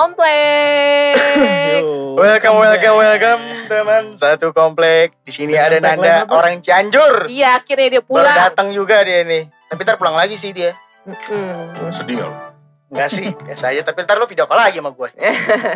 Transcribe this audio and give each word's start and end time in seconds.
komplek. 0.00 1.12
Welcome, 2.16 2.56
welcome, 2.56 2.96
welcome 2.96 3.42
teman 3.68 4.04
satu 4.16 4.48
komplek. 4.56 5.12
Di 5.28 5.32
sini 5.32 5.60
ada 5.60 5.76
Nanda 5.76 6.24
orang 6.24 6.64
Cianjur. 6.64 7.28
Iya 7.28 7.60
akhirnya 7.60 8.00
dia 8.00 8.02
Baru 8.02 8.24
pulang. 8.24 8.36
datang 8.48 8.72
juga 8.72 9.04
dia 9.04 9.20
nih. 9.28 9.52
Tapi 9.68 9.80
ntar 9.84 10.00
pulang 10.00 10.16
lagi 10.16 10.40
sih 10.40 10.56
dia. 10.56 10.72
Mm-mm. 11.04 11.92
Sedih 11.92 12.16
gak 12.16 12.28
lo? 12.28 12.36
Enggak 12.90 13.10
sih, 13.12 13.28
biasa 13.44 13.76
aja. 13.76 13.80
Tapi 13.84 13.98
ntar 14.08 14.16
lo 14.16 14.24
video 14.24 14.48
call 14.48 14.58
lagi 14.58 14.80
sama 14.80 14.90
gue. 14.90 15.08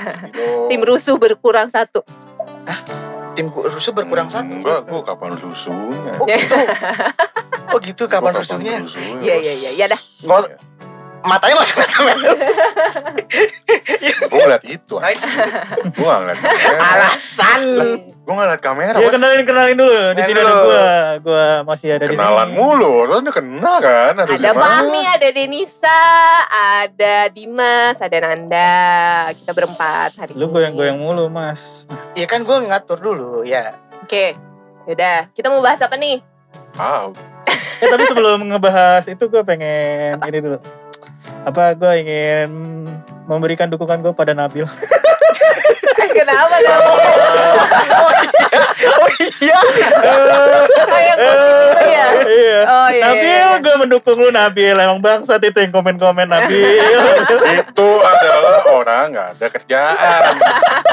Tim 0.72 0.80
rusuh 0.80 1.16
berkurang 1.20 1.68
satu. 1.68 2.00
Tim 3.36 3.52
gue 3.52 3.64
rusuh 3.68 3.92
berkurang 3.92 4.32
satu. 4.32 4.48
Enggak, 4.48 4.88
gue 4.88 5.00
kapan 5.04 5.32
rusuhnya? 5.36 6.12
Oh 6.16 6.24
gitu. 6.24 6.56
Oh 7.74 7.78
gitu 7.80 8.02
Gua 8.06 8.12
kapan 8.20 8.32
rusuhnya? 8.40 8.72
Iya 8.72 8.80
Bos? 8.80 8.94
iya 9.20 9.34
iya 9.36 9.70
ya 9.74 9.86
dah. 9.90 10.00
Kok 10.00 10.40
matanya 11.24 11.56
masuk 11.56 11.74
ke 11.74 11.86
kamera. 11.88 12.30
Gue 14.28 14.38
ngeliat 14.38 14.64
itu. 14.64 14.94
Gue 15.94 16.04
gak 16.04 16.20
ngeliat 16.20 16.38
kamera. 16.38 16.80
Alasan. 16.84 17.60
Gue 18.04 18.32
gak 18.32 18.44
ngeliat 18.44 18.62
kamera. 18.62 18.96
Ya 19.00 19.08
kenalin 19.08 19.42
kenalin 19.42 19.76
dulu. 19.76 19.96
Di 20.12 20.22
sini 20.22 20.38
ada 20.38 20.54
gua. 20.60 20.84
Gua 21.20 21.44
masih 21.64 21.96
ada 21.96 22.04
di 22.04 22.12
sini. 22.12 22.20
Kenalan 22.20 22.50
mulu. 22.52 23.04
Lo 23.04 23.14
udah 23.18 23.34
kenal 23.34 23.76
kan? 23.80 24.12
Ada 24.20 24.32
gimana? 24.36 24.54
Fahmi, 24.54 25.02
ada 25.02 25.28
Denisa, 25.32 26.00
ada 26.48 27.14
Dimas, 27.28 27.96
ada 27.98 28.16
Nanda. 28.20 28.76
Kita 29.32 29.50
berempat 29.50 30.20
hari 30.20 30.32
Lu 30.36 30.46
ini. 30.46 30.52
goyang-goyang 30.52 30.98
mulu, 31.00 31.26
Mas. 31.28 31.88
Iya 32.12 32.28
kan 32.28 32.44
gue 32.44 32.56
ngatur 32.68 33.00
dulu 33.00 33.42
ya. 33.42 33.72
Oke. 34.04 34.36
Yaudah, 34.84 35.32
kita 35.32 35.48
mau 35.48 35.64
bahas 35.64 35.80
apa 35.80 35.96
nih? 35.96 36.20
Ah, 36.76 37.08
Eh 37.80 37.88
tapi 37.88 38.04
sebelum 38.04 38.44
ngebahas 38.44 39.04
itu 39.06 39.24
gue 39.26 39.42
pengen 39.42 40.20
ini 40.22 40.38
dulu. 40.38 40.58
Apa 41.44 41.76
gue 41.76 41.92
ingin 42.00 42.48
memberikan 43.28 43.68
dukungan 43.68 44.00
gue 44.00 44.12
pada 44.16 44.32
Nabil. 44.32 44.64
Kenapa 46.14 46.56
dong? 46.62 46.82
Oh 48.84 49.10
iya. 49.18 49.58
Oh 50.86 51.00
yang 51.00 51.18
gosip 51.18 51.58
itu 51.58 51.82
ya? 51.90 52.06
iya. 52.28 52.60
Oh 52.64 52.88
iya. 52.88 53.02
Nabil, 53.02 53.26
iya, 53.26 53.46
iya. 53.50 53.58
gue 53.58 53.74
mendukung 53.80 54.16
lu 54.20 54.30
Nabil. 54.30 54.76
Emang 54.78 55.00
bangsat 55.02 55.42
itu 55.42 55.58
yang 55.58 55.72
komen-komen 55.74 56.28
Nabil. 56.30 56.80
itu 57.58 57.90
adalah 57.98 58.62
orang 58.70 59.04
gak 59.10 59.28
ada 59.36 59.46
kerjaan. 59.50 60.32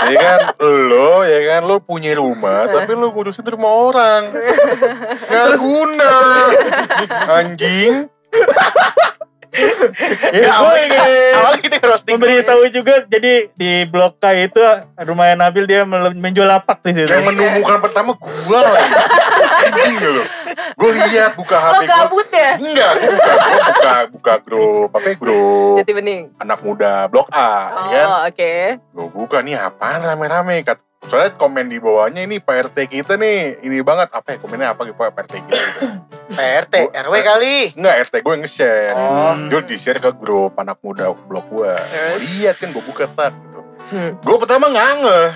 ya 0.09 0.17
kan? 0.17 0.39
Lo, 0.59 1.21
ya 1.21 1.39
kan? 1.47 1.61
Lo 1.69 1.77
punya 1.83 2.17
rumah, 2.17 2.65
tapi 2.67 2.97
lo 2.97 3.13
ngurusin 3.13 3.45
rumah 3.45 3.71
orang. 3.93 4.21
Gak 5.29 5.47
guna. 5.61 6.13
Anjing. 7.29 8.09
ya, 10.41 10.47
gue 10.63 10.75
ingin 10.87 11.01
Awal 11.43 11.55
kita 11.59 11.75
roasting. 11.83 12.15
memberitahu 12.15 12.63
juga. 12.71 13.03
Jadi 13.03 13.51
di 13.51 13.83
Blok 13.83 14.15
K 14.23 14.47
itu 14.47 14.61
rumahnya 14.95 15.35
Nabil 15.47 15.67
dia 15.67 15.83
menjual 15.87 16.47
lapak 16.47 16.79
di 16.87 16.95
situ. 16.95 17.11
Yang 17.11 17.35
menemukan 17.35 17.83
pertama 17.83 18.15
gua 18.15 18.59
lagi. 18.63 18.91
Anjing 19.67 19.95
gak 19.99 20.11
lo? 20.11 20.23
Gue 20.73 20.91
lihat 20.91 21.33
buka 21.33 21.55
Lo 21.55 21.63
HP 21.63 21.75
gue. 21.77 21.87
gabut 21.87 22.27
ya? 22.27 22.51
Enggak, 22.57 22.91
gue 22.93 23.09
buka, 23.11 23.33
gua 23.33 23.61
buka, 23.67 23.95
buka 24.07 24.33
grup, 24.39 24.89
apa 24.91 25.07
ya, 25.07 25.15
grup 25.15 25.75
Jadi 25.77 25.91
bening. 25.93 26.21
anak 26.37 26.59
muda 26.59 26.91
blok 27.05 27.27
A, 27.29 27.51
ya 27.87 27.97
kan? 27.97 28.05
Oh 28.07 28.19
oke. 28.25 28.53
Gue 28.91 29.07
buka 29.09 29.37
nih 29.39 29.55
apaan 29.55 30.01
rame-rame, 30.01 30.61
Kat- 30.61 30.79
soalnya 31.01 31.33
komen 31.33 31.65
di 31.65 31.77
bawahnya 31.77 32.21
ini 32.21 32.37
Pak 32.37 32.69
RT 32.69 32.77
kita 32.87 33.13
nih, 33.15 33.61
ini 33.61 33.81
banget, 33.81 34.09
apa 34.11 34.27
ya 34.27 34.37
komennya 34.37 34.67
apa 34.69 34.81
gitu 34.83 34.95
Pak 34.95 35.17
RT 35.19 35.33
kita 35.39 35.57
gitu. 35.57 35.81
PRT, 36.31 36.73
RW 36.89 37.13
kali. 37.21 37.57
Enggak, 37.73 37.95
RT 38.05 38.15
gue 38.17 38.31
yang 38.31 38.41
nge-share. 38.41 38.95
Oh. 38.95 39.35
Hmm. 39.35 39.49
Dia 39.49 39.59
di-share 39.61 39.99
ke 39.99 40.11
grup 40.13 40.55
anak 40.55 40.79
muda 40.79 41.11
blok 41.11 41.43
gue. 41.49 41.73
Terus? 41.75 42.19
Lihat 42.31 42.55
kan 42.55 42.69
gue 42.69 42.79
buka 42.81 43.03
tak 43.05 43.35
gitu. 43.35 43.59
Hmm. 43.91 44.15
Gue 44.17 44.37
pertama 44.37 44.71
nggak 44.71 44.89
ngeh, 45.01 45.29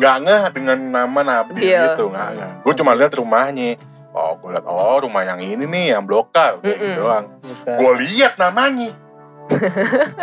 nggak 0.00 0.16
ngeh 0.22 0.42
dengan 0.50 0.78
nama 0.80 1.20
Nabil 1.20 1.60
Iya. 1.60 1.92
gitu, 1.92 2.08
nggak 2.08 2.28
ngeh. 2.32 2.50
Gue 2.62 2.72
cuma 2.72 2.92
lihat 2.94 3.12
rumahnya. 3.12 3.76
Oh, 4.10 4.34
gue 4.42 4.50
lihat 4.50 4.66
oh 4.66 4.98
rumah 5.06 5.22
yang 5.22 5.38
ini 5.38 5.64
nih, 5.70 5.94
yang 5.94 6.02
blok 6.02 6.34
A, 6.34 6.58
kayak 6.58 6.62
Mm-mm. 6.62 6.82
gitu 6.82 6.98
doang. 6.98 7.26
Gue 7.62 7.92
lihat 8.10 8.34
namanya. 8.42 8.90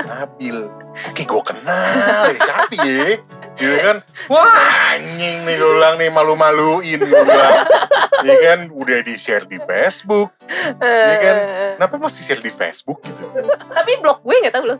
Nabil. 0.07 0.67
Oke, 1.11 1.23
gue 1.23 1.43
kenal. 1.43 2.23
Ya, 2.31 2.39
siapa 2.39 2.73
ya? 2.83 3.19
Gitu 3.57 3.75
kan. 3.83 3.97
Wah, 4.27 4.95
anjing 4.95 5.43
nih 5.47 5.55
gue 5.55 5.71
bilang 5.71 5.95
nih 5.99 6.09
malu-maluin 6.11 6.99
gue 6.99 7.21
bilang. 7.23 7.57
Ya 8.27 8.35
kan, 8.43 8.59
udah 8.75 8.99
di-share 9.03 9.45
di 9.47 9.59
Facebook. 9.61 10.35
Iya 10.83 11.15
kan? 11.19 11.35
Eh, 11.37 11.71
Kenapa 11.79 11.95
mesti 12.01 12.21
share 12.27 12.43
di 12.43 12.51
Facebook 12.51 12.99
gitu? 13.03 13.23
Tapi 13.71 13.91
blog 14.03 14.19
gue 14.23 14.35
gak 14.47 14.55
tahu 14.57 14.65
loh. 14.73 14.79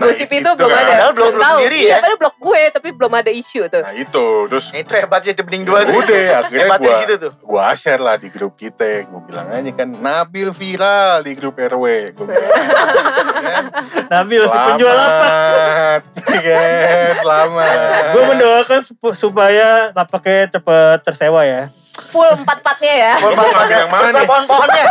Nah, 0.00 0.08
Gosip 0.08 0.26
itu 0.26 0.40
itu 0.40 0.50
belum 0.50 0.64
kan. 0.66 0.80
ada. 0.80 0.88
Padahal 0.90 1.12
blog 1.12 1.20
Belum 1.20 1.36
lu 1.36 1.42
tahu. 1.42 1.56
sendiri 1.58 1.76
Iya, 1.76 1.84
ya. 1.86 1.96
padahal 1.98 2.18
blog 2.18 2.36
gue 2.40 2.60
tapi 2.72 2.88
belum 2.90 3.12
ada 3.14 3.30
isu 3.30 3.60
tuh. 3.66 3.82
Nah 3.82 3.92
itu, 3.94 4.26
terus 4.48 4.64
Nah, 4.66 4.78
itu 4.80 4.92
hebatnya 4.94 5.30
itu 5.30 5.42
bening 5.42 5.62
dua 5.62 5.78
tuh. 5.82 5.92
udah 5.94 6.24
akhirnya 6.40 6.64
Hebatnya 6.64 6.80
gue 6.80 6.90
di 6.90 7.00
situ 7.02 7.14
tuh. 7.20 7.32
gua 7.42 7.66
share 7.74 8.00
lah 8.00 8.16
di 8.16 8.28
grup 8.28 8.52
kita. 8.54 9.04
Gue 9.04 9.20
bilang 9.22 9.46
aja 9.46 9.70
kan, 9.70 9.88
Nabil 9.92 10.48
viral 10.50 11.16
di 11.20 11.32
grup 11.34 11.54
RW. 11.54 11.84
Gue 12.10 12.24
bilang, 12.26 12.48
kan, 12.48 13.64
Nabil 14.14 14.42
si 14.42 14.56
penjual 14.56 14.94
lapak. 14.94 15.28
Selamat, 15.28 16.02
kan? 16.48 17.12
Selamat. 17.20 17.76
Gue 18.10 18.22
mendoakan 18.26 18.80
sup- 18.80 19.12
supaya 19.14 19.66
lapaknya 19.92 20.48
cepet 20.50 20.98
tersewa 21.02 21.44
ya. 21.44 21.68
Full 22.08 22.24
empat-empatnya 22.34 22.92
ya. 22.94 23.12
Mau 23.20 23.36
ngambil 23.36 23.76
yang 23.76 23.92
mana 23.92 24.08
nih? 24.10 24.24
pohon-pohonnya. 24.24 24.84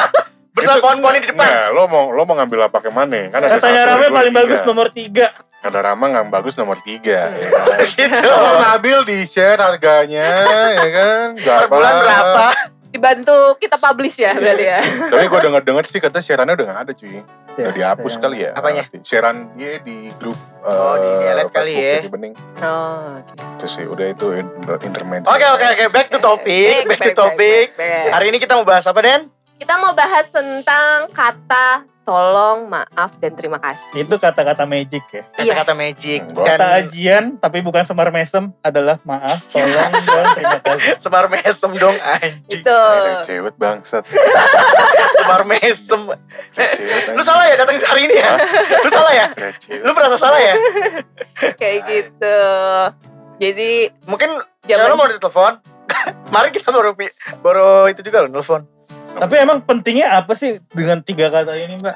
Bersama 0.60 0.76
Itu- 0.76 0.84
pohon-pohonnya 0.84 1.22
di 1.22 1.30
depan. 1.30 1.48
Nggak, 1.48 1.68
lo 1.72 1.84
mau 1.86 2.06
lo 2.10 2.22
mau 2.24 2.36
ngambil 2.36 2.60
apa 2.68 2.78
ke 2.78 2.90
mana? 2.90 3.20
Kan 3.28 3.40
ada 3.40 3.50
Katanya 3.54 3.82
satu, 3.82 3.96
dua, 3.98 4.08
paling 4.12 4.30
tiga. 4.30 4.42
bagus 4.42 4.60
nomor 4.64 4.88
tiga. 4.90 5.28
Kata 5.60 5.80
Rama 5.82 6.06
nggak 6.06 6.26
bagus 6.30 6.54
nomor 6.56 6.78
tiga. 6.80 7.20
ya 7.30 7.48
kan? 7.50 7.68
Gitu. 7.92 8.16
Kalau 8.22 8.54
Nabil 8.58 9.00
di 9.04 9.18
share 9.24 9.58
harganya, 9.58 10.28
ya 10.74 10.90
kan? 10.90 11.26
Per 11.36 11.68
bulan 11.68 11.94
berapa? 11.98 12.46
Dibantu 12.90 13.38
kita 13.58 13.78
publish 13.78 14.18
ya 14.18 14.34
berarti 14.34 14.66
ya. 14.66 14.82
Tapi 14.82 15.22
gue 15.24 15.40
denger 15.40 15.62
denger 15.62 15.86
sih 15.86 16.02
kata 16.02 16.18
shareannya 16.20 16.58
udah 16.58 16.66
nggak 16.66 16.82
ada 16.82 16.94
cuy. 16.96 17.22
Udah 17.52 17.62
Ya, 17.62 17.70
dihapus 17.70 18.14
kali 18.18 18.38
ya. 18.42 18.52
Apanya? 18.52 18.90
Sharean 19.00 19.54
dia 19.54 19.78
di 19.78 20.10
grup. 20.12 20.34
Oh, 20.60 20.96
di 20.96 21.06
eh, 21.06 21.22
delete 21.22 21.52
kali 21.52 21.70
Facebook 21.70 22.02
ya. 22.02 22.10
bening. 22.10 22.34
Oh, 22.58 22.98
oke. 23.14 23.34
Terus 23.62 23.72
sih 23.72 23.86
udah 23.86 24.06
itu 24.10 24.28
in- 24.34 24.54
intermezzo. 24.82 25.28
Oke 25.28 25.46
oke 25.46 25.66
oke 25.70 25.86
back 25.88 26.08
to 26.08 26.18
topic, 26.18 26.74
back 26.88 27.00
to 27.04 27.14
topic. 27.14 27.66
Hari 28.10 28.26
ini 28.26 28.38
kita 28.40 28.56
mau 28.56 28.66
bahas 28.66 28.82
apa 28.84 29.00
Den? 29.00 29.30
Kita 29.60 29.76
mau 29.76 29.92
bahas 29.92 30.32
tentang 30.32 31.12
kata 31.12 31.84
tolong, 32.08 32.66
maaf, 32.66 33.20
dan 33.22 33.36
terima 33.38 33.60
kasih. 33.60 34.02
Itu 34.02 34.18
kata-kata 34.18 34.64
magic 34.66 35.04
ya. 35.12 35.22
Iya. 35.38 35.54
Kata-kata 35.54 35.74
magic. 35.78 36.22
Hmm, 36.26 36.42
Kata 36.42 36.66
Dan 36.66 36.80
ajian 36.82 37.24
tapi 37.38 37.60
bukan 37.62 37.84
semar 37.86 38.10
mesem 38.10 38.50
adalah 38.66 38.98
maaf, 39.06 39.46
tolong, 39.52 39.92
dan 40.00 40.26
terima 40.34 40.60
kasih. 40.64 40.98
sebar 40.98 41.28
mesem 41.30 41.70
dong 41.76 41.98
anjing. 42.02 42.64
Itu. 42.64 42.82
Cewek 43.28 43.54
bangsat. 43.60 44.08
Sebar 45.20 45.44
mesem. 45.46 46.02
Lu 47.14 47.22
salah 47.22 47.46
ya 47.46 47.60
datang 47.60 47.78
hari 47.84 48.08
ini 48.08 48.16
ya? 48.16 48.40
Lu 48.80 48.90
salah 48.90 49.14
ya? 49.14 49.28
Lu 49.84 49.92
merasa 49.92 50.16
salah 50.18 50.40
ya? 50.40 50.56
Kayak 51.60 51.80
gitu. 51.86 52.40
Jadi 53.38 53.92
Mungkin 54.08 54.40
Jangan 54.66 54.96
mau 54.96 55.06
ditelepon. 55.06 55.62
Mari 56.32 56.50
kita 56.56 56.72
baru 56.72 56.96
baru 57.44 57.92
itu 57.92 58.02
juga 58.02 58.24
lo 58.24 58.32
nelfon. 58.32 58.79
Tapi 59.20 59.36
emang 59.36 59.60
pentingnya 59.60 60.16
apa 60.24 60.32
sih 60.34 60.64
dengan 60.72 61.04
tiga 61.04 61.28
kata 61.28 61.52
ini, 61.60 61.76
Mbak? 61.76 61.96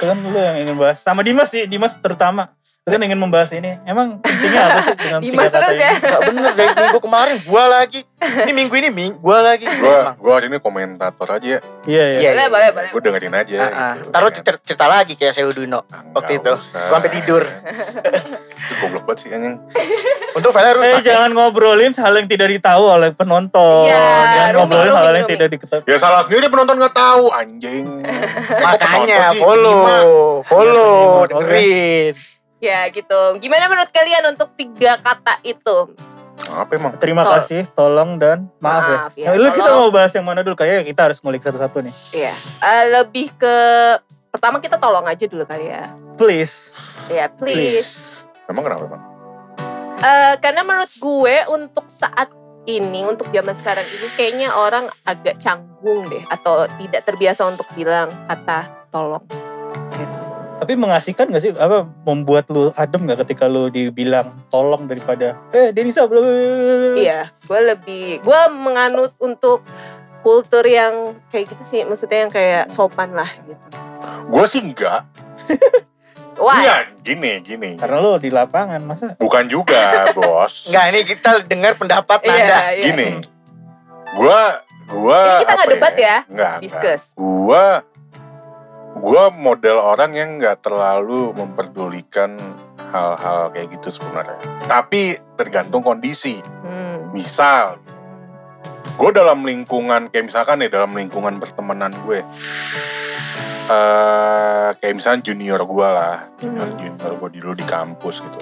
Kan 0.00 0.18
lu 0.24 0.38
yang 0.40 0.56
ingin 0.56 0.76
bahas. 0.80 1.04
Sama 1.04 1.20
Dimas 1.20 1.52
sih, 1.52 1.68
Dimas 1.68 1.94
terutama. 2.00 2.48
Kan 2.82 2.98
ingin 2.98 3.14
membahas 3.14 3.54
ini. 3.54 3.78
Emang 3.86 4.18
pentingnya 4.18 4.58
apa 4.66 4.78
sih 4.82 4.94
dengan 4.98 5.22
tiga 5.22 5.46
kata 5.54 5.70
ini? 5.70 5.78
ya. 5.86 5.90
Gak 6.02 6.20
bener 6.26 6.50
dari 6.58 6.72
minggu 6.74 6.98
kemarin 6.98 7.36
gua 7.46 7.64
lagi. 7.70 8.02
Ini 8.18 8.50
minggu 8.50 8.74
ini 8.74 8.88
ming 8.90 9.12
gua 9.22 9.38
lagi. 9.38 9.70
Gua 9.70 10.18
gua 10.18 10.32
hari 10.34 10.50
ini 10.50 10.58
komentator 10.58 11.30
aja. 11.30 11.62
Iya, 11.86 12.04
iya. 12.18 12.18
Iya. 12.18 12.30
Boleh, 12.34 12.46
boleh, 12.50 12.68
boleh. 12.74 12.90
Gue 12.90 13.00
dengerin 13.06 13.34
aja. 13.38 13.58
Ah, 13.62 13.70
ah. 13.70 13.92
gitu. 14.02 14.10
Taruh 14.10 14.26
Ya 14.26 14.30
kan? 14.34 14.34
cerita, 14.34 14.50
cerita 14.66 14.86
lagi 14.90 15.14
kayak 15.14 15.30
saya 15.30 15.46
Uduino. 15.46 15.86
Ah, 15.94 16.02
waktu 16.10 16.42
itu. 16.42 16.50
usah. 16.58 16.82
Gua 16.90 16.96
sampai 16.98 17.12
tidur. 17.22 17.42
Itu 18.66 18.74
goblok 18.82 19.02
banget 19.06 19.18
sih 19.22 19.28
anjing. 19.30 19.56
Untuk 20.34 20.50
Eh 20.50 20.74
rusak. 20.74 20.90
ya. 20.90 20.98
jangan 21.06 21.30
ngobrolin 21.38 21.94
hal 21.94 22.14
yang 22.18 22.26
tidak 22.26 22.48
ditahu 22.50 22.82
oleh 22.82 23.14
penonton. 23.14 23.86
Iya, 23.86 23.94
jangan 23.94 24.50
rooming, 24.58 24.58
ngobrolin 24.58 24.90
hal 24.90 24.98
rooming, 25.06 25.18
yang 25.22 25.28
tidak 25.30 25.48
diketahui. 25.54 25.86
Ya 25.86 25.96
salah 26.02 26.26
sendiri 26.26 26.50
penonton 26.50 26.82
nggak 26.82 26.96
tahu 26.98 27.30
anjing. 27.30 27.86
Makanya 28.66 29.38
follow, 29.38 29.78
follow, 30.42 30.94
Iya, 31.22 31.30
dengerin. 31.30 32.14
Ya 32.62 32.86
gitu. 32.94 33.42
Gimana 33.42 33.66
menurut 33.66 33.90
kalian 33.90 34.22
untuk 34.30 34.54
tiga 34.54 34.94
kata 35.02 35.42
itu? 35.42 35.90
Apa 36.46 36.70
emang? 36.78 36.94
Terima 37.02 37.26
Tol- 37.26 37.42
kasih, 37.42 37.66
tolong 37.74 38.22
dan 38.22 38.46
maaf, 38.62 38.82
Maaf, 38.86 39.12
ya. 39.18 39.30
ya, 39.30 39.34
Nah, 39.34 39.42
lu 39.42 39.48
kita 39.50 39.70
mau 39.74 39.90
bahas 39.90 40.14
yang 40.14 40.22
mana 40.22 40.46
dulu? 40.46 40.54
Kayaknya 40.54 40.82
kita 40.86 41.00
harus 41.10 41.18
ngulik 41.18 41.42
satu-satu 41.42 41.82
nih. 41.82 41.94
Iya. 42.14 42.34
Eh, 42.62 42.84
lebih 42.94 43.34
ke 43.34 43.56
pertama 44.30 44.62
kita 44.62 44.78
tolong 44.78 45.02
aja 45.04 45.26
dulu 45.26 45.42
kali 45.42 45.74
ya. 45.74 45.90
Please. 46.14 46.70
Ya 47.10 47.26
please. 47.26 47.82
Please. 47.82 47.94
Emang 48.46 48.62
kenapa 48.62 48.86
bang? 48.86 49.02
Eh, 50.02 50.34
karena 50.38 50.62
menurut 50.62 50.92
gue 50.98 51.36
untuk 51.50 51.86
saat 51.86 52.30
ini 52.62 53.02
untuk 53.02 53.26
zaman 53.34 53.54
sekarang 53.58 53.86
ini 53.90 54.06
kayaknya 54.14 54.54
orang 54.54 54.86
agak 55.02 55.42
canggung 55.42 56.06
deh 56.06 56.22
atau 56.30 56.70
tidak 56.78 57.02
terbiasa 57.02 57.42
untuk 57.42 57.66
bilang 57.74 58.06
kata 58.30 58.70
tolong 58.90 59.26
gitu. 59.98 60.21
Tapi 60.62 60.78
mengasihkan 60.78 61.26
gak 61.34 61.42
sih? 61.42 61.50
Apa 61.58 61.82
membuat 62.06 62.46
lu 62.54 62.70
adem 62.78 63.10
gak 63.10 63.26
ketika 63.26 63.50
lu 63.50 63.66
dibilang 63.66 64.30
tolong 64.46 64.86
daripada 64.86 65.34
eh 65.50 65.74
Denisa 65.74 66.06
bla." 66.06 66.22
Iya, 66.94 67.34
gue 67.34 67.60
lebih 67.74 68.22
gue 68.22 68.40
menganut 68.54 69.10
untuk 69.18 69.66
kultur 70.22 70.62
yang 70.62 71.18
kayak 71.34 71.50
gitu 71.50 71.62
sih, 71.66 71.80
maksudnya 71.82 72.18
yang 72.22 72.30
kayak 72.30 72.70
sopan 72.70 73.10
lah 73.10 73.26
gitu. 73.42 73.66
Gue 74.30 74.44
sih 74.46 74.62
enggak. 74.62 75.02
Why? 76.38 76.64
Iya, 76.64 76.76
gini, 77.04 77.32
gini. 77.44 77.70
Karena 77.76 77.98
lu 78.00 78.16
di 78.16 78.32
lapangan 78.32 78.80
masa 78.80 79.18
Bukan 79.20 79.50
juga, 79.52 80.06
bos. 80.16 80.70
Enggak, 80.70 80.84
ini 80.94 81.00
kita 81.04 81.30
dengar 81.44 81.72
pendapat 81.76 82.18
Nanda. 82.24 82.38
Iya, 82.38 82.58
iya. 82.72 82.84
Gini, 82.88 83.08
gua, 84.16 84.64
gua. 84.88 85.20
Ini 85.20 85.34
kita 85.44 85.52
nggak 85.52 85.66
apa 85.66 85.74
debat 85.74 85.94
ya, 85.94 86.16
Enggak, 86.24 86.24
enggak. 86.30 86.56
Discuss. 86.64 87.02
Gua, 87.18 87.84
gua 88.98 89.32
model 89.32 89.80
orang 89.80 90.12
yang 90.12 90.36
nggak 90.36 90.60
terlalu 90.64 91.32
memperdulikan 91.32 92.36
hal-hal 92.92 93.48
kayak 93.50 93.72
gitu 93.80 93.88
sebenarnya. 93.98 94.36
Tapi 94.68 95.16
tergantung 95.40 95.80
kondisi. 95.80 96.38
Hmm. 96.62 97.08
Misal, 97.12 97.80
gue 98.96 99.10
dalam 99.12 99.44
lingkungan 99.44 100.12
kayak 100.12 100.28
misalkan 100.28 100.60
nih 100.60 100.68
dalam 100.68 100.92
lingkungan 100.92 101.40
pertemanan 101.40 101.92
gue, 102.04 102.20
eh 103.72 104.68
kayak 104.76 104.94
misalnya 104.96 105.20
junior 105.24 105.60
gue 105.64 105.88
lah, 105.88 106.28
junior 106.36 106.68
Hmm. 106.68 106.78
junior 106.80 107.12
gue 107.16 107.30
dulu 107.40 107.52
di 107.56 107.64
kampus 107.64 108.20
gitu. 108.20 108.40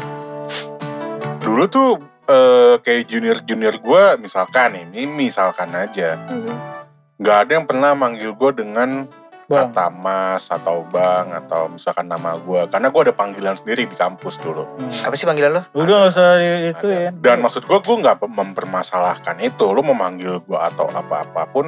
Dulu 1.40 1.64
tuh 1.70 1.90
eh, 2.30 2.78
kayak 2.78 3.10
junior 3.10 3.38
junior 3.42 3.74
gue 3.78 4.04
misalkan 4.22 4.78
ini 4.78 5.02
misalkan 5.06 5.70
aja, 5.74 6.14
Hmm. 6.14 6.46
nggak 7.18 7.36
ada 7.46 7.50
yang 7.58 7.66
pernah 7.66 7.90
manggil 7.98 8.34
gue 8.34 8.50
dengan 8.54 9.10
Bang. 9.50 9.74
kata 9.74 9.90
mas 9.90 10.46
atau 10.46 10.86
bang 10.86 11.34
atau 11.34 11.66
misalkan 11.66 12.06
nama 12.06 12.38
gue, 12.38 12.70
karena 12.70 12.86
gue 12.86 13.02
ada 13.10 13.14
panggilan 13.18 13.58
sendiri 13.58 13.90
di 13.90 13.98
kampus 13.98 14.38
dulu. 14.38 14.62
Hmm. 14.78 15.10
Apa 15.10 15.14
sih 15.18 15.26
panggilan 15.26 15.50
lo? 15.58 15.62
Udah 15.74 16.06
gak 16.06 16.12
usah 16.14 16.38
di- 16.38 16.70
itu 16.70 16.86
ya. 16.86 17.10
Dan 17.10 17.42
maksud 17.42 17.66
gue, 17.66 17.78
gue 17.82 17.96
nggak 17.98 18.22
mempermasalahkan 18.30 19.42
itu. 19.42 19.66
Lu 19.74 19.82
memanggil 19.82 20.38
gue 20.46 20.54
atau 20.54 20.86
apa-apapun, 20.86 21.66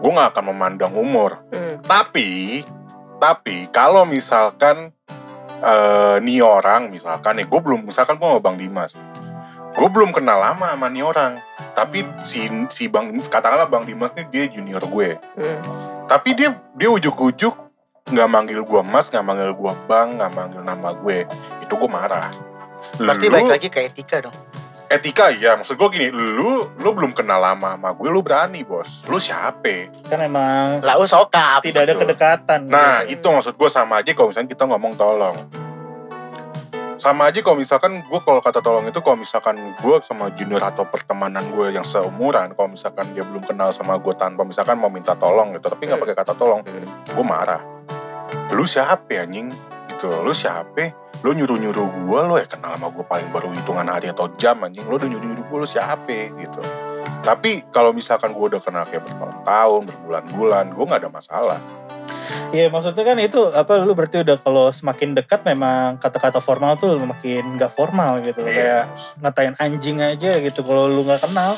gue 0.00 0.10
nggak 0.10 0.32
akan 0.32 0.44
memandang 0.48 0.96
umur. 0.96 1.44
Hmm. 1.52 1.76
Tapi, 1.84 2.64
tapi 3.20 3.68
kalau 3.68 4.08
misalkan 4.08 4.96
eh 5.60 6.16
nih 6.24 6.40
orang, 6.40 6.88
misalkan 6.88 7.36
nih, 7.36 7.44
gue 7.44 7.60
belum, 7.60 7.84
misalkan 7.84 8.16
gue 8.16 8.24
sama 8.24 8.40
Bang 8.40 8.56
Dimas, 8.56 8.96
gue 9.70 9.88
belum 9.88 10.10
kenal 10.10 10.38
lama 10.38 10.70
sama 10.70 10.86
nih 10.86 11.02
orang. 11.02 11.32
Tapi 11.70 12.02
si 12.20 12.44
si 12.68 12.84
Bang, 12.86 13.08
katakanlah 13.22 13.64
Bang 13.64 13.82
Dimas 13.82 14.12
nih 14.12 14.26
dia 14.26 14.44
junior 14.46 14.82
gue. 14.82 15.16
Hmm. 15.34 15.60
Tapi 16.04 16.34
dia 16.34 16.50
dia 16.74 16.88
ujuk-ujuk 16.88 17.54
nggak 18.06 18.28
manggil 18.28 18.60
gue 18.60 18.80
Mas, 18.82 19.06
nggak 19.06 19.22
manggil 19.22 19.52
gue 19.52 19.72
Bang, 19.86 20.18
nggak 20.18 20.32
manggil 20.32 20.60
nama 20.60 20.90
gue. 20.92 21.24
Itu 21.60 21.74
gue 21.74 21.88
marah. 21.88 22.28
Berarti 22.96 23.24
Lu- 23.24 23.32
balik 23.32 23.50
lagi 23.50 23.68
ke 23.68 23.80
etika 23.84 24.18
dong. 24.20 24.36
etika 24.90 25.30
ya 25.30 25.54
maksud 25.54 25.78
gue 25.78 25.86
gini 25.88 26.10
lu 26.10 26.66
lu 26.74 26.90
belum 26.90 27.14
kenal 27.14 27.38
lama 27.38 27.78
sama 27.78 27.94
gue 27.94 28.10
lu 28.10 28.26
berani 28.26 28.66
bos 28.66 29.06
lu 29.06 29.22
siapa 29.22 29.86
Kan 30.02 30.18
emang 30.18 30.82
Lau 30.82 31.06
sokap. 31.06 31.62
tidak 31.62 31.86
ada 31.86 31.94
kedekatan. 31.94 32.66
nah 32.66 32.98
Hmm. 32.98 33.06
itu 33.08 33.22
maksud 33.22 33.54
gue 33.54 33.70
sama 33.70 34.02
aja 34.02 34.10
kalau 34.10 34.34
misalnya 34.34 34.50
kita 34.50 34.66
ngomong 34.66 34.98
tolong 34.98 35.46
sama 37.00 37.32
aja 37.32 37.40
kalau 37.40 37.56
misalkan 37.56 38.04
gue 38.04 38.20
kalau 38.20 38.44
kata 38.44 38.60
tolong 38.60 38.84
itu 38.84 39.00
kalau 39.00 39.16
misalkan 39.16 39.56
gue 39.72 39.96
sama 40.04 40.28
junior 40.36 40.60
atau 40.60 40.84
pertemanan 40.84 41.48
gue 41.48 41.72
yang 41.72 41.80
seumuran 41.82 42.52
kalau 42.52 42.68
misalkan 42.68 43.08
dia 43.16 43.24
belum 43.24 43.40
kenal 43.40 43.72
sama 43.72 43.96
gue 43.96 44.12
tanpa 44.12 44.44
misalkan 44.44 44.76
mau 44.76 44.92
minta 44.92 45.16
tolong 45.16 45.56
gitu 45.56 45.72
tapi 45.72 45.88
nggak 45.88 45.96
Hmm. 45.96 46.04
pakai 46.04 46.16
kata 46.20 46.32
tolong 46.36 46.60
Hmm. 46.60 46.84
gue 46.84 47.24
marah. 47.24 47.64
Lu 48.52 48.68
siapa 48.68 49.16
anjing? 49.16 49.48
Gitu 49.88 50.12
lu 50.20 50.36
siapa? 50.36 50.92
Lu 51.24 51.32
nyuruh 51.32 51.56
nyuruh 51.56 51.88
gue 51.88 52.20
lo 52.20 52.36
ya 52.36 52.44
kenal 52.44 52.76
sama 52.76 52.92
gue 52.92 53.02
paling 53.02 53.32
baru 53.32 53.48
hitungan 53.48 53.88
hari 53.88 54.12
atau 54.12 54.28
jam 54.36 54.60
anjing. 54.60 54.84
Lu 54.84 55.00
udah 55.00 55.08
nyuruh 55.08 55.24
nyuruh 55.24 55.44
gue 55.48 55.58
lu 55.64 55.68
siapa? 55.68 56.36
Gitu. 56.36 56.60
Tapi 57.20 57.68
kalau 57.72 57.96
misalkan 57.96 58.36
gue 58.36 58.44
udah 58.44 58.60
kenal 58.60 58.84
kayak 58.84 59.08
bertahun-tahun 59.08 59.88
berbulan-bulan 59.88 60.64
gue 60.72 60.84
nggak 60.84 61.00
ada 61.00 61.10
masalah 61.12 61.58
Iya 62.50 62.66
maksudnya 62.66 63.04
kan 63.04 63.16
itu 63.16 63.40
apa 63.48 63.78
lu 63.78 63.94
berarti 63.94 64.20
udah 64.20 64.36
kalau 64.36 64.68
semakin 64.68 65.14
dekat 65.14 65.42
memang 65.44 65.96
kata-kata 65.96 66.38
formal 66.38 66.74
tuh 66.74 66.98
makin 66.98 67.54
nggak 67.54 67.70
formal 67.70 68.18
gitu 68.18 68.42
Iya. 68.42 68.50
kayak 68.50 68.84
ngatain 69.20 69.54
anjing 69.56 69.98
aja 69.98 70.34
gitu 70.36 70.60
kalau 70.60 70.84
lu 70.84 71.02
nggak 71.02 71.22
kenal 71.22 71.54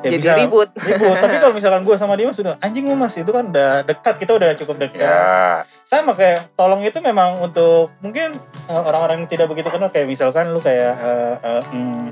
ya 0.00 0.08
Jadi 0.08 0.16
bisa 0.18 0.32
ribut. 0.34 0.68
ribut. 0.88 1.16
tapi 1.16 1.36
kalau 1.36 1.52
misalkan 1.52 1.84
gue 1.84 1.92
sama 1.94 2.16
dia 2.16 2.26
sudah 2.30 2.56
anjing 2.58 2.82
lu 2.82 2.96
mas 2.96 3.12
itu 3.14 3.28
kan 3.28 3.44
udah 3.46 3.84
dekat 3.84 4.16
kita 4.16 4.32
udah 4.34 4.50
cukup 4.56 4.76
dekat 4.80 5.04
ya 5.04 5.60
sama 5.84 6.10
kayak 6.12 6.48
tolong 6.54 6.80
itu 6.80 6.96
memang 6.98 7.38
untuk 7.38 7.92
mungkin 8.00 8.34
eh, 8.66 8.80
orang-orang 8.80 9.22
yang 9.22 9.28
tidak 9.28 9.46
begitu 9.46 9.68
kenal 9.68 9.86
kayak 9.88 10.06
misalkan 10.06 10.50
lu 10.50 10.58
kayak 10.58 10.96
eh, 10.96 11.34
eh, 11.38 11.62
hmm, 11.66 12.02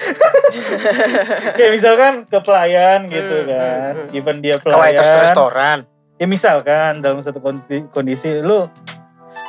kayak 1.56 1.72
misalkan 1.72 2.12
ke 2.24 2.38
pelayan 2.38 3.06
gitu 3.06 3.36
Hmm, 3.40 3.48
kan 3.48 3.92
hmm, 3.96 4.06
hmm. 4.06 4.18
even 4.18 4.36
dia 4.38 4.56
Ke 4.56 4.68
waiters 4.68 5.00
pelayan 5.00 5.24
restoran. 5.24 5.78
Ya 6.20 6.28
misalkan 6.28 7.00
dalam 7.00 7.18
satu 7.18 7.40
kondi- 7.40 7.88
kondisi 7.88 8.28
lu 8.38 8.68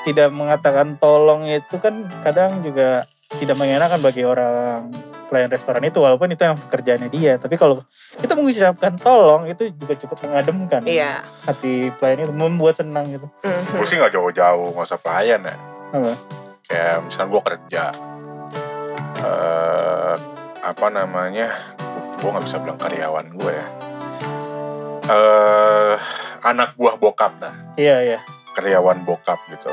tidak 0.02 0.32
mengatakan 0.32 0.96
tolong 0.96 1.44
itu 1.46 1.76
kan 1.76 1.94
kadang 2.24 2.64
juga 2.64 3.04
tidak 3.34 3.56
mengenakan 3.56 4.00
bagi 4.00 4.24
orang 4.24 4.88
pelayan 5.28 5.48
restoran 5.48 5.80
itu 5.82 5.96
walaupun 5.98 6.28
itu 6.28 6.44
yang 6.44 6.60
pekerjaannya 6.60 7.08
dia. 7.08 7.34
Tapi 7.36 7.56
kalau 7.56 7.80
kita 8.14 8.36
mengucapkan 8.36 8.92
tolong 8.98 9.48
itu 9.48 9.72
juga 9.74 9.96
cukup 9.98 10.18
mengademkan 10.22 10.84
Iya. 10.84 11.24
hati 11.42 11.92
pelayan 11.96 12.24
itu 12.26 12.34
membuat 12.34 12.76
senang 12.76 13.08
gitu. 13.08 13.28
Hmm. 13.40 13.64
gue 13.72 13.86
sih 13.86 13.96
nggak 13.96 14.12
jauh-jauh 14.12 14.72
nggak 14.72 14.86
usah 14.86 15.00
pelayan 15.00 15.40
ya. 15.42 15.56
Apa? 15.92 16.12
Kayak 16.68 16.96
misalnya 17.04 17.28
gue 17.30 17.42
kerja 17.46 17.84
eh 19.22 20.16
apa 20.62 20.88
namanya 20.88 21.48
gue 22.16 22.28
nggak 22.28 22.46
bisa 22.46 22.58
bilang 22.60 22.80
karyawan 22.80 23.28
gue 23.32 23.52
ya. 23.52 23.68
Eh 25.08 25.96
anak 26.42 26.74
buah 26.76 26.96
bokap 26.96 27.32
dah 27.38 27.54
iya 27.76 28.02
iya 28.02 28.20
karyawan 28.52 29.02
bokap 29.02 29.40
gitu 29.48 29.72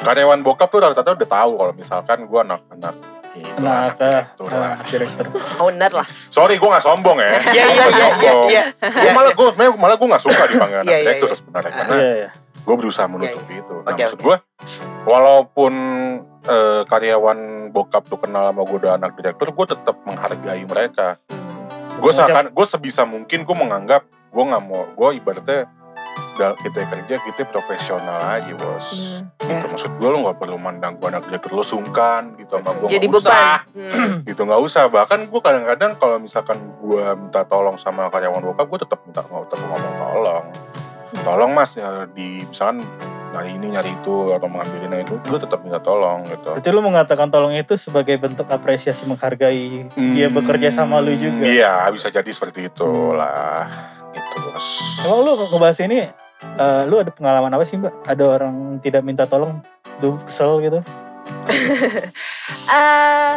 karyawan 0.00 0.40
bokap 0.40 0.68
tuh 0.68 0.80
rata-rata 0.80 1.12
udah 1.14 1.28
tahu 1.28 1.52
kalau 1.56 1.72
misalkan 1.72 2.18
gue 2.24 2.40
anak-anak 2.40 2.94
itu 3.30 3.46
anak 3.56 3.94
anak 3.94 3.94
eh, 3.94 4.10
direktur 4.26 4.48
lah. 4.50 4.58
anak 4.74 4.86
direktur 4.90 5.26
Owner 5.58 5.92
lah. 5.94 6.06
sorry 6.28 6.54
gue 6.58 6.66
nggak 6.66 6.82
sombong 6.82 7.16
ya 7.16 7.30
Iya 7.30 7.64
iya 7.64 7.64
iya 7.64 7.86
iya 7.86 8.08
Sombong. 8.10 8.48
iya. 8.48 8.64
Gua 8.82 9.10
malah 9.14 9.32
gue 9.32 9.48
malah 9.78 9.96
gue 9.96 10.08
nggak 10.10 10.22
suka 10.22 10.42
dipanggil 10.46 10.78
anak 10.78 10.90
Iya, 10.90 10.96
iya, 10.96 11.04
direktur 11.06 11.28
iya. 11.28 11.36
sebenarnya 11.38 11.70
Ah. 11.70 11.76
karena 11.78 11.94
iya 11.96 12.12
iya 12.16 12.30
gue 12.60 12.74
berusaha 12.76 13.08
menutupi 13.08 13.56
itu. 13.56 13.72
Nah 13.82 13.88
Oke, 13.88 14.04
maksud 14.04 14.20
oke. 14.20 14.24
gue, 14.26 14.36
walaupun 15.04 15.72
eh, 16.44 16.82
karyawan 16.84 17.38
bokap 17.72 18.04
tuh 18.04 18.20
kenal 18.20 18.46
sama 18.46 18.62
gue 18.62 18.78
udah 18.78 18.92
anak 18.94 19.16
direktur, 19.16 19.48
gue 19.48 19.66
tetap 19.66 19.96
menghargai 20.04 20.62
mereka. 20.64 21.16
Gue 21.96 22.12
seakan, 22.12 22.52
gue 22.52 22.66
sebisa 22.68 23.04
mungkin 23.04 23.44
gue 23.44 23.56
menganggap 23.56 24.04
gue 24.06 24.44
nggak 24.44 24.62
mau, 24.62 24.84
gue 24.86 25.08
ibaratnya 25.16 25.66
dal- 26.40 26.56
kita 26.56 26.80
kerja 26.82 27.14
kita 27.20 27.42
profesional 27.44 28.16
aja 28.16 28.52
bos. 28.56 28.88
Hmm. 28.90 29.28
Gitu. 29.36 29.66
Maksud 29.68 29.90
gue 29.94 30.08
lo 30.08 30.18
nggak 30.24 30.38
perlu 30.40 30.56
mandang 30.56 30.96
gue 30.96 31.06
anak 31.06 31.28
direktur 31.28 31.52
lo 31.52 31.60
sungkan 31.60 32.32
gitu 32.34 32.56
sama 32.56 32.72
gue. 32.74 32.88
Jadi 32.88 33.06
usah. 33.06 33.20
beban. 33.20 33.60
Hmm. 33.76 34.14
Gitu 34.28 34.40
nggak 34.40 34.62
usah. 34.62 34.82
Bahkan 34.88 35.28
gue 35.28 35.40
kadang-kadang 35.40 35.90
kalau 35.94 36.16
misalkan 36.16 36.56
gue 36.80 37.04
minta 37.14 37.44
tolong 37.44 37.76
sama 37.76 38.08
karyawan 38.08 38.40
bokap, 38.42 38.64
gue 38.66 38.80
tetap 38.80 39.04
minta 39.04 39.20
mau 39.28 39.44
tetap 39.44 39.60
ngomong 39.62 39.94
tolong. 39.98 40.44
Tolong 41.12 41.50
mas 41.50 41.74
ya, 41.74 42.06
di 42.08 42.40
misalkan 42.42 42.86
nyari 43.30 43.50
ini 43.52 43.66
nyari 43.70 43.90
itu 43.92 44.14
atau 44.28 44.46
mengambil 44.46 44.80
ini 44.84 44.96
itu, 45.00 45.14
gue 45.20 45.38
tetap 45.38 45.60
minta 45.60 45.78
tolong 45.78 46.22
gitu. 46.24 46.50
Berarti 46.50 46.70
lu 46.70 46.80
mengatakan 46.80 47.28
tolong 47.28 47.52
itu 47.52 47.74
sebagai 47.76 48.16
bentuk 48.16 48.46
apresiasi 48.46 49.04
menghargai 49.04 49.86
dia 49.90 50.26
Hmm, 50.26 50.34
bekerja 50.34 50.70
sama 50.72 50.98
lu 50.98 51.12
juga. 51.12 51.44
Iya 51.44 51.86
bisa 51.90 52.08
jadi 52.08 52.26
seperti 52.26 52.66
itu 52.66 52.88
lah. 53.12 53.66
Gitu 54.10 54.34
bos. 54.40 54.66
Emang 55.00 55.20
lu 55.20 55.30
ngebahas 55.36 55.78
ini, 55.80 56.10
eh, 56.42 56.82
lu 56.88 57.00
ada 57.00 57.12
pengalaman 57.12 57.52
apa 57.52 57.64
sih 57.64 57.76
mbak? 57.76 57.94
Ada 58.08 58.24
orang 58.40 58.80
tidak 58.80 59.02
minta 59.04 59.24
tolong, 59.24 59.60
lu 60.00 60.16
kesel 60.24 60.60
gitu? 60.64 60.80
Eh, 62.70 63.36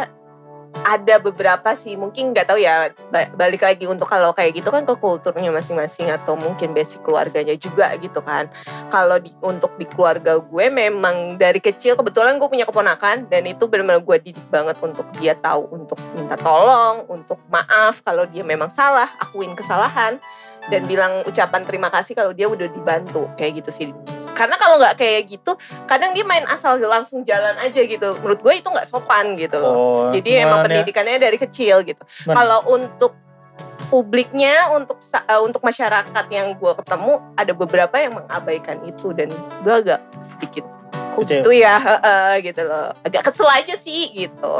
ada 0.84 1.16
beberapa 1.22 1.72
sih 1.78 1.94
mungkin 1.94 2.34
nggak 2.34 2.50
tahu 2.50 2.58
ya 2.58 2.92
ba- 3.08 3.30
balik 3.32 3.62
lagi 3.62 3.86
untuk 3.86 4.10
kalau 4.10 4.34
kayak 4.36 4.58
gitu 4.58 4.68
kan 4.68 4.82
ke 4.82 4.92
kulturnya 4.98 5.54
masing-masing 5.54 6.10
atau 6.10 6.34
mungkin 6.34 6.74
basic 6.74 7.00
keluarganya 7.06 7.54
juga 7.54 7.94
gitu 7.96 8.18
kan 8.20 8.50
kalau 8.90 9.22
di, 9.22 9.30
untuk 9.40 9.72
di 9.80 9.86
keluarga 9.86 10.42
gue 10.42 10.66
memang 10.68 11.40
dari 11.40 11.62
kecil 11.62 11.94
kebetulan 11.94 12.36
gue 12.36 12.48
punya 12.50 12.68
keponakan 12.68 13.30
dan 13.32 13.42
itu 13.48 13.64
benar-benar 13.70 14.04
gue 14.04 14.16
didik 14.28 14.46
banget 14.52 14.76
untuk 14.82 15.06
dia 15.16 15.38
tahu 15.38 15.70
untuk 15.70 15.96
minta 16.12 16.34
tolong 16.36 17.08
untuk 17.08 17.40
maaf 17.48 18.02
kalau 18.02 18.28
dia 18.28 18.42
memang 18.42 18.68
salah 18.68 19.08
akuin 19.22 19.56
kesalahan 19.56 20.18
dan 20.68 20.84
bilang 20.84 21.20
ucapan 21.22 21.60
terima 21.60 21.88
kasih 21.88 22.12
kalau 22.12 22.32
dia 22.32 22.48
udah 22.48 22.66
dibantu 22.66 23.28
kayak 23.36 23.60
gitu 23.60 23.70
sih. 23.70 23.86
Karena 24.34 24.58
kalau 24.58 24.82
nggak 24.82 24.98
kayak 24.98 25.30
gitu 25.30 25.54
kadang 25.86 26.10
dia 26.10 26.26
main 26.26 26.42
asal 26.50 26.74
langsung 26.78 27.22
jalan 27.22 27.54
aja 27.56 27.80
gitu. 27.80 28.18
Menurut 28.18 28.40
gue 28.40 28.54
itu 28.58 28.66
nggak 28.66 28.88
sopan 28.88 29.38
gitu. 29.38 29.62
Loh 29.62 29.74
Oh, 29.74 30.04
jadi 30.10 30.42
emang 30.42 30.62
mana- 30.62 30.66
pendidikannya 30.66 31.22
dari 31.22 31.38
kecil 31.38 31.84
gitu. 31.84 32.02
Kalau 32.26 32.66
untuk 32.66 33.14
publiknya 33.86 34.72
untuk 34.74 34.98
eh, 34.98 35.38
untuk 35.38 35.62
masyarakat 35.62 36.24
yang 36.32 36.56
gue 36.56 36.72
ketemu 36.82 37.12
ada 37.36 37.52
beberapa 37.54 37.94
yang 37.94 38.12
mengabaikan 38.16 38.82
itu. 38.82 39.14
Dan 39.14 39.30
gue 39.62 39.74
agak 39.74 40.02
sedikit 40.24 40.66
gitu 41.14 41.54
ya 41.54 41.78
heeh, 41.86 42.42
gitu 42.42 42.66
loh. 42.66 42.90
Agak 43.06 43.22
kesel 43.22 43.46
aja 43.46 43.78
sih 43.78 44.10
gitu. 44.10 44.52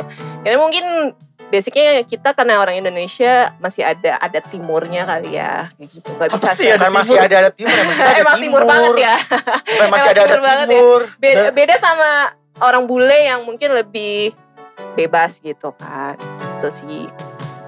Karena 0.46 0.58
mungkin 0.60 1.16
basicnya 1.46 2.02
kita 2.02 2.32
karena 2.32 2.58
orang 2.58 2.76
Indonesia 2.76 3.52
masih 3.56 3.82
ada 3.82 4.16
ada 4.16 4.40
timurnya 4.40 5.04
kali 5.04 5.34
ya 5.34 5.68
kayak 5.70 5.88
gitu 5.92 6.08
nggak 6.10 6.28
bisa 6.30 6.50
sih 6.52 6.68
ada 6.68 6.88
masih 6.88 7.14
timur? 7.16 7.24
ada 7.24 7.36
ada 7.38 7.50
timur 7.50 7.74
emang 7.74 7.96
ada 7.96 8.12
emang 8.18 8.36
timur 8.38 8.62
banget 8.64 8.92
ya 8.98 9.14
Bukan 9.64 9.88
masih 9.88 10.08
Emang 10.08 10.10
ada 10.10 10.20
ada 10.20 10.24
timur 10.26 10.42
banget 10.42 10.66
ya. 10.66 10.72
timur. 10.72 11.00
beda, 11.16 11.40
Nah. 11.40 11.52
beda 11.52 11.74
sama 11.78 12.10
orang 12.60 12.82
bule 12.84 13.18
yang 13.20 13.40
mungkin 13.42 13.70
lebih 13.70 14.34
bebas 14.92 15.38
gitu 15.38 15.70
kan 15.74 16.18
itu 16.56 16.68
sih 16.70 17.04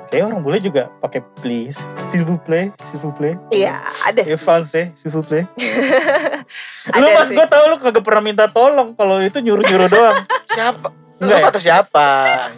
Kayak 0.06 0.30
orang 0.30 0.38
boleh 0.40 0.62
juga 0.62 0.86
pakai 1.00 1.18
please, 1.36 1.82
s'il 2.06 2.22
vous 2.22 2.38
plaît, 2.38 2.70
s'il 2.80 2.94
vous 2.96 3.10
plaît. 3.10 3.34
iya 3.50 3.74
ada 4.02 4.22
sih 4.22 4.30
Ya 4.30 4.38
français, 4.38 4.94
s'il 4.94 5.10
vous 5.10 5.20
plaît. 5.20 5.50
Ada 6.94 7.02
lu 7.02 7.10
mas 7.10 7.26
sih. 7.26 7.34
gue 7.34 7.42
tau 7.42 7.66
lu 7.66 7.76
kagak 7.76 8.00
pernah 8.00 8.22
minta 8.22 8.46
tolong 8.46 8.94
kalau 8.94 9.18
itu 9.18 9.38
nyuruh-nyuruh 9.38 9.88
doang. 9.88 10.22
Siapa? 10.46 10.94
Enggak 11.16 11.38
ya? 11.38 11.44
kata 11.46 11.58
siapa? 11.58 12.08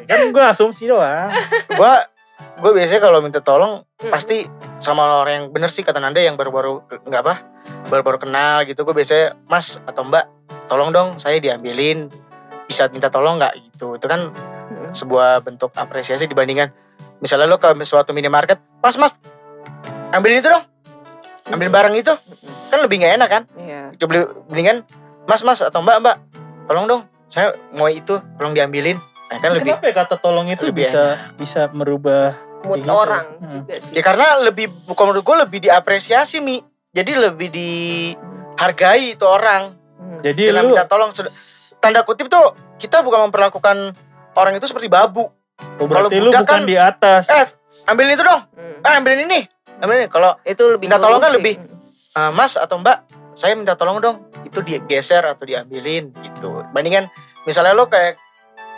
Kan 0.04 0.20
gue 0.28 0.44
asumsi 0.44 0.84
doang. 0.84 1.30
Gua 1.70 2.02
gue 2.58 2.72
biasanya 2.72 3.00
kalau 3.00 3.18
minta 3.18 3.38
tolong 3.38 3.82
Mm. 3.98 4.10
pasti 4.10 4.46
sama 4.78 5.02
orang 5.18 5.34
yang 5.34 5.46
bener 5.50 5.68
sih 5.68 5.82
kata 5.82 5.98
Nanda 5.98 6.18
yang 6.18 6.34
baru-baru 6.34 6.86
nggak 7.02 7.18
apa 7.20 7.34
baru-baru 7.88 8.18
kenal 8.20 8.62
gitu 8.62 8.82
gue 8.82 8.94
biasanya 8.94 9.34
mas 9.44 9.82
atau 9.82 10.06
mbak 10.06 10.22
tolong 10.66 10.90
dong 10.90 11.18
saya 11.18 11.38
diambilin 11.38 12.06
bisa 12.64 12.86
minta 12.86 13.10
tolong 13.10 13.38
nggak 13.38 13.58
gitu 13.64 13.94
itu 13.94 14.06
kan 14.06 14.30
Mm. 14.70 14.90
sebuah 14.92 15.42
bentuk 15.42 15.74
apresiasi 15.74 16.26
dibandingkan 16.26 16.70
misalnya 17.18 17.48
lo 17.48 17.56
ke 17.56 17.66
suatu 17.82 18.14
minimarket 18.14 18.62
mas 18.78 18.94
mas 18.94 19.18
ambilin 20.10 20.38
itu 20.38 20.46
dong 20.46 20.62
ambil 21.48 21.68
barang 21.68 21.94
itu 21.96 22.14
kan 22.68 22.78
lebih 22.78 23.02
nggak 23.02 23.14
enak 23.16 23.28
kan 23.28 23.42
Iya. 23.56 23.82
Coba 23.96 24.08
beli- 24.08 24.30
mendingan 24.46 24.76
mas 25.26 25.42
mas 25.42 25.58
atau 25.58 25.80
mbak 25.80 25.98
mbak 25.98 26.16
tolong 26.66 26.86
dong 26.86 27.02
saya 27.28 27.46
mau 27.70 27.86
itu 27.86 28.16
tolong 28.34 28.52
diambilin 28.52 28.96
nah, 29.28 29.36
kan 29.38 29.52
lebih 29.52 29.76
Kenapa 29.76 29.84
ya 29.84 29.94
kata 29.94 30.14
tolong 30.16 30.48
itu 30.48 30.64
lebih 30.66 30.82
bisa 30.82 31.04
bisa 31.34 31.60
merubah 31.70 32.32
mood 32.60 32.80
gitu. 32.80 32.90
orang 32.90 33.24
Hmm. 33.38 33.50
juga 33.54 33.74
sih 33.78 33.92
ya 33.92 34.02
karena 34.02 34.26
lebih 34.42 34.66
bukan 34.84 35.04
menurut 35.06 35.22
gue 35.22 35.36
lebih 35.38 35.58
diapresiasi 35.62 36.40
mi 36.40 36.58
jadi 36.90 37.12
lebih 37.22 37.48
dihargai 37.52 39.14
itu 39.14 39.24
orang 39.24 39.76
Hmm. 39.94 40.20
jadi 40.20 40.42
dengan 40.48 40.62
lu 40.64 40.68
minta 40.72 40.84
tolong 40.84 41.10
tanda 41.76 42.00
kutip 42.02 42.26
tuh 42.26 42.50
kita 42.76 43.00
bukan 43.00 43.28
memperlakukan 43.28 43.92
orang 44.32 44.52
itu 44.54 44.64
seperti 44.64 44.86
babu 44.86 45.26
oh, 45.26 45.84
berarti 45.84 46.14
kalau 46.14 46.24
lu 46.24 46.30
bukan 46.32 46.46
kan- 46.46 46.64
di 46.64 46.76
atas. 46.76 47.26
eh 47.28 47.46
ambilin 47.84 48.14
itu 48.14 48.22
dong 48.22 48.42
Hmm. 48.48 48.78
eh 48.80 48.92
ambilin 48.94 49.20
ini 49.26 49.40
ambilin 49.78 50.00
ini 50.00 50.08
kalau 50.08 50.38
itu 50.42 50.62
lebih 50.68 50.86
minta 50.86 50.98
tolong 50.98 51.18
kan 51.18 51.30
sih. 51.30 51.36
lebih. 51.36 51.54
"Ah, 52.12 52.30
mas 52.30 52.54
atau 52.54 52.78
mbak 52.78 53.06
saya 53.32 53.54
minta 53.54 53.74
tolong 53.74 53.98
dong 53.98 54.16
itu 54.42 54.58
digeser 54.60 55.22
atau 55.24 55.42
diambilin 55.42 56.10
gitu 56.16 56.57
bandingan 56.72 57.08
misalnya 57.44 57.72
lo 57.72 57.88
kayak 57.88 58.20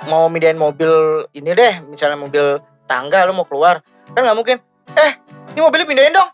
mau 0.09 0.30
mindahin 0.32 0.56
mobil 0.56 1.25
ini 1.37 1.52
deh 1.52 1.85
misalnya 1.85 2.16
mobil 2.16 2.62
tangga 2.88 3.26
lo 3.28 3.37
mau 3.37 3.44
keluar 3.44 3.85
kan 4.11 4.25
nggak 4.25 4.38
mungkin 4.38 4.56
eh 4.97 5.12
ini 5.54 5.61
mobilnya 5.61 5.87
pindahin 5.87 6.14
dong 6.14 6.30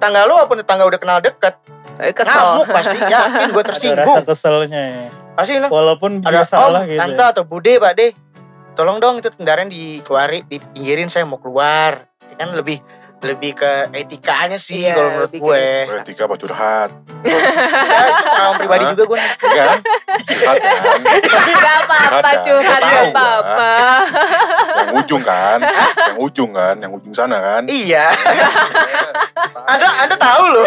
tangga 0.00 0.26
lo 0.26 0.40
walaupun 0.42 0.58
tetangga 0.62 0.84
udah 0.88 1.00
kenal 1.00 1.18
deket 1.22 1.54
Tapi 1.92 2.10
kesel 2.16 2.32
ngamuk 2.34 2.66
pasti 2.72 2.96
yakin 2.98 3.48
gue 3.52 3.62
Ada 3.62 3.68
rasa 3.68 3.68
tersinggung 3.68 4.24
keselnya 4.24 4.82
ya. 4.82 5.06
pasti 5.36 5.52
no. 5.60 5.68
Walaupun 5.68 6.10
ada 6.24 6.42
salah 6.48 6.82
om 6.82 6.88
gitu. 6.88 6.98
tante 6.98 7.24
atau 7.36 7.44
bude 7.44 7.72
pak 7.76 7.92
deh 8.00 8.10
tolong 8.72 8.96
dong 8.96 9.20
itu 9.20 9.28
kendaraan 9.28 9.68
dikeluarin 9.68 10.42
dipinggirin 10.48 11.12
saya 11.12 11.28
mau 11.28 11.36
keluar 11.36 12.08
Ya 12.32 12.48
kan 12.48 12.56
lebih 12.56 12.80
lebih 13.22 13.54
ke 13.54 13.72
etikanya 13.92 14.58
sih 14.58 14.82
Iya, 14.82 14.92
kalau 14.92 15.10
menurut 15.12 15.30
lebih 15.30 15.38
ke 15.38 15.46
gue 15.46 15.64
Berarti 15.86 16.10
apa 16.18 16.34
curhat? 16.36 16.90
ya, 17.22 17.38
pengalaman 18.20 18.56
pribadi 18.56 18.84
juga 18.90 19.04
gue 19.06 19.18
Iya 19.18 19.62
kan? 19.68 19.78
Curhat 20.22 20.56
kan? 20.58 20.98
Gak 21.54 21.76
apa-apa 21.82 22.30
curhat 22.40 22.80
Tahu 22.80 22.90
gak 22.90 23.04
gua. 23.04 23.10
apa-apa 23.12 23.72
Yang 24.74 24.94
ujung 24.98 25.22
kan? 25.22 25.58
Yang 25.62 26.18
ujung 26.20 26.50
kan? 26.52 26.74
Yang 26.76 26.92
ujung 26.94 27.12
sana 27.12 27.36
kan? 27.38 27.62
iya 27.66 28.04
anda 29.64 29.86
anda 29.98 30.16
tahu 30.16 30.44
loh 30.52 30.66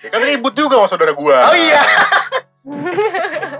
Ya 0.00 0.08
kan 0.08 0.20
ribut 0.20 0.52
juga 0.52 0.74
sama 0.76 0.88
saudara 0.88 1.12
gua. 1.12 1.50
oh 1.50 1.56
iya 1.56 1.82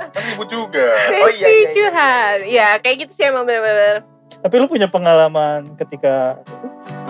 Kan 0.09 0.23
ribut 0.27 0.49
juga. 0.49 0.83
Oh, 1.23 1.29
iya, 1.29 1.39
Sesi 1.39 1.47
iya, 1.47 1.49
iya. 1.53 1.71
curhat 1.71 2.39
ya 2.45 2.69
kayak 2.79 2.97
gitu 3.01 3.13
sih 3.13 3.25
emang 3.25 3.45
bener-bener 3.45 4.03
Tapi 4.37 4.55
lu 4.57 4.67
punya 4.67 4.87
pengalaman 4.87 5.75
ketika 5.75 6.39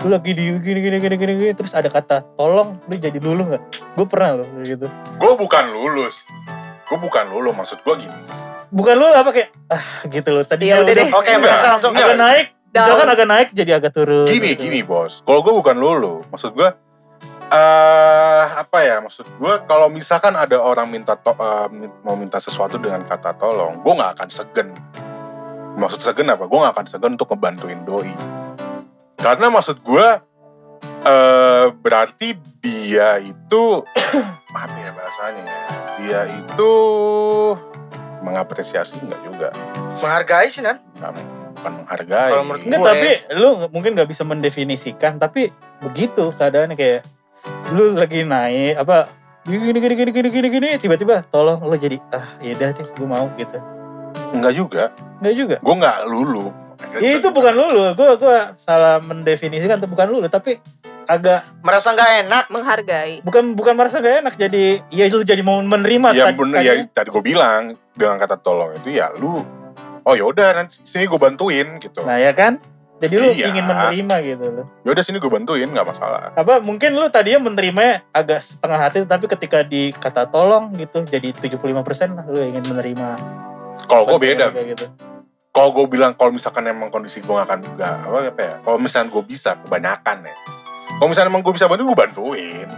lu 0.01 0.09
lagi 0.09 0.31
di 0.31 0.53
gini 0.53 0.79
gini 0.79 0.97
gini 0.97 1.15
gini, 1.15 1.33
gini 1.37 1.51
terus 1.51 1.73
ada 1.73 1.87
kata 1.87 2.21
tolong 2.33 2.77
lu 2.83 2.93
jadi 2.95 3.17
lulu 3.17 3.53
nggak? 3.53 3.63
Gue 3.93 4.05
pernah 4.05 4.41
loh 4.41 4.47
kayak 4.47 4.67
gitu. 4.67 4.87
Gue 5.17 5.33
bukan 5.35 5.63
lulus. 5.69 6.15
Gue 6.85 6.97
bukan 6.97 7.25
lulus. 7.27 7.53
Maksud 7.53 7.79
gua 7.81 7.95
gini. 7.95 8.15
Bukan 8.67 8.93
lu 8.95 9.07
apa 9.07 9.29
kayak 9.31 9.49
ah 9.67 9.85
gitu 10.05 10.29
loh. 10.29 10.43
Tadi 10.43 10.67
Ya 10.67 10.79
udah 10.79 10.93
deh. 10.93 11.07
oke 11.07 11.31
merasa 11.37 11.67
langsung 11.73 11.91
agak 11.91 12.15
naik, 12.15 12.47
Down. 12.67 12.83
misalkan 12.83 13.07
agak 13.09 13.27
naik 13.27 13.47
jadi 13.51 13.71
agak 13.75 13.91
turun. 13.91 14.27
Gini, 14.27 14.53
gitu. 14.53 14.61
gini 14.63 14.79
bos. 14.83 15.23
Kalau 15.23 15.39
gue 15.39 15.53
bukan 15.53 15.75
lulu, 15.75 16.19
maksud 16.27 16.51
gue, 16.51 16.69
eh 17.47 18.43
apa 18.53 18.77
ya? 18.81 18.99
Maksud 18.99 19.23
gue, 19.23 19.53
kalau 19.63 19.87
misalkan 19.87 20.35
ada 20.35 20.59
orang 20.59 20.87
minta 20.87 21.15
to- 21.15 21.31
eh, 21.33 21.67
min- 21.71 21.95
mau 22.03 22.13
minta 22.13 22.37
sesuatu 22.37 22.75
dengan 22.75 23.03
kata 23.03 23.35
tolong, 23.35 23.79
gue 23.79 23.93
nggak 23.93 24.11
akan 24.19 24.27
segen. 24.29 24.67
Maksud 25.77 26.01
segen 26.01 26.27
apa? 26.27 26.49
Gue 26.49 26.57
nggak 26.57 26.73
akan 26.73 26.87
segen 26.89 27.11
untuk 27.13 27.29
ngebantuin 27.29 27.85
doi. 27.85 28.09
Karena 29.15 29.47
maksud 29.47 29.77
gue, 29.79 30.07
eh 31.03 31.65
berarti 31.71 32.33
dia 32.57 33.21
itu 33.21 33.85
apa 34.49 34.73
ya 34.73 34.89
bahasanya 34.89 35.43
ya? 35.45 35.61
Dia 35.97 36.21
itu 36.27 36.73
mengapresiasi 38.19 38.97
nggak 38.99 39.21
juga, 39.23 39.49
menghargai 40.01 40.49
sih 40.49 40.65
nan 40.65 40.81
Nggak- 40.97 41.13
bukan 41.53 41.71
menghargai. 41.77 42.31
Kalau 42.33 42.43
menurut 42.43 42.61
Enggak, 42.61 42.77
Gue- 42.77 42.89
tapi 42.89 43.09
lu 43.33 43.49
mungkin 43.69 43.91
nggak 43.93 44.09
bisa 44.09 44.23
mendefinisikan, 44.23 45.17
tapi 45.17 45.53
begitu 45.79 46.33
keadaannya 46.33 46.73
kayak 46.73 47.01
lu 47.69 47.93
lagi 47.93 48.25
naik 48.25 48.75
apa 48.75 49.07
gini 49.45 49.61
gini 49.63 49.79
gini 49.79 49.93
gini 49.95 50.11
gini 50.11 50.29
gini 50.29 50.47
gini 50.49 50.69
tiba-tiba 50.75 51.21
tolong 51.23 51.61
lu 51.61 51.77
jadi 51.77 52.01
ah 52.11 52.25
yaudah 52.41 52.73
deh 52.73 52.87
gue 52.89 53.07
mau 53.07 53.29
gitu 53.37 53.61
Enggak 54.31 54.53
juga. 54.53 54.83
Enggak 55.19 55.35
juga? 55.35 55.55
Gue 55.59 55.75
nggak 55.75 55.97
lulu. 56.05 56.45
ya, 56.93 57.09
itu 57.13 57.27
bukan 57.27 57.53
lulu. 57.53 57.83
Gue 57.93 58.09
gua 58.15 58.53
salah 58.55 58.99
mendefinisikan 58.99 59.77
itu 59.77 59.87
bukan 59.87 60.07
lulu 60.07 60.27
tapi 60.27 60.61
agak 61.03 61.47
merasa 61.59 61.91
nggak 61.91 62.11
enak? 62.23 62.43
Menghargai. 62.47 63.13
Bukan 63.21 63.55
bukan 63.55 63.73
merasa 63.73 63.97
gak 63.97 64.21
enak 64.21 64.35
jadi 64.35 64.83
ya 64.87 65.07
lu 65.07 65.23
jadi 65.23 65.39
mau 65.39 65.57
menerima 65.57 66.07
ya 66.11 66.25
tadi- 66.27 66.37
bener 66.37 66.59
ya 66.59 66.73
tadi. 66.87 67.07
gue 67.09 67.23
bilang 67.23 67.61
dengan 67.91 68.17
kata 68.17 68.35
tolong 68.37 68.75
itu 68.75 68.91
ya 68.91 69.09
lu 69.13 69.39
oh 70.03 70.13
yaudah 70.13 70.51
nanti 70.53 70.83
sini 70.83 71.07
gue 71.07 71.15
bantuin 71.15 71.79
gitu. 71.79 72.03
Nah 72.03 72.15
ya 72.15 72.31
kan? 72.31 72.59
Jadi 72.97 73.13
lu 73.13 73.29
Iya. 73.29 73.53
ingin 73.53 73.63
menerima 73.63 74.15
gitu 74.25 74.45
loh. 74.51 74.65
Yaudah 74.81 75.03
sini 75.05 75.17
gue 75.17 75.29
bantuin 75.29 75.65
nggak 75.65 75.87
masalah. 75.87 76.33
Apa 76.33 76.59
mungkin 76.59 76.91
lu 76.91 77.07
tadinya 77.07 77.45
menerimanya 77.45 78.03
agak 78.11 78.41
setengah 78.41 78.79
hati 78.81 78.97
tapi 79.01 79.25
ketika 79.27 79.61
dikata 79.61 80.25
tolong 80.25 80.73
gitu 80.75 81.01
jadi 81.03 81.29
75% 81.31 81.63
lah 82.13 82.25
lu 82.25 82.41
ingin 82.41 82.65
menerima 82.65 83.09
kalau 83.85 84.03
gue 84.09 84.19
beda. 84.33 84.49
kayak 84.49 84.67
gitu. 84.73 84.85
Kalau 85.53 85.69
gue 85.73 85.85
bilang 85.89 86.13
kalau 86.13 86.33
misalkan 86.33 86.65
emang 86.69 86.89
kondisi 86.93 87.17
gue 87.21 87.33
gak 87.33 87.49
akan 87.49 87.59
nggak 87.77 87.95
apa 88.05 88.17
apa 88.29 88.41
ya 88.41 88.55
kalau 88.61 88.77
misalnya 88.77 89.09
gue 89.09 89.23
bisa 89.25 89.57
kebanyakan 89.61 90.17
ya. 90.25 90.35
Kalau 90.97 91.07
misalnya 91.09 91.29
emang 91.29 91.43
gue 91.45 91.53
bisa 91.53 91.69
bantu 91.69 91.83
gue 91.93 91.97
bantuin. 91.97 92.69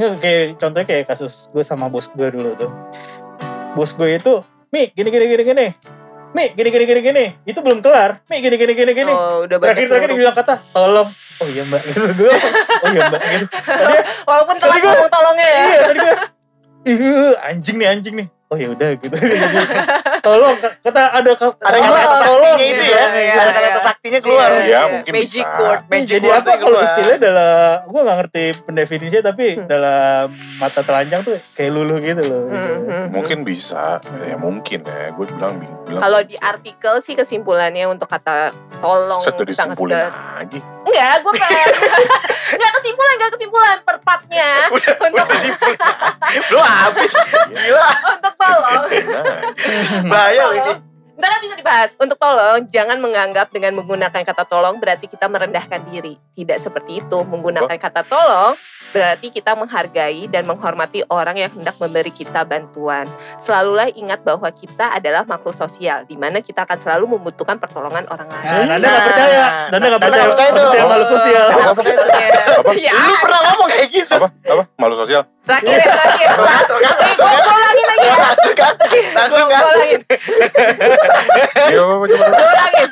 Ya, 0.00 0.08
kayak 0.18 0.58
contohnya 0.58 0.86
kayak 0.86 1.04
kasus 1.10 1.46
gue 1.50 1.62
sama 1.62 1.86
bos 1.86 2.10
gue 2.10 2.28
dulu 2.30 2.54
tuh. 2.58 2.70
Bos 3.74 3.94
gue 3.94 4.18
itu 4.18 4.34
mi 4.70 4.90
gini 4.94 5.08
gini 5.10 5.24
gini 5.30 5.42
gini. 5.42 5.66
Mi 6.32 6.44
gini 6.54 6.68
gini 6.74 6.84
gini 6.86 7.00
gini. 7.02 7.24
Itu 7.46 7.62
belum 7.62 7.82
kelar. 7.82 8.22
Mi 8.26 8.42
gini 8.42 8.58
gini 8.58 8.72
gini 8.74 8.92
gini. 8.94 9.12
Oh 9.12 9.46
udah 9.46 9.56
terakhir 9.62 9.86
terakhir 9.90 10.10
dia 10.10 10.18
bilang 10.26 10.34
kata 10.34 10.54
tolong. 10.74 11.08
Oh 11.38 11.46
iya 11.50 11.62
mbak. 11.66 11.82
Gitu 11.86 12.08
gue 12.18 12.30
oh 12.82 12.88
iya 12.90 13.02
mbak. 13.10 13.20
Gitu. 13.20 13.46
Tadi 13.62 13.96
walaupun 14.28 14.56
telat 14.58 14.76
ngomong 14.82 15.10
tolongnya 15.10 15.46
ya. 15.46 15.62
Iya 15.62 15.80
tadi 15.86 15.98
gue 16.02 16.14
Ih, 16.82 17.38
anjing 17.46 17.78
nih 17.78 17.88
anjing 17.94 18.14
nih 18.18 18.28
oh 18.52 18.58
ya 18.58 18.68
udah 18.68 18.90
gitu 18.94 19.16
tolong 20.26 20.56
kata 20.60 21.02
ada 21.10 21.30
kata 21.32 21.56
ada 21.58 21.78
kata-kata 21.80 22.16
tolong, 22.20 22.52
saktinya 22.52 22.68
itu 22.68 22.84
iya, 22.84 22.92
ya 22.92 22.92
iya, 22.92 23.02
ada 23.02 23.18
iya. 23.18 23.34
kata-kata 23.48 23.80
saktinya 23.80 24.18
keluar 24.20 24.48
Iya, 24.52 24.60
Iya, 24.62 24.80
mungkin 24.92 25.12
magic 25.14 25.40
bisa. 25.42 25.58
word 25.58 25.82
Magic 25.88 26.12
jadi 26.12 26.28
word 26.28 26.36
apa 26.36 26.50
kalau 26.52 26.60
keluar. 26.62 26.84
istilahnya 26.84 27.18
adalah 27.18 27.54
gue 27.82 28.00
gak 28.02 28.16
ngerti 28.20 28.44
pendefinisinya 28.62 29.22
tapi 29.24 29.46
Hmm. 29.52 29.66
dalam 29.66 30.26
mata 30.56 30.80
telanjang 30.80 31.20
tuh 31.22 31.36
kayak 31.52 31.70
luluh 31.70 31.98
gitu 31.98 32.22
loh 32.22 32.42
gitu. 32.46 32.70
Hmm, 32.70 32.82
hmm. 32.84 33.06
mungkin 33.10 33.38
bisa 33.42 33.84
ya 34.22 34.36
mungkin 34.36 34.80
ya 34.82 35.06
gue 35.10 35.24
bilang 35.30 35.54
bilang 35.82 36.00
kalau 36.00 36.20
di 36.20 36.36
artikel 36.36 36.94
sih 36.98 37.14
kesimpulannya 37.14 37.84
untuk 37.86 38.06
kata 38.06 38.52
tolong 38.78 39.20
sangat 39.20 39.48
disimpulin 39.48 39.96
aja 40.04 40.60
Enggak, 40.82 41.22
gue 41.22 41.32
kan 41.32 41.50
Enggak 42.52 42.70
kesimpulan, 42.76 43.12
enggak 43.14 43.32
kesimpulan 43.32 43.76
per 43.80 43.96
partnya 44.02 44.66
Udah 44.66 44.94
Untuk 44.98 45.26
simpul. 45.32 45.72
Belum 46.48 46.64
habis. 46.64 47.12
Gila. 47.48 47.86
untuk 48.12 48.34
tolong 48.42 48.84
Nah, 49.12 49.40
Bahaya 50.10 50.42
loh 50.50 50.56
ini. 50.58 50.74
Ntar 51.22 51.30
kan 51.30 51.40
bisa 51.40 51.54
dibahas. 51.54 51.90
Untuk 51.94 52.18
tolong, 52.18 52.66
jangan 52.66 52.98
menganggap 52.98 53.54
dengan 53.54 53.78
menggunakan 53.78 54.26
kata 54.26 54.42
tolong 54.42 54.82
berarti 54.82 55.06
kita 55.06 55.30
merendahkan 55.30 55.78
diri. 55.86 56.18
Tidak 56.34 56.58
seperti 56.58 56.98
itu. 56.98 57.18
Menggunakan 57.22 57.78
kata 57.78 58.02
tolong 58.02 58.58
berarti 58.90 59.30
kita 59.30 59.54
menghargai 59.54 60.26
dan 60.26 60.44
menghormati 60.44 61.00
orang 61.08 61.38
yang 61.38 61.48
hendak 61.48 61.78
memberi 61.78 62.10
kita 62.10 62.42
bantuan. 62.42 63.06
Selalulah 63.38 63.86
ingat 63.88 64.20
bahwa 64.20 64.50
kita 64.50 64.98
adalah 64.98 65.22
makhluk 65.22 65.54
sosial, 65.54 66.02
di 66.04 66.18
mana 66.18 66.42
kita 66.42 66.66
akan 66.66 66.76
selalu 66.76 67.16
membutuhkan 67.16 67.56
pertolongan 67.56 68.02
orang 68.10 68.26
Nah, 68.26 68.42
lain. 68.42 68.66
Nanda 68.68 68.88
nggak 68.90 69.06
percaya. 69.06 69.44
Nanda 69.70 69.86
nggak 69.86 70.02
Nanda 70.02 70.02
percaya. 70.02 70.26
nggak 70.26 70.34
percaya. 70.34 70.52
Manusia 70.52 70.82
makhluk 70.84 71.08
sosial. 71.08 71.46
Apa? 71.46 71.70
Apa? 71.70 72.70
Ya, 72.82 72.98
Lu 72.98 73.14
pernah 73.22 73.40
ngomong 73.46 73.68
kayak 73.70 73.88
gitu. 73.94 74.10
apa? 74.12 74.28
Apa? 74.42 74.62
Malu 74.74 74.94
sosial? 74.98 75.22
terakhir 75.42 75.74
ya, 75.74 75.86
terakhir. 75.90 76.28
Gue 76.38 77.58
lagi 77.58 77.82
ya. 77.82 78.14
Langsung 78.14 78.54
kan? 78.54 78.74
Langsung 79.12 79.46
kan? 79.50 79.62
ulangin. 81.12 82.08
Iya. 82.08 82.22
Gue 82.22 82.44
ulangin. 82.44 82.88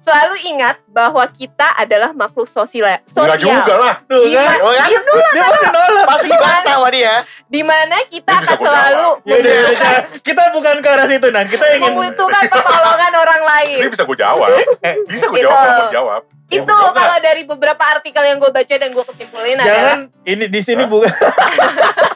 Selalu 0.00 0.34
ingat 0.48 0.80
bahwa 0.88 1.20
kita 1.28 1.76
adalah 1.76 2.16
makhluk 2.16 2.48
sosial. 2.48 2.88
Enggak 2.88 3.04
sosial. 3.36 3.36
juga 3.36 3.74
lah. 3.76 3.94
Tuh 4.08 4.24
kan. 4.32 4.58
Oh? 4.64 4.72
Iya, 4.72 4.86
Dia 4.88 5.44
masih 5.44 5.68
nolak. 5.68 6.04
Pasti 6.08 6.26
dibantah 6.26 6.74
sama 6.74 6.88
dia. 6.88 7.14
di 7.46 7.60
mana 7.60 7.96
kita 8.08 8.32
akan 8.40 8.56
selalu 8.56 9.08
Ya 9.28 9.36
ya 9.44 9.92
kita 10.24 10.42
bukan 10.50 10.80
ke 10.80 10.88
arah 10.88 11.04
situ 11.04 11.28
Nan. 11.28 11.46
Kita 11.46 11.66
ingin 11.76 11.92
membutuhkan 11.92 12.48
pertolongan 12.48 13.12
orang 13.12 13.42
lain. 13.44 13.78
Ini 13.84 13.90
bisa 13.92 14.02
gue 14.08 14.16
jawab. 14.16 14.48
Bisa 15.12 15.24
gue 15.28 15.36
Gitu. 15.36 15.46
jawab 15.46 15.68
mau 15.68 15.92
jawab. 15.92 16.22
Itu 16.50 16.66
Enggak. 16.66 16.98
kalau 16.98 17.16
dari 17.22 17.42
beberapa 17.46 17.78
artikel 17.86 18.26
yang 18.26 18.42
gue 18.42 18.50
baca 18.50 18.74
dan 18.74 18.90
gue 18.90 19.04
kesimpulin 19.06 19.54
adalah 19.54 19.70
jangan 19.70 19.98
ini 20.26 20.44
di 20.50 20.60
sini 20.60 20.82
bukan. 20.82 21.06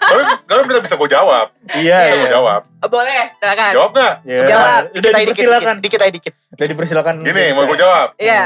Tapi 0.05 0.23
tapi 0.45 0.61
bisa 0.69 0.81
bisa 0.83 0.95
gue 1.01 1.09
jawab. 1.09 1.47
Iya, 1.71 1.99
Bisa 2.03 2.15
gue 2.19 2.29
iya. 2.29 2.35
jawab. 2.35 2.61
Oh, 2.85 2.91
boleh, 2.93 3.25
silakan. 3.41 3.73
Jawab 3.73 3.91
nggak? 3.95 4.15
Ya, 4.23 4.37
Jawab. 4.45 4.83
Udah 4.85 4.93
Dikit 4.93 5.15
dikit, 5.17 5.27
dipersilakan. 5.33 5.75
Dikit 5.81 6.01
aja 6.03 6.13
dikit. 6.13 6.35
Udah 6.53 6.67
dipersilakan. 6.69 7.15
Gini, 7.25 7.45
mau 7.57 7.65
gue 7.65 7.79
jawab. 7.79 8.09
Iya. 8.21 8.43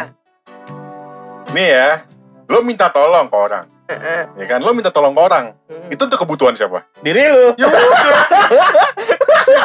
Nih 1.50 1.68
ya, 1.68 1.88
lo 2.47 2.61
minta 2.62 2.87
tolong 2.88 3.26
ke 3.26 3.37
orang. 3.37 3.64
Heeh. 3.88 4.23
Ya 4.38 4.45
kan, 4.47 4.61
lo 4.61 4.71
minta 4.71 4.92
tolong 4.92 5.12
ke 5.12 5.21
orang. 5.21 5.45
Hmm. 5.66 5.88
Itu 5.90 6.04
untuk 6.04 6.21
kebutuhan 6.21 6.54
siapa? 6.54 6.85
Diri 7.00 7.26
lu. 7.26 7.57
Ya 7.59 7.66
udah. 7.66 7.80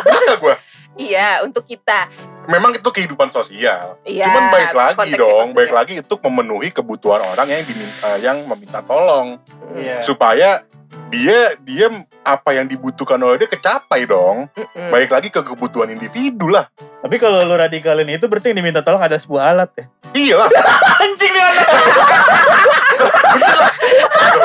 Bener 0.04 0.22
gak 0.26 0.40
gue? 0.40 0.56
Iya, 0.94 1.42
untuk 1.42 1.66
kita. 1.66 2.06
Memang 2.46 2.76
itu 2.76 2.86
kehidupan 2.86 3.28
sosial. 3.28 3.98
Iya. 4.04 4.28
Cuman 4.28 4.44
baik 4.50 4.72
lagi 4.72 5.12
dong, 5.16 5.50
baik 5.52 5.72
lagi 5.72 5.94
untuk 5.98 6.20
memenuhi 6.22 6.70
kebutuhan 6.70 7.24
orang 7.24 7.48
yang 7.50 7.64
diminta, 7.64 8.10
yang 8.18 8.44
meminta 8.44 8.80
tolong 8.80 9.40
Iya. 9.74 10.04
supaya 10.04 10.50
dia 11.10 11.58
dia 11.60 11.88
apa 12.22 12.54
yang 12.54 12.66
dibutuhkan 12.66 13.18
oleh 13.18 13.38
dia 13.38 13.48
kecapai 13.48 14.06
dong. 14.06 14.46
Mm-mm. 14.54 14.90
Baik 14.90 15.10
lagi 15.10 15.28
ke 15.30 15.42
kebutuhan 15.42 15.90
individu 15.90 16.46
lah. 16.48 16.70
Tapi 17.02 17.18
kalau 17.18 17.42
lu 17.42 17.54
radikalin 17.54 18.08
itu 18.08 18.26
berarti 18.26 18.52
yang 18.52 18.60
diminta 18.60 18.82
tolong 18.82 19.02
ada 19.02 19.18
sebuah 19.18 19.44
alat 19.50 19.70
ya. 19.74 19.86
Iya 20.14 20.36
lah, 20.38 20.50
Anjing 21.02 21.32
nih 21.34 21.44
anak. 21.44 21.68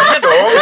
iya 0.01 0.19
dong. 0.19 0.53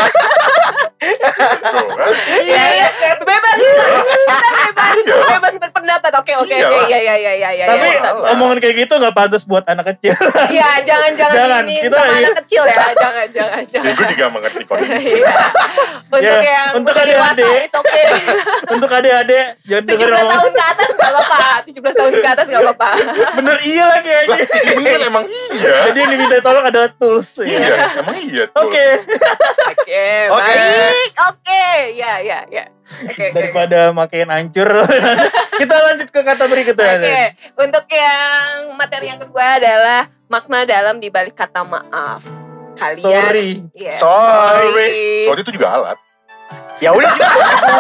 Iya, 2.37 2.65
iya. 2.73 2.89
Bebas. 3.17 3.57
Kita 3.57 4.49
bebas. 4.57 4.95
Iya. 4.99 5.17
Bebas 5.33 5.55
berpendapat. 5.59 6.13
Oke, 6.17 6.33
oke, 6.35 6.49
Iya 6.49 6.67
oke. 6.67 6.87
Iya, 6.87 6.99
iya, 6.99 7.15
iya, 7.17 7.33
iya, 7.35 7.49
iya. 7.53 7.65
Tapi 7.67 7.87
omongan 8.33 8.59
kayak 8.59 8.75
gitu 8.79 8.95
nggak 8.97 9.15
pantas 9.15 9.43
buat 9.45 9.65
anak 9.65 9.95
kecil. 9.95 10.15
Iya, 10.49 10.69
jangan 10.83 11.11
jangan, 11.13 11.37
Jangan, 11.37 11.63
ini 11.65 11.77
kita- 11.83 12.03
anak 12.03 12.37
kecil 12.45 12.63
ya. 12.65 12.77
Jangan, 12.97 13.27
jangan, 13.29 13.63
jangan. 13.67 13.93
gue 13.93 14.05
juga 14.09 14.27
mengerti 14.29 14.63
kondisi. 14.65 15.13
Iya. 15.17 15.35
Untuk 16.07 16.23
Ya, 16.23 16.39
yang 16.41 16.71
untuk 16.75 16.95
adik-adik. 16.95 17.69
Untuk 18.69 18.91
adik-adik 18.91 19.47
jangan 19.63 19.85
17 19.85 19.91
denger 19.91 20.09
tahun 20.09 20.27
omongan. 20.27 20.53
ke 20.53 20.63
atas 20.65 20.89
gak 20.93 21.11
apa-apa. 21.13 21.41
17 21.63 21.93
tahun 21.93 22.13
ke 22.15 22.29
atas 22.29 22.47
gak 22.49 22.63
apa-apa. 22.63 22.89
Bener 23.37 23.57
iya 23.63 23.85
lagi 23.87 24.11
Lah, 24.11 24.23
aja. 24.33 24.45
bener 24.73 24.99
emang 25.03 25.25
iya. 25.27 25.71
Jadi 25.87 25.99
yang 25.99 26.11
diminta 26.11 26.37
tolong 26.41 26.65
adalah 26.65 26.89
tools. 26.93 27.29
Iya, 27.39 27.59
ya. 27.61 27.87
emang 28.01 28.17
iya. 28.19 28.45
Oke. 28.57 28.87
Oke, 29.77 30.07
Oke. 30.29 30.55
Baik. 30.97 31.13
Oke, 31.29 31.67
ya, 31.97 32.13
ya, 32.25 32.39
ya. 32.49 32.65
Oke, 33.07 33.31
oke. 33.31 33.35
Daripada 33.37 33.81
makin 33.93 34.27
hancur. 34.33 34.69
Kita 35.61 35.75
lanjut 35.77 36.09
ke 36.09 36.21
kata 36.25 36.45
berikutnya. 36.49 36.93
Oke, 36.97 37.21
untuk 37.61 37.85
yang 37.93 38.73
materi 38.77 39.07
yang 39.13 39.21
kedua 39.21 39.61
adalah 39.61 40.01
makna 40.27 40.65
dalam 40.65 40.97
dibalik 40.99 41.37
kata 41.37 41.65
maaf. 41.65 42.25
Kalian, 42.77 43.01
Sorry. 43.01 43.51
Iya, 43.73 43.93
Sorry. 43.97 44.69
sorry. 45.25 45.41
Itu 45.41 45.53
juga 45.53 45.69
alat. 45.81 45.99
Ya 46.77 46.93
udah 46.93 47.09
sih, 47.09 47.25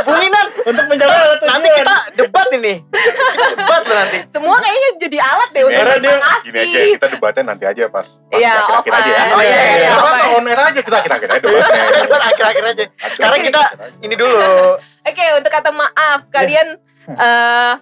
hubungin 0.01 0.33
nan. 0.33 0.47
Untuk 0.65 0.85
mencapai 0.89 1.13
alat 1.15 1.39
Nanti 1.39 1.69
tujuan. 1.69 1.79
kita 1.79 1.97
debat 2.17 2.47
ini. 2.51 2.75
Kita 2.83 3.47
debat 3.53 3.83
loh 3.85 3.97
nanti. 3.97 4.19
Semua 4.27 4.57
kayaknya 4.57 4.89
jadi 4.99 5.19
alat 5.21 5.49
deh 5.53 5.63
untuk 5.63 5.77
Karena 5.77 5.95
dia- 5.95 6.01
terima 6.01 6.27
kasih. 6.27 6.43
Gini 6.43 6.59
aja, 6.59 6.79
kita 6.91 7.07
debatnya 7.13 7.43
nanti 7.45 7.65
aja 7.67 7.83
pas. 7.87 8.07
pas 8.09 8.35
Iya, 8.35 8.53
akhir-akhir 8.57 8.93
aja 8.97 9.11
ya. 9.11 9.23
Oh, 9.29 9.41
iya, 9.41 9.53
iya, 9.53 9.75
iya. 9.77 9.91
Apa 9.93 10.09
on 10.33 10.45
air 10.45 10.61
aja 10.63 10.81
kita 10.81 10.97
akhir-akhir 10.97 11.29
aja 11.29 11.41
debatnya. 11.41 11.83
Akhir-akhir 12.27 12.65
aja. 12.67 12.85
Sekarang 13.13 13.41
kita 13.43 13.63
ini 14.01 14.15
dulu. 14.15 14.39
Oke, 14.81 15.25
untuk 15.37 15.51
kata 15.51 15.71
maaf, 15.71 16.21
kalian 16.29 16.67
eh 17.07 17.73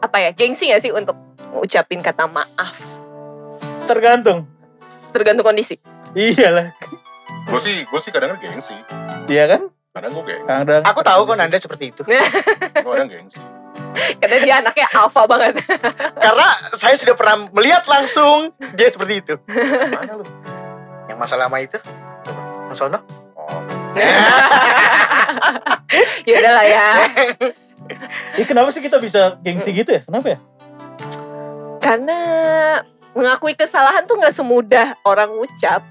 apa 0.00 0.16
ya, 0.18 0.30
gengsi 0.32 0.68
gak 0.68 0.80
sih 0.80 0.92
untuk 0.92 1.18
ngucapin 1.50 1.98
kata 1.98 2.24
maaf? 2.24 2.78
Tergantung. 3.84 4.46
Tergantung 5.10 5.44
kondisi. 5.44 5.76
Iyalah. 6.14 6.72
Gue 7.44 7.60
sih, 7.60 7.82
gue 7.82 8.00
sih 8.00 8.08
kadang 8.08 8.38
gengsi. 8.38 8.72
Iya 9.26 9.44
kan? 9.48 9.62
Kadang 9.94 10.10
gue 10.10 10.24
gengsi. 10.26 10.50
Kadang. 10.50 10.82
Aku 10.90 11.00
tahu 11.06 11.20
kok 11.22 11.36
Nanda 11.38 11.58
seperti 11.62 11.94
itu. 11.94 12.02
Gue 12.02 12.92
kadang 12.98 13.06
gengsi. 13.06 13.38
Karena 14.18 14.36
dia 14.42 14.54
anaknya 14.58 14.90
alfa 14.90 15.22
banget. 15.30 15.62
Karena 16.18 16.46
saya 16.74 16.98
sudah 16.98 17.14
pernah 17.14 17.46
melihat 17.54 17.86
langsung 17.86 18.50
dia 18.74 18.90
seperti 18.90 19.22
itu. 19.22 19.38
Mana 19.94 20.18
lu? 20.18 20.26
Yang 21.06 21.18
masalah 21.22 21.46
sama 21.46 21.62
itu. 21.62 21.78
Mas 22.66 22.74
Sono. 22.74 22.98
Oh, 23.38 23.62
ya 26.26 26.34
udahlah 26.42 26.66
ya. 26.66 26.86
Ih, 28.42 28.46
kenapa 28.50 28.74
sih 28.74 28.82
kita 28.82 28.98
bisa 28.98 29.38
gengsi 29.46 29.70
gitu 29.70 29.94
ya? 29.94 30.02
Kenapa 30.02 30.34
ya? 30.34 30.38
Karena 31.78 32.18
mengakui 33.14 33.54
kesalahan 33.54 34.10
tuh 34.10 34.18
nggak 34.18 34.34
semudah 34.34 34.98
orang 35.06 35.30
ucap. 35.38 35.86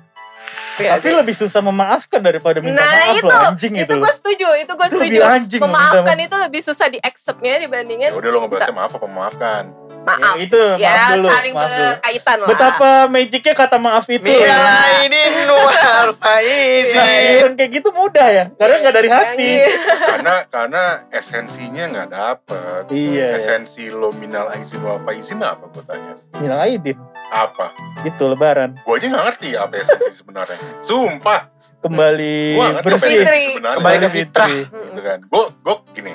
Ya 0.75 0.97
Tapi 0.97 1.05
sih? 1.05 1.13
lebih 1.13 1.35
susah 1.35 1.61
memaafkan 1.61 2.17
daripada 2.17 2.57
minta 2.57 2.79
nah 2.79 2.89
maaf 2.89 3.13
itu, 3.15 3.27
loh 3.27 3.41
anjing 3.45 3.73
itu 3.75 3.85
itu. 3.85 3.93
gue 3.95 4.11
setuju, 4.11 4.47
itu 4.57 4.71
gue 4.71 4.87
setuju. 4.89 5.19
anjing 5.21 5.59
minta 5.59 5.69
Memaafkan 5.69 6.15
maaf. 6.15 6.25
itu 6.25 6.35
lebih 6.39 6.61
susah 6.61 6.87
di 6.87 6.97
acceptnya 6.99 7.53
dibandingin 7.59 8.09
ya 8.09 8.11
udah 8.11 8.29
lo 8.31 8.37
ngebahasnya 8.41 8.73
maaf 8.73 8.91
apa 8.91 9.05
memaafkan? 9.05 9.63
maaf. 10.03 10.35
Ya, 10.35 10.41
itu 10.41 10.57
maaf 10.57 10.81
Ya, 10.81 10.95
dulu, 11.13 11.27
saling 11.29 11.53
maaf 11.53 11.71
berkaitan 11.71 12.35
lah. 12.35 12.47
Betapa 12.49 12.89
magicnya 13.07 13.53
kata 13.53 13.77
maaf 13.77 14.05
itu. 14.07 14.25
Mila 14.25 14.75
ini 14.99 15.21
nual 15.45 16.07
faizi. 16.17 16.97
Yang 17.39 17.53
kayak 17.53 17.71
gitu 17.71 17.89
mudah 17.91 18.27
ya, 18.27 18.45
karena 18.51 18.75
nggak 18.79 18.93
dari 18.93 19.09
hati. 19.09 19.51
Yang- 19.61 19.79
Karena 20.03 20.35
karena 20.47 20.83
esensinya 21.09 21.83
nggak 21.87 22.09
dapet. 22.09 22.83
Iya. 22.89 23.37
Esensi 23.37 23.87
lo 23.87 24.09
minal 24.11 24.49
aizin 24.49 24.81
wa 24.81 24.97
faizin 24.99 25.39
apa 25.39 25.69
gue 25.69 25.83
tanya? 25.85 26.13
Minal 26.35 26.59
aidin. 26.61 26.97
Apa? 27.33 27.73
Itu 28.03 28.27
lebaran. 28.27 28.77
Gue 28.79 28.93
aja 28.95 29.09
nggak 29.09 29.25
ngerti 29.27 29.49
apa 29.55 29.73
esensi 29.75 30.11
sebenarnya. 30.13 30.57
Sumpah. 30.79 31.49
Kembali 31.81 32.55
apa 32.55 32.79
bersih. 32.81 33.25
sebenarnya. 33.51 33.75
Kembali 33.75 33.97
ke 33.97 34.09
fitrah. 34.09 34.47
gitu 34.47 35.01
kan 35.01 35.19
gue 35.19 35.43
gue 35.59 35.75
gini 35.91 36.13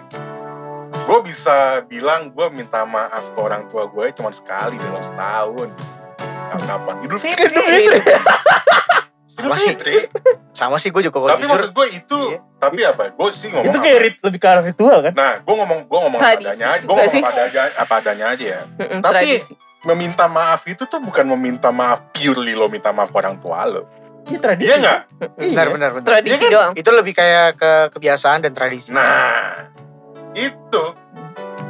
gue 1.05 1.19
bisa 1.21 1.57
bilang 1.85 2.31
gue 2.31 2.47
minta 2.49 2.85
maaf 2.85 3.25
ke 3.29 3.39
orang 3.39 3.65
tua 3.67 3.85
gue 3.87 4.13
cuma 4.13 4.31
sekali 4.31 4.77
dalam 4.77 5.01
setahun 5.01 5.69
kapan 6.59 6.95
Idul 7.03 7.19
Fitri 7.19 7.49
Idul 7.49 7.65
Fitri. 7.65 7.99
Idul 9.35 9.45
Sama 9.45 9.57
sih. 9.57 9.69
Fitri 9.71 9.97
Sama 10.51 10.77
sih 10.79 10.89
gue 10.89 11.03
juga 11.03 11.17
kalau 11.17 11.29
tapi 11.31 11.43
jujur. 11.43 11.53
maksud 11.55 11.71
gue 11.71 11.87
itu 11.93 12.19
Iya. 12.29 12.39
tapi 12.59 12.79
apa 12.83 13.03
gue 13.11 13.29
sih 13.33 13.49
ngomong 13.49 13.67
Itu 13.67 13.77
apa? 13.77 13.85
kayak 13.85 13.99
rit- 14.01 14.23
lebih 14.23 14.39
ke 14.39 14.47
arah 14.47 14.63
ritual 14.63 14.99
kan? 15.01 15.13
nah 15.13 15.33
gue 15.37 15.55
ngomong 15.55 15.79
gue 15.83 15.99
ngomong 15.99 16.19
apa 16.19 16.33
adanya 16.35 16.67
aja 16.71 16.81
gue 16.81 16.89
ngomong 16.89 17.09
sih. 17.09 17.21
apa 17.21 17.31
adanya 17.35 17.63
apa 17.77 17.93
adanya 17.95 18.25
aja 18.31 18.45
ya 18.47 18.61
Tapi- 18.99 19.03
tradisi. 19.03 19.53
Meminta 19.81 20.27
maaf 20.27 20.65
itu 20.65 20.83
tuh 20.83 20.99
bukan 20.99 21.29
meminta 21.29 21.69
maaf 21.69 22.11
purely 22.11 22.53
lo 22.53 22.67
minta 22.67 22.91
maaf 22.91 23.09
ke 23.09 23.17
orang 23.17 23.39
tua 23.39 23.63
lo 23.65 23.83
Ini 24.25 24.37
tradisi. 24.37 24.67
iya 24.67 24.77
nggak 24.77 25.01
Mm-mm. 25.15 25.39
Benar 25.53 25.67
benar 25.71 25.91
benar. 25.93 26.07
Tradisi 26.07 26.35
Iya 26.37 26.43
kan? 26.43 26.53
doang. 26.53 26.73
Itu 26.75 26.91
lebih 26.91 27.13
kayak 27.13 27.49
ke 27.55 27.71
kebiasaan 27.93 28.39
dan 28.41 28.53
tradisi. 28.53 28.91
nah 28.91 29.71
itu 30.33 30.83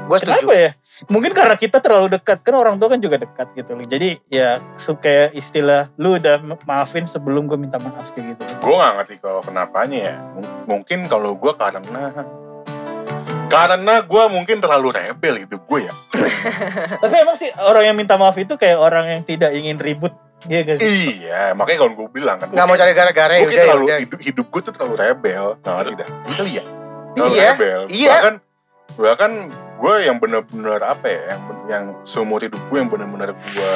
gue 0.09 0.17
setuju. 0.17 0.41
Kenapa 0.41 0.53
ya? 0.57 0.71
Mungkin 1.07 1.31
karena 1.31 1.55
kita 1.55 1.79
terlalu 1.79 2.09
dekat 2.11 2.41
kan 2.41 2.57
orang 2.57 2.75
tua 2.75 2.89
kan 2.89 2.97
juga 2.97 3.21
dekat 3.21 3.53
gitu 3.53 3.77
loh. 3.77 3.85
Jadi 3.85 4.17
ya 4.27 4.57
kayak 4.81 5.37
istilah 5.37 5.93
lu 5.95 6.17
udah 6.17 6.41
ma- 6.41 6.59
maafin 6.67 7.05
sebelum 7.05 7.45
gue 7.45 7.55
minta 7.55 7.77
maaf 7.77 8.09
kayak 8.11 8.35
gitu. 8.35 8.43
gue 8.59 8.75
nggak 8.75 8.95
ngerti 8.97 9.15
kalau 9.21 9.41
kenapanya 9.41 9.99
ya 10.01 10.15
M- 10.35 10.65
mungkin 10.67 11.05
kalau 11.07 11.37
gue 11.37 11.53
karena 11.53 12.25
karena 13.55 13.95
gue 14.01 14.25
mungkin 14.29 14.57
terlalu 14.59 14.89
rebel 14.93 15.35
hidup 15.41 15.63
gue 15.65 15.81
ya 15.87 15.95
Tapi 17.03 17.15
emang 17.17 17.37
sih 17.37 17.51
orang 17.57 17.85
yang 17.85 17.97
minta 17.97 18.15
maaf 18.15 18.37
itu 18.37 18.55
kayak 18.55 18.79
orang 18.79 19.07
yang 19.09 19.23
tidak 19.23 19.53
ingin 19.53 19.77
ribut 19.77 20.13
Iya 20.47 20.63
gak 20.63 20.79
sih? 20.79 21.19
Iya, 21.19 21.51
makanya 21.51 21.83
kalau 21.83 21.99
gue 21.99 22.09
bilang 22.15 22.39
kan. 22.39 22.47
Nggak 22.47 22.63
mau 22.63 22.79
cari 22.79 22.95
gara-gara 22.95 23.35
ya 23.35 23.43
udah 23.43 23.51
ya 23.51 23.65
terlalu 23.67 23.85
udah. 23.85 23.99
hidup, 23.99 24.21
hidup 24.23 24.47
gue 24.47 24.61
tuh 24.63 24.71
terlalu 24.71 24.95
rebel. 24.95 25.45
Nggak 25.59 25.75
ngerti 25.75 25.93
dah. 25.99 26.09
Itu 26.31 26.45
iya. 26.47 26.63
Terlalu 27.11 27.35
Iya, 27.35 27.43
rebel. 27.51 27.81
iya. 27.91 28.11
Bahkan, 28.15 28.35
bahkan 28.95 29.33
gue 29.79 29.95
yang 30.03 30.17
bener-bener 30.19 30.79
apa 30.79 31.07
ya, 31.07 31.21
yang, 31.29 31.41
yang 31.67 31.85
seumur 32.03 32.39
hidup 32.39 32.59
gue 32.61 32.79
yang 32.79 32.87
bener-bener 32.87 33.31
gue 33.35 33.75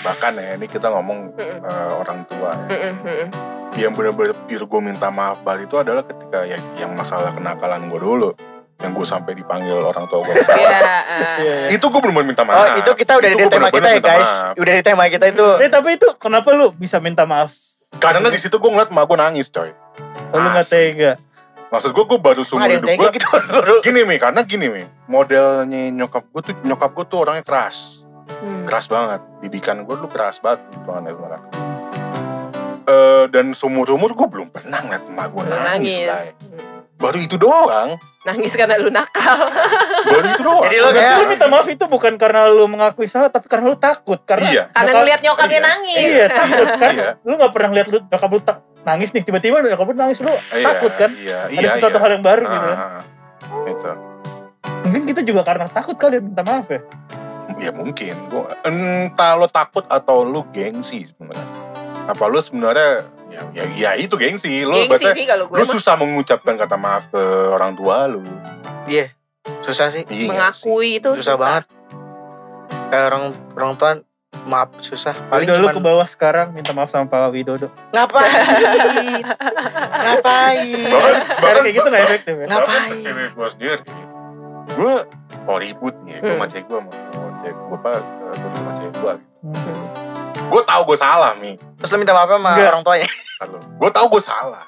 bahkan 0.00 0.32
ya 0.32 0.56
ini 0.56 0.64
kita 0.64 0.88
ngomong 0.88 1.32
Mm-mm. 1.34 1.60
eh, 1.60 1.92
orang 1.94 2.18
tua 2.24 2.52
ya. 2.68 2.92
Mm-mm. 2.92 3.28
yang 3.76 3.92
bener-bener 3.92 4.36
pure 4.44 4.64
gue 4.64 4.80
minta 4.82 5.08
maaf 5.08 5.40
balik 5.40 5.68
itu 5.68 5.76
adalah 5.76 6.04
ketika 6.04 6.44
ya 6.44 6.56
yang 6.76 6.92
masalah 6.92 7.32
kenakalan 7.32 7.88
gue 7.88 7.96
dulu 7.96 8.30
yang 8.78 8.92
gue 8.92 9.02
sampai 9.02 9.34
dipanggil 9.34 9.74
orang 9.76 10.06
tua 10.06 10.22
gue 10.22 10.34
Iya, 10.54 10.78
eh. 10.78 11.36
Iya. 11.36 11.56
itu 11.74 11.82
gue 11.82 12.00
belum 12.00 12.14
minta 12.22 12.42
maaf 12.42 12.56
Oh 12.56 12.68
itu 12.78 12.90
kita 12.94 13.12
udah 13.16 13.28
Itu 13.28 13.38
di 13.40 13.46
tema 13.48 13.68
kita 13.68 13.88
ya 13.88 13.98
guys. 13.98 14.22
maaf. 14.24 14.54
Udah 14.54 14.72
di 14.72 14.82
tema 14.82 15.02
kita 15.04 15.24
itu. 15.26 15.46
Eh 15.58 15.66
tapi 15.68 15.88
itu 15.94 16.08
kenapa 16.14 16.48
lu 16.52 16.70
bisa 16.72 16.98
minta 16.98 17.22
maaf? 17.24 17.50
karena 17.90 18.28
di 18.28 18.36
situ 18.36 18.54
gue 18.54 18.68
ngeliat 18.68 18.88
emak 18.88 19.04
gue 19.04 19.18
nangis 19.18 19.48
coy 19.48 19.72
Oh, 20.28 20.36
lu 20.36 20.48
gak 20.50 20.62
Asli. 20.62 20.92
tega? 20.92 21.12
maksud 21.68 21.90
gue 21.90 22.04
gue 22.06 22.18
baru 22.18 22.42
seumur 22.42 22.64
hidup 22.66 22.84
gue 22.86 23.08
gitu 23.12 23.28
dulu. 23.44 23.74
gini 23.80 24.00
mi 24.02 24.16
karena 24.16 24.40
gini 24.42 24.66
mi 24.66 24.82
modelnya 25.04 25.66
nyokap 25.90 26.24
gue 26.26 26.42
tuh 26.42 26.54
nyokap 26.62 26.90
gue 26.92 27.04
tuh 27.06 27.18
orangnya 27.18 27.42
keras 27.42 28.04
Hmm. 28.28 28.64
keras 28.64 28.84
banget 28.86 29.24
didikan 29.40 29.80
gue 29.82 29.94
dulu 29.94 30.04
keras 30.06 30.36
banget 30.38 30.60
hitungannya 30.70 31.10
sebenarnya 31.10 31.40
Eh, 32.84 33.24
dan 33.28 33.52
seumur 33.52 33.84
umur 33.86 34.12
gue 34.12 34.24
belum 34.26 34.48
pernah 34.48 34.80
ngeliat 34.80 35.04
emak 35.06 35.26
gue 35.28 35.42
Lu 35.42 35.48
nangis, 35.50 35.96
nangis. 35.98 36.32
Baru 36.98 37.18
itu 37.18 37.36
doang 37.36 37.94
Nangis 38.20 38.52
karena 38.52 38.76
lu 38.76 38.90
nakal. 38.90 39.48
baru 40.12 40.26
itu 40.28 40.42
doang 40.42 40.62
Jadi 40.62 40.76
lo 40.76 40.86
Berarti 40.86 41.00
kayak 41.00 41.16
lu 41.16 41.26
minta 41.30 41.46
maaf 41.46 41.64
itu 41.66 41.84
bukan 41.86 42.12
karena 42.14 42.44
lu 42.46 42.66
mengakui 42.66 43.06
salah, 43.06 43.26
tapi 43.26 43.46
karena 43.46 43.66
lu 43.66 43.78
takut. 43.78 44.20
Karena 44.20 44.46
iya 44.46 44.62
Karena 44.68 44.84
nyokap- 44.84 45.00
ngeliat 45.00 45.20
nyokapnya 45.22 45.48
Iya. 45.54 45.64
nangis. 45.64 45.96
Iya 46.04 46.26
takut 46.28 46.68
kan. 46.74 46.92
Iya. 46.92 47.10
Lu 47.22 47.32
gak 47.34 47.52
pernah 47.54 47.70
lihat 47.72 47.88
lu 47.88 47.98
nyokap 48.02 48.28
lu 48.28 48.40
tak- 48.42 48.62
nangis 48.80 49.10
nih 49.10 49.22
tiba-tiba 49.22 49.56
nyokap 49.62 49.86
lu 49.86 49.96
nangis 49.96 50.18
lu 50.20 50.28
Iya, 50.28 50.64
takut 50.66 50.92
kan. 50.92 51.10
iya, 51.14 51.38
Ada 51.46 51.54
iya, 51.54 51.68
sesuatu 51.72 51.94
iya. 51.94 52.02
hal 52.02 52.10
yang 52.10 52.24
baru 52.26 52.42
gitu 52.44 52.66
kan. 52.66 52.76
Ah, 52.76 53.00
gitu. 53.64 53.90
Mungkin 54.84 55.02
kita 55.06 55.20
juga 55.22 55.40
karena 55.42 55.66
takut 55.66 55.96
kali 55.96 56.16
minta 56.18 56.42
maaf 56.42 56.68
ya. 56.68 56.80
Ya 57.56 57.70
mungkin. 57.70 58.14
Gua, 58.28 58.44
entah 58.60 59.32
lo 59.34 59.48
takut 59.48 59.88
atau 59.88 60.20
lu 60.20 60.44
gengsi 60.50 61.06
sebenarnya. 61.06 61.48
Apa 62.04 62.24
lu 62.24 62.38
sebenarnya 62.38 63.08
ya, 63.54 63.62
ya, 63.64 63.64
ya 63.74 63.90
itu 63.94 64.14
gengsi. 64.14 64.62
Lu 64.62 64.74
Gengsi 64.74 64.88
berarti 64.88 65.06
sih 65.14 65.24
kalau 65.24 65.44
gue 65.46 65.56
lu 65.56 65.64
mah 65.64 65.74
susah 65.74 65.94
mengucapkan 65.94 66.54
kata 66.54 66.76
maaf 66.76 67.06
ke 67.08 67.22
orang 67.48 67.72
tua 67.72 68.06
lu. 68.06 68.20
Iya. 68.84 69.14
Susah 69.62 69.88
sih. 69.88 70.02
Iya 70.04 70.28
mengakui 70.28 70.98
itu 70.98 71.10
Susah 71.16 71.34
banget. 71.34 71.64
Kayak 72.88 73.04
orang 73.06 73.24
orang 73.54 73.72
tua 73.74 73.90
maaf 74.44 74.68
susah. 74.78 75.12
Paling 75.28 75.44
Udah 75.44 75.56
lu 75.56 75.62
cuman 75.62 75.74
ke 75.74 75.82
bawah 75.82 76.06
sekarang 76.06 76.46
minta 76.52 76.72
maaf 76.72 76.88
sama 76.88 77.06
Pak 77.06 77.30
Widodo. 77.30 77.68
ngapain? 77.90 78.32
ngapain? 80.04 80.68
Bahkan, 80.84 81.14
Karena 81.16 81.40
bahkan, 81.40 81.62
kayak 81.62 81.74
gitu 81.74 81.88
gak 81.88 82.02
efektif 82.02 82.34
ya. 82.34 82.46
Ngapain? 82.46 82.90
cewek 82.98 83.28
gue 83.32 83.48
sendiri. 83.50 83.82
Gue 84.68 84.94
mau 85.42 85.56
ribut 85.56 85.94
nih, 86.02 86.16
gue 86.16 86.28
Hmm. 86.28 86.36
sama 86.36 86.46
cewek 86.46 86.64
gue 86.66 86.80
mau 86.80 86.92
cewek 87.40 87.56
gue 87.56 87.76
apa, 87.78 87.90
gue 87.96 88.50
sama 88.54 88.70
cewek 88.74 88.92
gue. 88.94 89.14
Hmm. 89.42 89.86
Gue 90.48 90.62
tahu 90.62 90.82
gue 90.84 90.96
salah 90.96 91.32
nih. 91.36 91.54
Terus 91.76 91.90
lu 91.90 91.98
minta 91.98 92.12
maaf 92.12 92.26
sama 92.26 92.50
Enggak. 92.50 92.70
orang 92.70 92.82
tuanya. 92.82 93.08
Gue 93.76 93.90
tahu 93.90 94.06
gue 94.10 94.22
salah. 94.22 94.64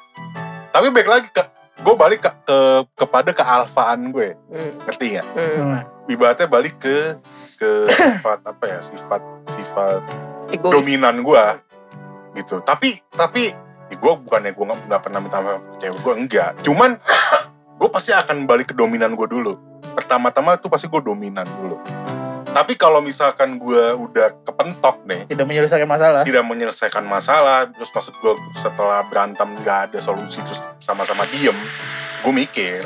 Tapi 0.71 0.87
balik 0.89 1.09
lagi 1.09 1.29
ke 1.29 1.43
gue 1.81 1.95
balik 1.95 2.21
ke, 2.21 2.31
ke 2.45 2.59
kepada 2.95 3.33
kealfaan 3.33 4.13
gue, 4.13 4.37
Hmm, 4.47 4.71
ngerti 4.85 5.17
nggak? 5.17 5.27
hmm. 5.33 5.81
Ibaratnya 6.07 6.47
balik 6.47 6.77
ke 6.77 7.17
ke 7.57 7.71
sifat 7.89 8.39
apa 8.43 8.65
ya 8.67 8.79
sifat 8.81 9.23
sifat 9.51 10.01
Egois. 10.51 10.73
dominan 10.75 11.21
gua 11.21 11.61
gitu 12.33 12.59
tapi 12.61 13.01
tapi 13.11 13.53
ya 13.87 13.95
gue 13.95 14.13
bukannya 14.19 14.51
gue 14.51 14.65
nggak 14.65 14.81
nggak 14.87 15.03
pernah 15.03 15.19
minta 15.19 15.39
maaf 15.39 15.61
ke 15.61 15.77
cewek 15.81 15.99
gue 16.01 16.15
enggak 16.17 16.51
cuman 16.61 16.91
gue 17.77 17.89
pasti 17.89 18.11
akan 18.11 18.45
balik 18.45 18.71
ke 18.71 18.75
dominan 18.75 19.13
gue 19.13 19.27
dulu 19.27 19.55
pertama-tama 19.93 20.57
tuh 20.57 20.67
pasti 20.67 20.87
gue 20.87 21.01
dominan 21.01 21.47
dulu 21.55 21.77
tapi 22.47 22.75
kalau 22.75 22.99
misalkan 22.99 23.57
gue 23.57 23.85
udah 23.95 24.33
kepentok 24.43 25.05
nih 25.05 25.23
Tidak 25.27 25.45
menyelesaikan 25.45 25.87
masalah. 25.87 26.23
tidak 26.23 26.43
menyelesaikan 26.43 27.05
masalah 27.05 27.69
terus 27.69 27.89
maksud 27.89 28.15
gue 28.15 28.33
setelah 28.55 29.05
berantem 29.05 29.49
nggak 29.57 29.79
ada 29.89 29.99
solusi 29.99 30.41
terus 30.41 30.59
sama-sama 30.79 31.29
diem 31.29 31.55
gue 32.21 32.33
mikir 32.33 32.85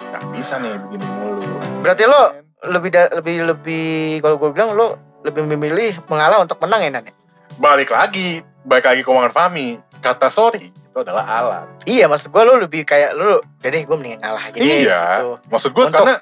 nggak 0.00 0.22
bisa 0.30 0.56
nih 0.56 0.76
begini 0.78 1.06
mulu 1.14 1.44
Berarti 1.78 2.04
lo 2.04 2.22
lebih 2.66 2.90
da- 2.90 3.12
lebih 3.12 3.36
lebih 3.46 3.86
kalau 4.18 4.36
gue 4.36 4.50
bilang 4.50 4.72
lo 4.72 4.98
lebih 5.20 5.42
memilih 5.44 5.94
mengalah 6.06 6.38
untuk 6.38 6.58
menang 6.58 6.80
ya 6.80 6.90
Nan? 6.90 7.04
ya? 7.04 7.14
balik 7.56 7.90
lagi 7.90 8.42
balik 8.62 8.84
lagi 8.84 9.00
ke 9.00 9.08
omongan 9.08 9.30
Fami 9.30 9.68
kata 9.98 10.28
sorry 10.28 10.70
itu 10.70 10.96
adalah 10.96 11.24
alat 11.24 11.66
Iya 11.84 12.06
maksud 12.06 12.28
gue 12.28 12.42
lo 12.44 12.54
lebih 12.56 12.82
kayak 12.82 13.14
lo 13.14 13.38
deh 13.58 13.82
gue 13.82 13.96
mendingan 13.96 14.20
ngalah 14.20 14.42
aja 14.44 14.56
Iya. 14.56 15.02
gitu. 15.16 15.30
maksud 15.48 15.70
gue 15.70 15.84
Untuk- 15.84 15.96
karena 15.96 16.14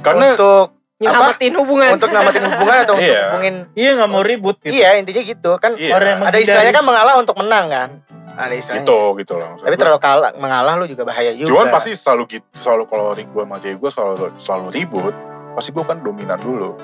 karena 0.00 0.26
untuk 0.32 0.66
Nyelamatin 1.00 1.52
hubungan. 1.56 1.88
untuk 1.96 2.08
ngamatin 2.08 2.44
hubungan 2.44 2.76
atau 2.78 2.94
untuk 2.94 3.08
Iya. 3.08 3.22
hubungin 3.26 3.54
Iya 3.72 3.90
gak 3.96 4.10
mau 4.10 4.20
ribut 4.20 4.56
gitu. 4.60 4.68
iya 4.70 4.88
intinya 4.94 5.22
gitu 5.22 5.50
kan 5.56 5.72
iya, 5.74 5.92
Orang 5.92 6.08
yang 6.10 6.20
ada 6.22 6.36
istilahnya 6.36 6.72
kan 6.72 6.84
mengalah 6.84 7.14
untuk 7.16 7.34
menang 7.34 7.66
kan 7.66 7.88
ada 8.30 8.52
istilahnya 8.52 8.82
gitu 8.82 8.98
gitu 9.16 9.32
loh 9.34 9.56
tapi 9.58 9.74
terlalu 9.74 9.98
kalah 9.98 10.30
mengalah 10.34 10.72
lo 10.74 10.84
juga 10.84 11.02
bahaya 11.02 11.32
juga 11.32 11.48
cuman 11.50 11.68
pasti 11.68 11.92
selalu 11.92 12.22
gitu 12.30 12.46
selalu 12.54 12.84
kalau 12.84 13.12
gue 13.12 13.24
sama 13.38 13.56
cewek 13.58 13.76
gue 13.76 13.90
selalu 13.90 14.14
selalu 14.36 14.66
ribut 14.70 15.14
pasti 15.50 15.70
gue 15.70 15.82
kan 15.82 15.96
dominan 15.98 16.36
dulu 16.36 16.76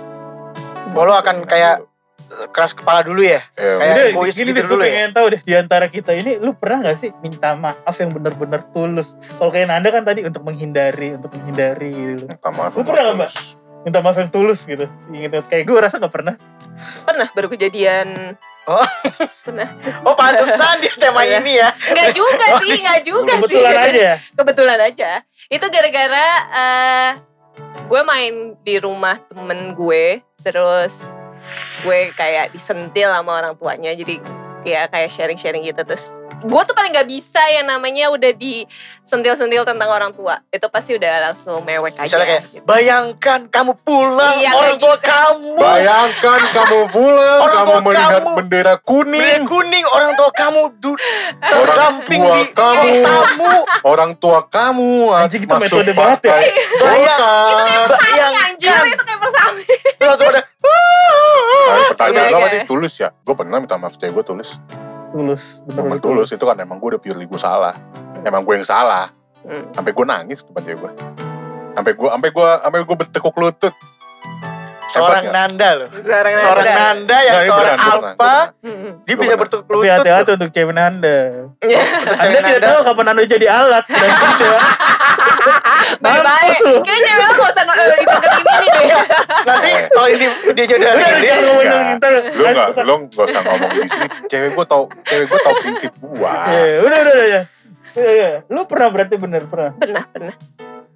Oh, 0.89 1.03
lo 1.03 1.13
akan 1.13 1.45
kayak 1.45 1.85
dulu. 2.25 2.49
keras 2.49 2.73
kepala 2.73 3.01
dulu 3.01 3.21
ya 3.21 3.45
Eh, 3.53 3.63
kayak 3.75 3.93
Udah, 3.95 4.05
egois 4.11 4.33
gini 4.33 4.49
gitu 4.49 4.55
deh, 4.55 4.63
gue 4.63 4.71
dulu 4.71 4.83
ya? 4.83 4.89
pengen 4.91 5.11
tahu 5.13 5.27
deh 5.29 5.41
di 5.43 5.55
antara 5.55 5.87
kita 5.87 6.11
ini, 6.11 6.33
lu 6.37 6.51
pernah 6.53 6.79
gak 6.83 6.97
sih 6.97 7.11
minta 7.19 7.53
maaf 7.53 7.95
yang 7.95 8.11
benar-benar 8.11 8.65
tulus? 8.67 9.13
Kalau 9.35 9.49
kayak 9.49 9.69
Nanda 9.69 9.89
kan 9.89 10.03
tadi 10.03 10.23
untuk 10.23 10.41
menghindari, 10.43 11.15
untuk 11.15 11.31
menghindari 11.33 11.93
gitu. 12.17 12.25
minta 12.27 12.49
maaf 12.49 12.73
Lu 12.73 12.81
pernah 12.81 13.03
nggak, 13.05 13.17
Mbak? 13.19 13.31
Minta 13.87 14.03
maaf 14.03 14.19
yang 14.19 14.35
tulus 14.35 14.67
gitu. 14.67 14.91
Ingat 15.15 15.47
kayak 15.47 15.63
gue 15.63 15.79
rasa 15.79 16.03
gak 16.03 16.11
pernah. 16.11 16.35
Pernah 17.07 17.31
baru 17.31 17.47
kejadian. 17.55 18.35
Oh. 18.67 18.83
Pernah. 19.47 19.79
oh 20.03 20.19
pantesan 20.19 20.83
di 20.83 20.91
tema 20.99 21.23
Iya. 21.23 21.39
ini 21.39 21.55
ya 21.55 21.71
Enggak 21.71 22.19
juga 22.19 22.47
sih, 22.59 22.83
enggak 22.83 23.01
juga 23.07 23.33
sih. 23.39 23.43
Kebetulan 23.47 23.77
aja 23.79 24.01
ya. 24.03 24.17
Kebetulan 24.35 24.79
aja. 24.83 25.11
Itu 25.47 25.67
gara-gara 25.71 26.27
eh, 26.51 27.11
gue 27.87 28.01
main 28.03 28.35
di 28.67 28.75
rumah 28.83 29.23
temen 29.31 29.79
gue, 29.79 30.19
terus 30.43 31.07
gue 31.87 32.11
kayak 32.19 32.51
disentil 32.51 33.15
sama 33.15 33.39
orang 33.39 33.55
tuanya, 33.55 33.95
jadi 33.95 34.19
ya 34.67 34.91
kayak 34.91 35.15
sharing-sharing 35.15 35.63
gitu 35.63 35.87
terus 35.87 36.11
gue 36.39 36.63
tuh 36.63 36.73
paling 36.73 36.91
nggak 36.91 37.09
bisa 37.09 37.41
yang 37.49 37.67
namanya 37.67 38.09
udah 38.09 38.29
disentil-sentil 38.31 39.65
tentang 39.65 39.89
orang 39.89 40.13
tua 40.13 40.39
itu 40.47 40.67
pasti 40.67 40.93
udah 40.93 41.13
langsung 41.27 41.61
mewek 41.61 41.95
aja 41.95 42.05
misalnya 42.07 42.27
kayak 42.29 42.43
gitu. 42.51 42.63
bayangkan 42.63 43.41
kamu 43.47 43.73
pulang 43.79 44.37
Iya, 44.37 44.51
orang 44.51 44.61
kayak 44.69 44.77
tua 44.79 44.95
gitu. 44.95 45.07
kamu 45.07 45.51
bayangkan 45.57 46.41
kamu 46.47 46.79
pulang 46.89 47.41
Orang 47.41 47.57
kamu 47.57 47.73
melihat 47.83 48.11
kamu. 48.13 48.31
bendera 48.35 48.37
bendera 48.37 48.75
kuning 48.79 49.41
kuning 49.45 49.85
orang 49.87 50.13
tua 50.13 50.31
kamu 50.31 50.61
du- 50.77 51.01
terdamping 51.41 52.21
tua 52.21 52.35
di 52.35 52.45
kamu. 52.53 52.91
tamu 53.03 53.55
orang 53.83 54.11
tua 54.15 54.39
kamu 54.45 54.93
Anjing, 55.17 55.43
itu 55.43 55.55
metode 55.57 55.91
banget 55.91 56.21
ya. 56.21 56.29
partai 56.29 56.43
Bayang- 56.77 57.19
Golkar. 57.19 57.89
anjir 58.45 58.69
bayangkan 58.69 58.87
itu 58.87 59.05
kayak 59.05 59.21
persami 59.21 59.65
tuh 59.97 60.27
pada 60.27 60.41
Nah, 61.67 61.83
pertanyaan 61.91 62.31
lo 62.31 62.39
tadi 62.41 62.59
tulus 62.63 62.95
ya 62.97 63.11
gue 63.11 63.35
pernah 63.35 63.59
minta 63.59 63.75
maaf 63.75 63.97
cewek 63.97 64.13
gue 64.13 64.25
tulus 64.25 64.55
Tulus, 65.09 65.63
Bener 65.63 65.87
benar-benar 65.87 66.01
tulus 66.01 66.29
itu 66.31 66.43
kan 66.43 66.57
emang 66.57 66.77
gue 66.77 66.89
udah 66.89 67.01
purely 67.01 67.25
gue 67.25 67.37
salah 67.37 67.73
emang 68.21 68.43
gue 68.43 68.55
yang 68.55 68.67
salah 68.67 69.09
Hmm. 69.39 69.63
sampai 69.71 69.95
gue 69.95 70.03
nangis 70.03 70.43
depan 70.43 70.59
cewek 70.61 70.79
gue 70.81 70.91
sampai 71.73 71.93
gue 71.93 72.09
sampai 72.09 72.31
gue 72.31 72.49
sampai 72.59 72.79
gue 72.83 72.97
bertekuk 72.99 73.37
lutut 73.37 73.75
seorang? 74.87 75.23
Nanda 75.29 75.69
loh 75.77 75.89
seorang 75.95 76.35
seorang 76.35 76.65
Nanda. 76.65 76.83
Nanda 76.97 77.17
yang 77.21 77.35
Nah, 77.37 77.45
seorang 77.45 77.55
beneran, 77.55 77.79
beneran, 77.79 78.11
alpha 78.11 78.37
Hmm. 78.59 78.93
dia 79.03 79.15
bisa 79.15 79.23
bener. 79.29 79.39
bertukar 79.39 79.63
Tapi 79.65 79.77
lutut 79.77 79.95
hati-hati 79.95 80.31
untuk 80.33 80.51
cewek 80.51 80.75
Nanda. 80.75 81.19
Iya. 81.61 81.83
Anda 82.23 82.39
tidak 82.41 82.51
Nanda. 82.57 82.67
tahu 82.69 82.79
kapan 82.85 83.07
Anda 83.09 83.23
jadi 83.25 83.47
alat. 83.47 83.85
Dan 83.87 84.11
tidak. 84.35 84.61
Mampus 86.03 86.59
lu. 86.63 86.75
Kayaknya 86.83 87.13
lo 87.17 87.27
gak 87.35 87.51
usah 87.53 87.65
uh, 87.67 87.97
ikut 87.97 88.17
ke 88.19 88.29
ini 88.29 88.53
nih 88.57 88.69
deh. 88.73 89.05
nanti 89.47 89.71
kalau 89.89 90.09
ini 90.11 90.27
dia 90.53 90.65
jadi 90.67 90.85
Udah, 90.87 90.93
dia 90.97 91.23
jangan 91.23 91.43
ngomongin 91.47 91.71
Enggak. 91.71 91.99
ntar. 91.99 92.13
lu 92.13 92.43
nggak 92.45 92.69
lu 92.83 92.95
nggak 93.07 93.27
usah 93.27 93.41
ngomong 93.43 93.71
di 93.73 93.89
sini 93.89 94.07
cewek 94.27 94.51
gue 94.53 94.67
tau 94.67 94.83
cewek 95.05 95.27
gue 95.27 95.39
tau 95.41 95.55
prinsip 95.61 95.93
gue 95.97 96.33
Iya, 96.47 96.75
udah, 96.83 96.99
udah, 96.99 97.15
udah. 97.15 97.27
ya. 97.27 97.43
Iya, 97.97 98.11
iya. 98.13 98.31
Lu 98.51 98.61
pernah 98.67 98.89
berarti 98.91 99.15
bener 99.17 99.43
pernah. 99.47 99.71
Pernah, 99.73 100.05
pernah. 100.11 100.35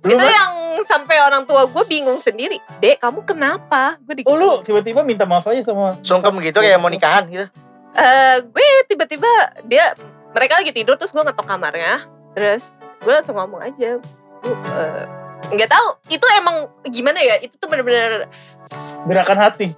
Lu, 0.00 0.16
itu 0.16 0.26
yang 0.26 0.52
sampai 0.82 1.16
orang 1.20 1.44
tua 1.44 1.68
gue 1.68 1.84
bingung 1.84 2.20
sendiri. 2.20 2.56
Dek, 2.80 3.00
kamu 3.00 3.24
kenapa? 3.24 4.00
Gue 4.00 4.20
di 4.20 4.22
Oh 4.24 4.36
lu 4.36 4.60
tiba-tiba 4.60 5.04
minta 5.04 5.24
maaf 5.24 5.44
aja 5.44 5.60
sama 5.60 5.96
sungkem 6.00 6.32
gitu 6.40 6.60
kayak 6.60 6.80
mau 6.80 6.88
nikahan 6.88 7.24
gitu 7.28 7.46
Eh, 7.90 8.36
gue 8.46 8.66
tiba-tiba 8.86 9.26
dia 9.66 9.92
mereka 10.30 10.62
lagi 10.62 10.70
tidur 10.70 10.94
terus 10.94 11.10
gue 11.10 11.20
ngetok 11.20 11.42
kamarnya. 11.42 12.00
Terus 12.38 12.78
gue 13.02 13.10
langsung 13.10 13.34
ngomong 13.34 13.60
aja, 13.60 13.98
Eh, 14.42 15.04
nggak 15.50 15.66
tahu 15.68 15.88
itu 16.06 16.22
emang 16.32 16.56
gimana 16.86 17.18
ya 17.18 17.34
itu 17.36 17.56
tuh 17.56 17.66
bener-bener 17.66 18.30
Gerakan 19.02 19.38
hati. 19.40 19.74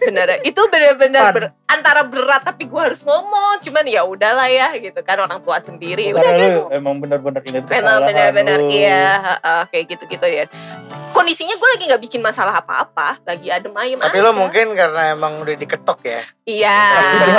bener 0.00 0.40
itu 0.40 0.56
bener-bener 0.64 1.20
Pan. 1.20 1.34
ber- 1.34 1.52
antara 1.66 2.02
berat 2.02 2.40
tapi 2.42 2.64
gue 2.64 2.80
harus 2.80 3.02
ngomong 3.02 3.60
cuman 3.60 3.84
ya 3.84 4.02
udahlah 4.02 4.48
ya 4.48 4.72
gitu 4.74 4.96
kan 4.98 5.20
orang 5.20 5.38
tua 5.38 5.60
sendiri 5.60 6.10
udah 6.10 6.24
Karena 6.24 6.40
deh 6.40 6.48
lu 6.48 6.62
emang 6.72 6.94
benar-benar 6.96 7.44
Memang 7.44 7.68
kesalahan 7.68 8.02
benar-benar 8.08 8.58
lu. 8.58 8.70
iya 8.70 9.04
heeh, 9.20 9.62
kayak 9.68 9.84
gitu-gitu 9.88 10.26
ya. 10.26 10.44
Kondisinya 11.12 11.52
gue 11.52 11.68
lagi 11.68 11.84
nggak 11.84 12.02
bikin 12.02 12.20
masalah 12.20 12.56
apa-apa, 12.56 13.20
lagi 13.22 13.46
adem 13.46 13.74
ayem 13.74 14.00
Tapi 14.00 14.16
aja. 14.16 14.24
lo 14.24 14.32
mungkin 14.32 14.72
karena 14.72 15.12
emang 15.12 15.36
udah 15.38 15.54
diketok 15.54 16.00
ya. 16.02 16.20
iya. 16.44 16.78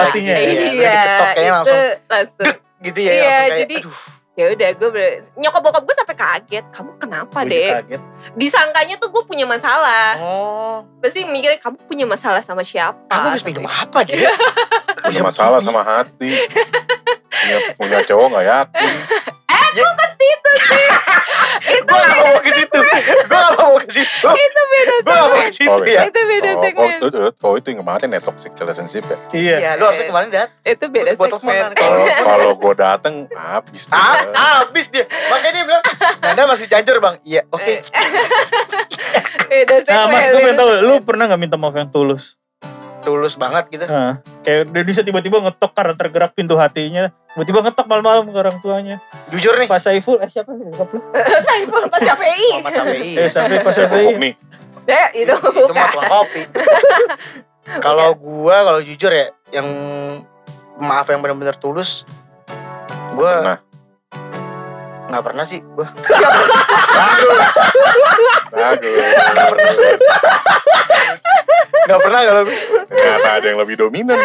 Hatinya 0.06 0.34
ya. 0.34 0.40
Iya, 0.40 0.54
Udah 0.54 0.94
diketok 0.94 1.26
kayaknya 1.26 1.42
itu 1.42 1.50
langsung 1.50 1.82
langsung. 2.08 2.46
gitu 2.80 3.00
ya. 3.02 3.12
Iya, 3.12 3.36
jadi- 3.58 3.82
aduh. 3.82 3.96
Ya 4.34 4.50
udah 4.50 4.69
gue 4.74 4.89
ber- 4.89 5.22
nyokap 5.38 5.62
bokap 5.62 5.84
gue 5.86 5.93
sampai 5.93 6.15
kaget. 6.17 6.65
Kamu 6.74 6.98
kenapa 6.98 7.30
Gua 7.36 7.46
juga 7.46 7.54
deh? 7.54 7.69
kaget. 7.80 8.02
Disangkanya 8.34 8.96
tuh 8.98 9.13
gue 9.13 9.24
punya 9.24 9.46
masalah. 9.46 10.17
Oh, 10.17 10.76
Pasti 10.98 11.22
mikirnya 11.22 11.62
kamu 11.62 11.78
punya 11.86 12.06
masalah 12.10 12.41
sama 12.41 12.65
siapa? 12.65 12.98
aku 13.06 13.28
habis 13.30 13.46
minum 13.46 13.65
apa 13.65 14.02
dia? 14.02 14.34
Punya 15.04 15.19
masalah 15.22 15.60
sama 15.60 15.84
hati. 15.84 16.32
punya, 17.43 17.58
punya 17.76 17.98
cowok 18.08 18.28
gak 18.32 18.46
yakin. 18.48 18.89
itu 21.63 21.82
Gue 21.84 21.98
gak 21.98 22.16
mau 22.16 22.38
ke 22.39 22.52
situ. 22.52 22.80
Gue 23.24 23.39
gak 23.39 23.54
mau 23.56 23.76
ke 23.78 23.89
situ. 23.89 24.28
itu 24.30 24.62
beda 24.66 24.94
Gue 24.96 25.04
gak 25.06 25.24
mau 25.24 25.30
segmen. 25.30 25.44
ke 25.44 25.54
situ 25.54 25.72
Oh, 25.74 25.80
ya. 25.84 26.02
Itu 26.06 26.20
beda 26.22 26.44
Oh, 26.44 26.54
oh, 26.54 26.62
segmen. 26.62 26.89
itu, 26.94 27.08
itu, 27.08 27.20
oh, 27.39 27.54
itu 27.56 27.68
yang 27.68 27.80
kemarin 27.82 28.08
ya 28.08 28.20
toxic 28.20 28.52
relationship 28.54 29.04
ya. 29.04 29.18
Iya. 29.34 29.56
Iya, 29.58 29.72
lu 29.76 29.84
harusnya 29.86 30.08
kemarin 30.08 30.28
dat. 30.30 30.50
Itu 30.63 30.86
beda 30.88 31.12
segmen. 31.13 31.72
Kalau 31.74 32.06
kalau 32.24 32.50
gue 32.56 32.74
dateng 32.76 33.16
habis 33.32 33.82
dia. 33.86 33.96
Ah, 33.96 34.18
habis 34.62 34.86
dia. 34.89 35.06
Makanya 35.06 35.52
dia 35.52 35.63
bilang, 35.66 35.84
Nanda 36.20 36.44
masih 36.48 36.66
jajur 36.68 36.98
bang. 37.00 37.16
Iya, 37.24 37.42
oke. 37.50 37.74
Beda 39.50 39.76
segmen. 39.80 39.96
Nah, 39.96 40.06
Mas, 40.08 40.24
gue 40.24 40.39
pengen 40.39 40.56
segmen. 40.56 40.82
lu 40.84 40.96
pernah 41.02 41.24
gak 41.26 41.39
minta 41.39 41.56
maaf 41.56 41.74
yang 41.74 41.89
tulus? 41.89 42.38
Tulus 43.04 43.36
banget 43.36 43.68
gitu. 43.70 43.84
Nah, 43.84 44.18
kayak 44.42 44.72
dia 44.72 44.84
bisa 44.84 45.02
tiba-tiba 45.02 45.38
ngetok 45.39 45.72
karena 45.72 45.94
tergerak 45.94 46.32
pintu 46.32 46.56
hatinya. 46.56 47.12
Tiba-tiba 47.34 47.60
ngetok 47.62 47.86
malam-malam 47.86 48.24
ke 48.26 48.38
orang 48.38 48.58
tuanya. 48.60 49.04
Jujur 49.28 49.56
nih. 49.56 49.68
Pak 49.68 49.78
Saiful, 49.78 50.18
eh 50.20 50.28
siapa? 50.28 50.52
Bokap 50.52 50.88
lu? 50.89 51.00
Saiful 51.48 51.84
Mas 51.86 52.00
Syafi'i. 52.00 52.50
Muhammad 52.56 52.74
Syafi'i. 52.74 53.12
Eh, 53.18 53.28
sampai 53.28 53.60
Pak 53.60 53.68
Oh, 53.68 53.76
Saiful. 53.76 54.16
mie. 54.16 54.34
Ya, 54.84 55.12
itu 55.12 55.32
itu 55.32 55.52
bukan. 55.54 55.74
mah 55.74 55.88
tukang 55.89 56.12
kopi. 56.13 56.42
kalau 57.86 58.12
gua 58.13 58.56
kalau 58.63 58.80
jujur 58.80 59.10
ya, 59.10 59.28
yang 59.50 59.68
maaf 60.76 61.08
yang 61.08 61.20
benar-benar 61.20 61.56
tulus, 61.56 62.04
gua 63.13 63.32
Nah, 63.42 63.58
nggak 65.10 65.24
pernah 65.24 65.44
sih. 65.44 65.60
Gua 65.66 65.88
aduh. 68.54 68.94
nggak 68.94 69.48
pernah 69.50 69.74
kalau 71.88 72.00
gua. 72.43 72.56
Ternyata 72.89 73.30
ada 73.39 73.46
yang 73.48 73.60
lebih 73.60 73.76
dominan. 73.80 74.17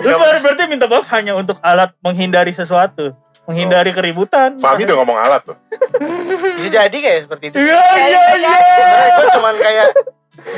Lu 0.00 0.10
baru 0.16 0.38
berarti 0.44 0.62
minta 0.68 0.86
maaf 0.86 1.08
hanya 1.12 1.32
untuk 1.36 1.56
alat 1.60 1.92
menghindari 2.04 2.52
sesuatu. 2.52 3.12
Menghindari 3.48 3.90
keributan. 3.90 4.62
Fahmi 4.62 4.86
udah 4.86 4.96
ngomong 5.02 5.18
alat 5.18 5.42
loh. 5.48 5.58
bisa 6.54 6.68
jadi 6.70 6.96
kayak 6.96 7.20
seperti 7.26 7.44
itu. 7.50 7.56
Iya, 7.58 7.82
iya, 7.98 8.22
iya. 8.38 8.52
Sebenarnya 8.54 9.10
gua 9.10 9.26
cuman 9.34 9.54
kayak 9.58 9.88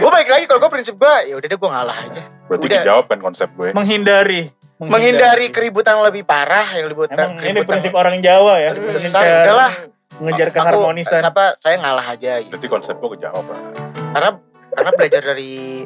gua 0.03 0.11
baik 0.13 0.29
lagi 0.29 0.45
kalau 0.45 0.61
gua 0.61 0.71
prinsip 0.71 0.95
gua 1.01 1.25
ya 1.25 1.35
udah 1.39 1.49
deh 1.49 1.57
gua 1.57 1.71
ngalah 1.73 1.97
aja. 2.05 2.23
Berarti 2.53 2.67
Udah. 2.69 2.81
dijawab 2.85 3.05
kan 3.09 3.19
konsep 3.25 3.49
gue. 3.57 3.73
Menghindari. 3.73 4.53
Menghindari 4.77 5.49
keributan 5.49 5.97
yang 5.97 6.05
lebih 6.05 6.27
parah 6.27 6.69
yang 6.75 6.91
lebih 6.91 7.09
Emang 7.09 7.39
ini 7.41 7.65
prinsip 7.65 7.95
orang 7.97 8.21
Jawa 8.21 8.61
ya. 8.61 8.71
Lebih 8.77 8.99
besar, 8.99 9.23
Mengejar- 9.25 9.41
udahlah. 9.47 9.73
Mengejar 10.21 10.49
Aku, 10.53 10.57
keharmonisan. 10.61 11.21
Siapa 11.25 11.45
saya 11.57 11.77
ngalah 11.81 12.07
aja 12.13 12.33
gitu. 12.45 12.53
Berarti 12.53 12.69
konsep 12.69 12.95
gue 13.01 13.11
kejawab 13.17 13.45
lah. 13.49 13.92
Karena 14.13 14.31
karena 14.73 14.91
belajar 14.97 15.23
dari 15.25 15.85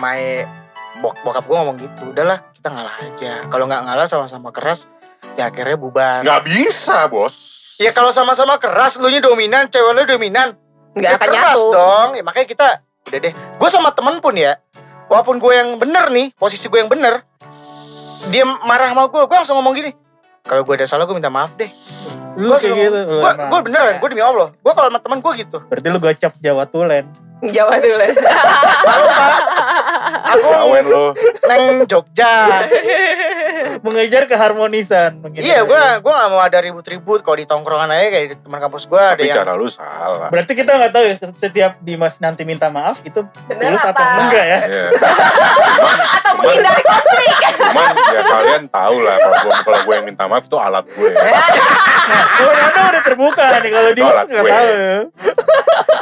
my 0.00 0.44
bok 0.98 1.14
bokap 1.22 1.44
gue 1.46 1.56
ngomong 1.56 1.76
gitu 1.78 2.02
udahlah 2.10 2.38
kita 2.56 2.68
ngalah 2.74 2.96
aja. 2.98 3.32
Kalau 3.46 3.64
nggak 3.70 3.82
ngalah 3.86 4.06
sama-sama 4.10 4.50
keras 4.50 4.90
ya 5.38 5.48
akhirnya 5.52 5.76
bubar. 5.78 6.26
Nggak 6.26 6.42
bisa 6.48 7.06
bos. 7.06 7.56
ya 7.78 7.94
kalau 7.94 8.10
sama-sama 8.10 8.58
keras 8.58 8.98
lu 8.98 9.06
nya 9.06 9.22
dominan 9.22 9.70
cewek 9.70 9.92
lu 9.94 10.02
dominan. 10.02 10.58
Nggak 10.98 11.12
ya 11.12 11.16
akan 11.16 11.28
keras 11.30 11.54
nyatu. 11.54 11.70
dong. 11.70 12.08
Ya, 12.18 12.22
makanya 12.26 12.48
kita 12.50 12.68
udah 12.82 13.18
deh. 13.22 13.32
Gue 13.36 13.68
sama 13.70 13.94
temen 13.94 14.18
pun 14.18 14.34
ya 14.34 14.58
walaupun 15.08 15.40
gue 15.40 15.52
yang 15.52 15.80
bener 15.80 16.12
nih 16.12 16.30
posisi 16.36 16.68
gue 16.68 16.78
yang 16.78 16.92
bener 16.92 17.24
dia 18.28 18.44
marah 18.44 18.92
sama 18.92 19.08
gue 19.08 19.22
gue 19.24 19.36
langsung 19.36 19.56
ngomong 19.58 19.74
gini 19.74 19.90
kalau 20.48 20.64
gue 20.64 20.74
ada 20.74 20.88
salah 20.88 21.04
gue 21.04 21.12
minta 21.12 21.28
maaf 21.28 21.52
deh. 21.54 21.68
Lu 22.34 22.48
Gua 22.48 22.56
kayak 22.56 22.72
gitu. 22.72 23.00
gue 23.04 23.32
gue 23.36 23.60
beneran 23.62 23.94
gue 24.00 24.08
demi 24.08 24.24
allah. 24.24 24.48
Gue 24.56 24.72
kalau 24.72 24.88
sama 24.88 24.98
temen 24.98 25.18
gue 25.20 25.32
gitu. 25.36 25.58
Berarti 25.62 25.86
lu 25.86 25.98
gocap 26.00 26.32
Jawa 26.40 26.64
Tulen. 26.64 27.04
Jawa 27.38 27.78
Pak, 27.78 27.94
aku 30.34 30.46
Kawen 30.50 30.84
lo. 30.90 31.14
neng 31.46 31.86
Jogja 31.86 32.34
Mengejar 33.80 34.24
keharmonisan. 34.24 35.10
Iya, 35.32 35.62
gue 35.62 35.80
gue 35.98 36.12
gak 36.12 36.28
mau 36.28 36.38
ada 36.38 36.58
ribut-ribut 36.58 37.20
kalau 37.20 37.36
di 37.36 37.44
tongkrongan 37.44 37.88
aja 37.88 38.06
kayak 38.10 38.26
di 38.28 38.36
teman 38.38 38.58
kampus 38.58 38.84
gue 38.84 38.98
ada 38.98 39.14
Tapi 39.14 39.28
yang 39.28 39.36
cara 39.38 39.52
lu 39.54 39.68
salah. 39.68 40.28
Berarti 40.28 40.52
kita 40.52 40.70
nggak 40.74 40.92
tahu 40.92 41.04
ya 41.04 41.14
setiap 41.34 41.72
Dimas 41.78 42.18
nanti 42.18 42.42
minta 42.42 42.68
maaf 42.68 43.00
itu 43.02 43.22
Bener 43.46 43.70
tulus 43.70 43.82
apa 43.82 43.96
apa? 43.96 44.20
enggak 44.24 44.44
ya? 44.44 44.58
Iya. 44.64 44.86
Atau 46.18 46.32
menghindari 46.36 46.82
konflik. 46.82 47.36
Cuman 47.58 47.86
ya 48.08 48.22
kalian 48.24 48.62
tahu 48.68 48.96
lah 49.00 49.16
kalau 49.16 49.36
gue 49.38 49.52
kalau 49.62 49.78
gue 49.82 49.94
yang 49.94 50.06
minta 50.06 50.24
maaf 50.24 50.44
itu 50.44 50.56
alat 50.56 50.84
gue. 50.86 51.10
Nah, 52.08 52.24
Nanda 52.40 52.80
udah 52.88 53.02
terbuka 53.04 53.44
nih 53.60 53.68
kalau 53.68 53.90
Dimas 53.92 54.24
nggak 54.24 54.40
gue. 54.40 54.48
tahu. 54.48 54.72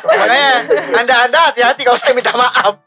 makanya 0.07 0.51
anda 0.95 1.15
anda 1.27 1.39
hati-hati 1.51 1.83
kalau 1.83 1.99
saya 1.99 2.15
minta 2.15 2.31
maaf. 2.31 2.79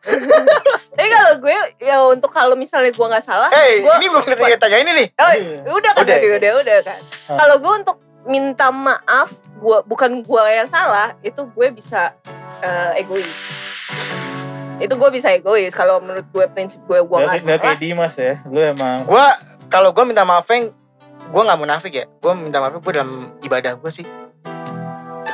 Tapi 0.96 1.08
kalau 1.12 1.34
gue 1.40 1.56
ya 1.80 2.00
untuk 2.08 2.32
kalau 2.32 2.56
misalnya 2.56 2.96
gue 2.96 3.08
nggak 3.08 3.20
salah, 3.20 3.52
Hei, 3.52 3.84
gue 3.84 3.94
ini 4.00 4.08
belum 4.08 4.24
kita 4.24 4.40
tanya 4.56 4.79
ini 4.80 4.92
nih. 4.94 5.08
Oh, 5.14 5.32
Iya. 5.32 5.58
udah 5.70 5.92
kan 5.92 6.02
Udah. 6.02 6.16
tadi 6.16 6.28
udah 6.32 6.52
udah 6.58 6.78
kan. 6.82 7.00
Ah. 7.28 7.38
Kalau 7.38 7.56
gue 7.58 7.74
untuk 7.78 7.98
minta 8.22 8.68
maaf, 8.70 9.30
gua 9.56 9.82
bukan 9.82 10.20
gue 10.20 10.44
yang 10.50 10.68
salah, 10.68 11.16
itu 11.20 11.46
gue 11.46 11.68
bisa 11.70 12.14
eh, 12.60 13.00
egois. 13.00 13.28
Itu 14.78 14.94
gue 14.94 15.10
bisa 15.10 15.30
egois. 15.30 15.72
Kalau 15.72 16.00
menurut 16.00 16.24
gue 16.26 16.46
prinsip 16.50 16.80
gue 16.84 16.98
gue 16.98 17.18
Nggak 17.18 17.36
salah. 17.38 17.60
kayak 17.60 17.80
Dimas 17.80 18.16
ya. 18.16 18.40
Lu 18.46 18.60
emang 18.60 19.04
Gue 19.04 19.26
kalau 19.68 19.92
gue 19.92 20.04
minta 20.04 20.24
maaf 20.24 20.48
yang 20.48 20.72
gue 21.22 21.42
nggak 21.42 21.56
munafik 21.58 21.94
ya. 21.94 22.06
Gue 22.18 22.34
minta 22.34 22.58
maaf 22.58 22.76
gue 22.76 22.94
dalam 22.94 23.36
ibadah 23.40 23.76
gue 23.76 23.92
sih. 23.94 24.08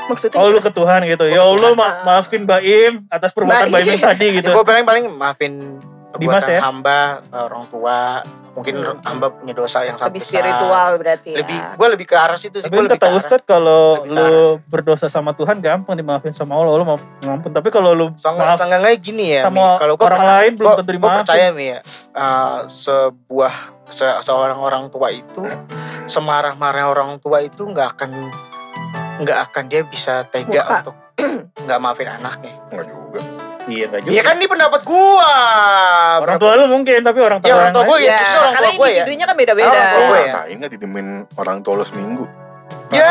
Maksudnya 0.06 0.38
Oh 0.38 0.50
lu 0.50 0.58
ke 0.60 0.70
Tuhan 0.70 1.02
gitu. 1.04 1.26
Ya 1.26 1.42
Allah 1.42 1.74
ma- 1.74 1.98
maafin 2.04 2.46
Baim 2.46 3.06
atas 3.08 3.34
perbuatan 3.34 3.70
Baim. 3.70 3.74
Baim 3.76 3.88
yang 3.92 4.02
tadi 4.04 4.28
gitu. 4.36 4.50
Gue 4.52 4.62
paling 4.62 4.86
paling 4.86 5.10
maafin 5.10 5.82
Dimas 6.18 6.46
ya? 6.46 6.60
hamba 6.60 7.00
ke 7.22 7.38
orang 7.38 7.64
tua. 7.68 8.00
Mungkin 8.56 8.76
Hmm. 8.78 9.04
hamba 9.04 9.28
punya 9.30 9.52
dosa 9.52 9.84
yang 9.84 9.96
sangat 9.96 10.16
lebih 10.16 10.22
besar. 10.22 10.32
spiritual 10.32 10.90
berarti 10.96 11.30
ya. 11.30 11.38
Lebih 11.44 11.58
gue 11.76 11.88
lebih 11.92 12.06
ke 12.06 12.16
arah 12.16 12.38
situ 12.38 12.56
sih. 12.56 12.66
Tapi 12.66 12.88
kata 12.88 13.08
Ustadz 13.12 13.44
kalau 13.44 13.84
lu 14.06 14.32
berdosa 14.64 15.06
sama 15.06 15.32
Tuhan 15.32 15.60
gampang 15.60 15.92
dimaafin 15.94 16.32
sama 16.32 16.56
Allah, 16.56 16.72
lu 16.74 16.86
mau 16.86 16.96
ngampun. 17.20 17.52
Tapi 17.52 17.68
kalau 17.68 17.92
lu 17.92 18.08
Sangat 18.16 18.48
maaf 18.48 18.56
sanggangnya 18.58 18.96
gini 18.96 19.36
ya. 19.36 19.44
sama 19.44 19.76
Mi. 19.76 19.80
kalau 19.84 19.94
orang 19.94 20.08
pernah- 20.18 20.40
lain 20.40 20.52
belum 20.54 20.72
tentu 20.74 20.92
dimaafin. 20.94 21.20
percaya 21.22 21.46
nih 21.52 21.68
ya 21.68 21.80
uh, 22.14 22.58
sebuah 22.66 23.54
se- 23.86 24.20
seorang 24.22 24.58
orang 24.58 24.84
tua 24.88 25.12
itu 25.12 25.44
semarah-marah 26.06 26.86
orang 26.88 27.20
tua 27.20 27.42
itu 27.42 27.60
nggak 27.62 27.88
akan 27.92 28.10
nggak 29.20 29.40
akan 29.46 29.64
dia 29.68 29.84
bisa 29.84 30.24
tega 30.26 30.64
Buka. 30.64 30.76
untuk 30.82 30.96
nggak 31.60 31.80
maafin 31.82 32.08
anaknya. 32.10 32.56
Enggak 32.68 32.88
juga. 32.88 33.20
Iya 33.66 33.86
enggak 33.88 34.02
juga. 34.02 34.14
Iya 34.14 34.22
kan 34.22 34.34
ini 34.36 34.48
pendapat 34.48 34.82
gua. 34.82 35.34
Orang 36.22 36.38
tua 36.38 36.52
lu 36.56 36.66
mungkin 36.68 37.00
tapi 37.02 37.20
orang 37.20 37.40
tua 37.40 37.50
Ya 37.50 37.56
orang 37.56 37.72
tua 37.72 37.82
lain- 37.82 37.92
gue 37.92 38.00
ya, 38.00 38.10
Ya, 38.12 38.18
orang 38.20 38.54
karena 38.54 38.70
tua 38.70 38.78
gue 38.78 38.90
ya. 38.92 39.26
kan 39.26 39.36
beda-beda. 39.36 39.68
Orang 39.68 39.90
tua 39.90 40.06
ya. 40.16 40.26
Rasain 40.28 40.56
nggak 40.56 40.72
didemin 40.72 41.08
orang 41.34 41.58
tua 41.60 41.74
lo 41.76 41.84
seminggu? 41.84 42.26
Ya, 42.88 43.02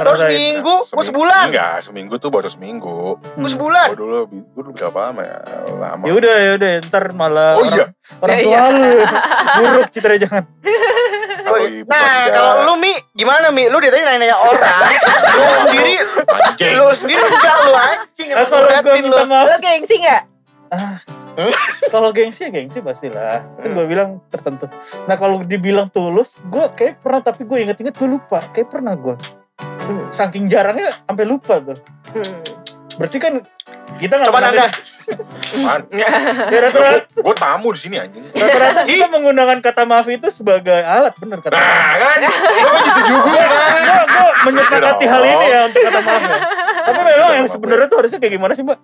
gua 0.00 0.08
baru 0.08 0.18
seminggu, 0.18 0.74
Seminggu- 0.82 1.04
sebulan, 1.04 1.44
Enggak, 1.46 1.76
seminggu 1.84 2.14
tuh 2.16 2.28
baru 2.28 2.48
seminggu. 2.48 3.20
Hmm. 3.20 3.38
gue 3.38 3.50
sebulan. 3.50 3.86
Gue 3.92 4.00
dulu, 4.00 4.18
gue 4.24 4.62
dulu 4.64 4.72
berapa 4.74 4.98
lama 5.04 5.20
ya? 5.22 5.38
Lama. 5.70 6.02
Ya 6.02 6.12
udah 6.14 6.34
ya 6.34 6.50
udah 6.56 6.70
ntar 6.82 7.04
malah 7.12 7.52
Oh 7.54 7.64
iya. 7.66 7.92
orang, 8.18 8.24
orang 8.24 8.34
Ya, 8.34 8.42
tua 8.42 8.56
iya. 8.56 8.68
lu 8.72 8.88
buruk 9.60 9.88
citra 9.92 10.14
jangan. 10.16 10.44
Nah, 11.84 12.10
kalau 12.28 12.52
lu 12.64 12.74
Mi, 12.76 12.92
gimana 13.10 13.48
Mi? 13.48 13.66
Lu 13.66 13.76
dari 13.76 13.90
tadi 13.90 14.02
nanya-nanya 14.02 14.36
orang, 14.44 14.82
lu 15.30 15.44
sendiri, 15.58 15.94
anjing. 16.26 16.74
lu 16.74 16.84
sendiri 16.92 17.22
enggak 17.22 17.56
lu 17.60 17.72
anjing. 17.72 18.28
Nah, 18.30 18.44
kalau 18.44 18.60
gua 18.60 18.70
ngeliatin 18.78 19.02
minta 19.02 19.18
lu. 19.18 19.26
maaf 19.26 19.46
Lo 19.46 19.56
gengsi 19.58 19.96
gak? 19.98 20.22
kalau 21.88 22.08
gengsi 22.10 22.44
ya 22.44 22.50
gengsi 22.50 22.78
pastilah. 22.78 23.40
Kan 23.56 23.64
Hmm. 23.64 23.74
gue 23.74 23.86
bilang 23.86 24.10
tertentu. 24.28 24.68
Nah 25.06 25.16
kalau 25.16 25.40
dibilang 25.40 25.88
tulus, 25.88 26.36
gue 26.42 26.68
kayak 26.74 27.00
pernah 27.00 27.24
tapi 27.24 27.48
gue 27.48 27.58
inget-inget 27.58 27.96
gue 27.96 28.04
lupa. 28.06 28.44
Kayak 28.52 28.68
pernah 28.68 28.92
gue. 28.92 29.16
Saking 30.10 30.44
jarangnya 30.44 30.92
sampai 31.02 31.24
lupa 31.24 31.56
tuh. 31.56 31.78
Hmm. 32.12 32.36
Berarti 32.96 33.16
kan 33.16 33.32
kita 33.96 34.14
nggak 34.14 34.28
Coba 34.28 34.68
Apaan? 35.08 35.80
Ya 36.52 36.58
rata-rata 36.60 37.08
Gue 37.14 37.34
tamu 37.34 37.68
di 37.72 37.80
sini 37.80 37.96
anjing. 37.96 38.22
rata-rata 38.30 38.80
kita 38.84 39.06
menggunakan 39.08 39.58
kata 39.58 39.82
maaf 39.84 40.06
itu 40.06 40.28
sebagai 40.28 40.78
alat 40.78 41.14
bener 41.16 41.38
kata. 41.38 41.54
Nah 41.54 41.92
kan, 41.96 42.18
lo 42.20 42.28
kan 42.66 42.80
gitu 42.84 43.02
juga 43.06 43.40
kan. 43.40 44.04
Gue 44.04 44.30
menyepakati 44.46 45.04
hal 45.04 45.22
ini 45.24 45.46
ya 45.46 45.60
untuk 45.66 45.80
kata 45.82 46.00
maaf 46.00 46.22
ya. 46.22 46.38
Tapi 46.84 47.00
memang 47.00 47.32
yang 47.34 47.48
sebenarnya 47.48 47.86
tuh 47.86 47.98
harusnya 47.98 48.18
kayak 48.18 48.34
gimana 48.34 48.52
sih 48.52 48.64
mbak? 48.64 48.78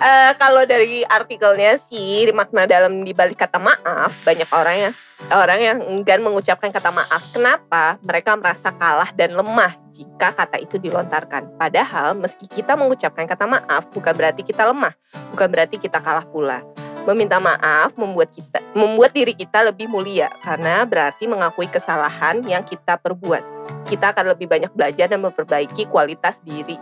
Eh, 0.00 0.32
kalau 0.40 0.64
dari 0.64 1.04
artikelnya 1.04 1.76
sih 1.76 2.24
makna 2.32 2.64
dalam 2.64 3.04
di 3.04 3.12
balik 3.12 3.36
kata 3.36 3.60
maaf 3.60 4.16
banyak 4.24 4.48
orang 4.48 4.88
yang 4.88 4.94
orang 5.28 5.60
yang 5.60 5.78
enggan 5.84 6.24
mengucapkan 6.24 6.72
kata 6.72 6.88
maaf. 6.88 7.22
Kenapa? 7.30 8.00
Mereka 8.00 8.40
merasa 8.40 8.72
kalah 8.72 9.12
dan 9.12 9.36
lemah 9.36 9.76
jika 9.92 10.32
kata 10.32 10.56
itu 10.58 10.80
dilontarkan. 10.80 11.54
Padahal 11.60 12.16
meski 12.16 12.48
kita 12.48 12.72
mengucapkan 12.72 13.28
kata 13.28 13.44
maaf 13.44 13.92
bukan 13.92 14.16
berarti 14.16 14.40
kita 14.40 14.64
lemah, 14.64 14.96
bukan 15.36 15.48
berarti 15.52 15.76
kita 15.76 16.00
kalah 16.00 16.24
pula. 16.24 16.64
Meminta 17.02 17.36
maaf 17.42 17.92
membuat 17.98 18.30
kita 18.32 18.62
membuat 18.72 19.12
diri 19.12 19.34
kita 19.36 19.70
lebih 19.70 19.90
mulia 19.90 20.32
karena 20.40 20.86
berarti 20.88 21.28
mengakui 21.28 21.68
kesalahan 21.68 22.40
yang 22.48 22.64
kita 22.64 22.96
perbuat. 22.96 23.44
Kita 23.86 24.16
akan 24.16 24.34
lebih 24.34 24.48
banyak 24.48 24.72
belajar 24.72 25.06
dan 25.10 25.20
memperbaiki 25.20 25.90
kualitas 25.90 26.40
diri 26.40 26.80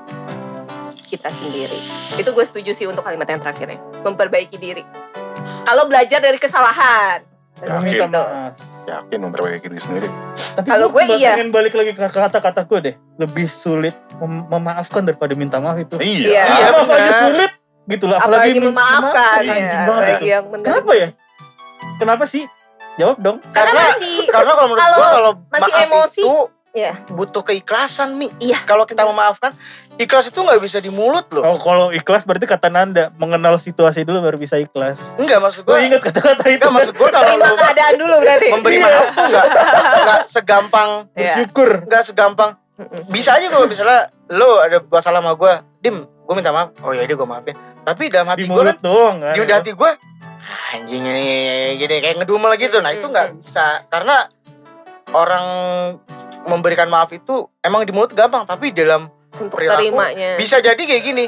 kita 1.11 1.27
sendiri. 1.29 1.75
Itu 2.15 2.31
gue 2.31 2.45
setuju 2.45 2.71
sih 2.71 2.87
untuk 2.87 3.03
kalimat 3.03 3.27
yang 3.27 3.39
terakhirnya. 3.39 3.83
Memperbaiki 4.01 4.55
diri. 4.55 4.87
Kalau 5.63 5.85
belajar 5.85 6.19
dari 6.19 6.39
kesalahan. 6.39 7.27
Yakin. 7.61 8.09
Gitu. 8.09 8.23
Yakin 8.87 9.19
memperbaiki 9.21 9.67
diri 9.67 9.83
sendiri. 9.83 10.09
Tapi 10.55 10.65
Kalau 10.65 10.89
gue 10.89 11.03
iya. 11.13 11.35
pengen 11.35 11.51
balik 11.51 11.75
lagi 11.75 11.93
ke 11.93 12.01
kata-kata 12.01 12.63
gue 12.65 12.79
deh. 12.81 12.95
Lebih 13.19 13.47
sulit 13.47 13.93
mem- 14.17 14.47
memaafkan 14.49 15.03
daripada 15.03 15.35
minta 15.35 15.59
maaf 15.59 15.77
itu. 15.77 15.99
Iya. 15.99 16.31
Iya. 16.31 16.45
Iya, 16.47 16.67
maaf 16.73 16.89
aja 16.89 17.13
sulit 17.27 17.53
gitu 17.85 18.05
lah. 18.07 18.19
Apalagi 18.19 18.51
min- 18.55 18.71
memaafkan 18.71 19.41
maaf, 19.43 19.45
ya. 19.45 19.53
Anjing 19.59 19.83
banget 19.85 20.03
Bagi 20.07 20.15
itu. 20.17 20.33
yang. 20.33 20.45
Kenapa 20.63 20.93
ya? 20.95 21.09
Kenapa 21.99 22.25
sih? 22.25 22.45
Jawab 22.97 23.17
dong. 23.19 23.37
Karena 23.47 23.71
Karena- 23.71 23.83
masih 23.93 24.15
Karena 24.35 24.53
kalau 24.53 24.67
menurut 24.67 24.81
Kalau 24.81 24.97
gua 24.97 25.09
kalau 25.11 25.33
masih 25.51 25.73
maaf 25.73 25.85
emosi, 25.85 26.25
itu 26.25 26.39
Iya. 26.71 26.93
butuh 27.11 27.43
keikhlasan 27.43 28.15
Mi. 28.15 28.31
Iya. 28.39 28.63
Kalau 28.63 28.87
kita 28.87 29.03
memaafkan, 29.03 29.51
ikhlas 30.01 30.27
itu 30.27 30.41
nggak 30.41 30.59
bisa 30.59 30.79
di 30.79 30.89
mulut 30.89 31.29
loh. 31.29 31.45
Oh, 31.45 31.57
kalau 31.57 31.93
ikhlas 31.93 32.25
berarti 32.25 32.49
kata 32.49 32.67
Nanda 32.67 33.13
mengenal 33.15 33.55
situasi 33.57 34.03
dulu 34.03 34.25
baru 34.25 34.37
bisa 34.37 34.57
ikhlas. 34.57 34.97
Enggak 35.15 35.39
maksud 35.39 35.63
Gue 35.63 35.77
gua. 35.77 35.85
inget 35.85 36.01
kata-kata 36.01 36.43
itu. 36.47 36.57
Enggak 36.57 36.73
maksud 36.73 36.95
gua 36.95 37.09
kalau 37.11 37.25
terima 37.29 37.45
lu 37.45 37.55
keadaan 37.55 37.95
dulu 37.95 38.15
berarti. 38.17 38.47
memberi 38.51 38.75
Iya. 38.75 38.83
maaf 38.83 39.07
tuh 39.07 39.23
enggak 39.23 39.45
enggak 39.93 40.21
segampang 40.27 40.91
Iya. 41.11 41.21
Bersyukur. 41.23 41.71
enggak 41.85 42.03
segampang 42.03 42.51
bisa 43.07 43.37
aja 43.37 43.47
kalau 43.47 43.69
misalnya 43.69 44.01
lo 44.31 44.57
ada 44.59 44.81
masalah 44.81 45.21
sama 45.21 45.37
gue 45.37 45.53
dim 45.79 45.97
gue 46.01 46.33
minta 46.33 46.49
maaf 46.49 46.73
oh 46.81 46.97
ya 46.97 47.05
dia 47.05 47.13
gue 47.13 47.29
maafin 47.29 47.53
tapi 47.85 48.09
dalam 48.09 48.33
Di 48.33 48.33
hati 48.33 48.45
gue 48.49 48.63
kan 48.65 48.77
doang 48.81 49.17
kan. 49.21 49.35
di 49.37 49.45
hati 49.45 49.73
gue 49.77 49.91
anjing 50.73 51.05
ini 51.05 51.27
gini 51.77 52.01
kayak 52.01 52.17
ngedumel 52.17 52.57
gitu 52.57 52.81
nah 52.81 52.89
itu 52.89 53.05
nggak 53.05 53.37
bisa 53.37 53.85
karena 53.87 54.33
orang 55.13 55.45
memberikan 56.43 56.89
maaf 56.89 57.13
itu 57.13 57.45
emang 57.61 57.85
di 57.85 57.93
mulut 57.93 58.11
gampang 58.11 58.49
tapi 58.49 58.73
dalam 58.73 59.13
Untuk 59.33 59.55
perilaku 59.55 59.79
terimanya. 59.81 60.31
bisa 60.37 60.59
jadi 60.59 60.79
kayak 60.79 61.03
gini 61.03 61.27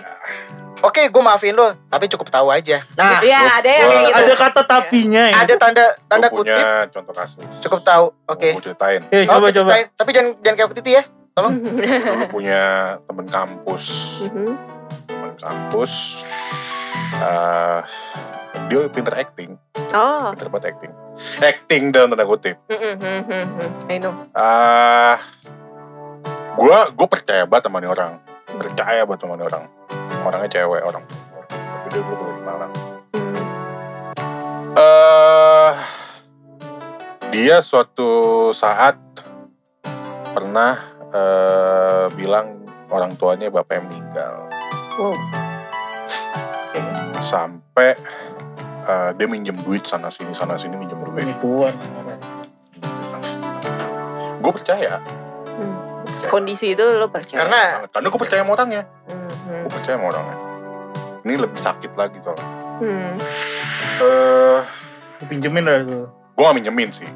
oke 0.78 1.02
gue 1.04 1.22
maafin 1.22 1.52
lo 1.52 1.78
tapi 1.86 2.06
cukup 2.06 2.26
tahu 2.28 2.48
aja 2.48 2.82
nah 2.92 3.20
Iya, 3.20 3.38
ada 3.54 3.70
yang 3.70 3.80
gua- 3.80 3.92
kayak 3.92 4.02
gitu. 4.04 4.18
Ada 4.18 4.34
kata 4.36 4.60
tapinya 4.64 5.24
ya. 5.24 5.36
ada 5.38 5.54
tanda 5.56 5.84
tanda 6.04 6.26
Gue 6.26 6.42
punya 6.42 6.56
kutip 6.56 6.66
contoh 6.92 7.14
kasus. 7.14 7.46
cukup 7.60 7.80
tahu 7.82 8.04
oke 8.24 8.48
Gue 8.50 8.64
ceritain. 8.64 9.02
Eh, 9.08 9.22
Oh, 9.24 9.36
coba 9.36 9.48
coba. 9.48 9.70
ceritain. 9.70 9.86
tapi 9.94 10.10
jangan 10.10 10.30
jangan 10.40 10.56
kayak 10.56 10.68
waktu 10.68 10.80
itu 10.80 10.92
ya 10.92 11.04
Dulu 11.32 11.48
punya 12.34 12.62
temen 13.00 13.24
kampus. 13.26 13.84
Mhm. 14.26 14.52
Temen 15.06 15.32
kampus. 15.34 15.92
eh 17.14 17.80
dia 18.68 18.84
pinter 18.88 19.14
acting. 19.14 19.56
Oh. 19.92 20.28
Pinter 20.28 20.48
banget 20.48 20.66
acting. 20.70 20.92
Acting 21.38 21.82
dalam 21.88 22.10
tanda 22.10 22.26
kutip. 22.26 22.56
Mhm. 22.66 23.48
I 23.86 23.96
know. 23.96 24.12
ah 24.34 25.16
gua 25.16 25.61
gue 26.58 27.08
percaya 27.08 27.42
banget 27.48 27.64
sama 27.68 27.80
nih 27.80 27.90
orang 27.90 28.12
percaya 28.52 29.02
banget 29.08 29.20
sama 29.24 29.34
nih 29.40 29.46
orang 29.48 29.64
orangnya 30.22 30.48
cewek 30.52 30.82
orang 30.84 31.04
tapi 31.48 31.88
dia 31.88 32.00
gue 32.04 32.16
di 32.36 32.42
Malang 32.44 32.72
Hmm. 33.12 34.80
eh 34.80 35.72
dia 37.32 37.60
suatu 37.60 38.48
saat 38.52 38.96
pernah 40.32 40.80
eh, 41.12 42.06
bilang 42.16 42.64
orang 42.88 43.12
tuanya 43.16 43.48
bapaknya 43.48 43.88
meninggal 43.88 44.34
Wow. 45.00 45.16
sampai 47.24 47.96
eh, 48.84 49.10
dia 49.16 49.26
minjem 49.28 49.56
duit 49.64 49.88
sana 49.88 50.12
sini 50.12 50.36
sana 50.36 50.60
sini 50.60 50.76
minjem 50.76 51.00
duit 51.00 51.24
gue 54.42 54.50
percaya. 54.52 54.98
Kondisi 56.32 56.72
itu 56.72 56.80
lo 56.80 57.06
percaya. 57.06 57.44
karena 57.44 57.60
karena 57.86 58.06
gue 58.08 58.16
percaya 58.18 58.40
sama 58.40 58.52
orangnya 58.54 58.82
Mhm. 59.06 59.60
gue 59.62 59.70
percaya 59.70 59.94
sama 59.94 60.06
orangnya 60.08 60.36
ini 61.22 61.32
lebih 61.36 61.60
sakit 61.60 61.92
lagi 61.92 62.16
soalnya 62.18 62.48
Hmm. 62.80 63.12
eh 64.00 64.60
Pinjemin 65.22 65.62
lah 65.62 65.78
tuh. 65.82 66.08
gue 66.08 66.42
gak 66.42 66.56
minjemin 66.56 66.88
sih 66.90 67.06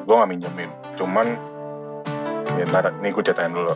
gue 0.00 0.14
gak 0.14 0.30
minjemin 0.30 0.70
cuman 0.94 1.26
ya 2.52 2.64
ntar 2.66 2.94
nih 2.94 3.10
gue 3.10 3.22
ceritain 3.22 3.50
dulu 3.50 3.74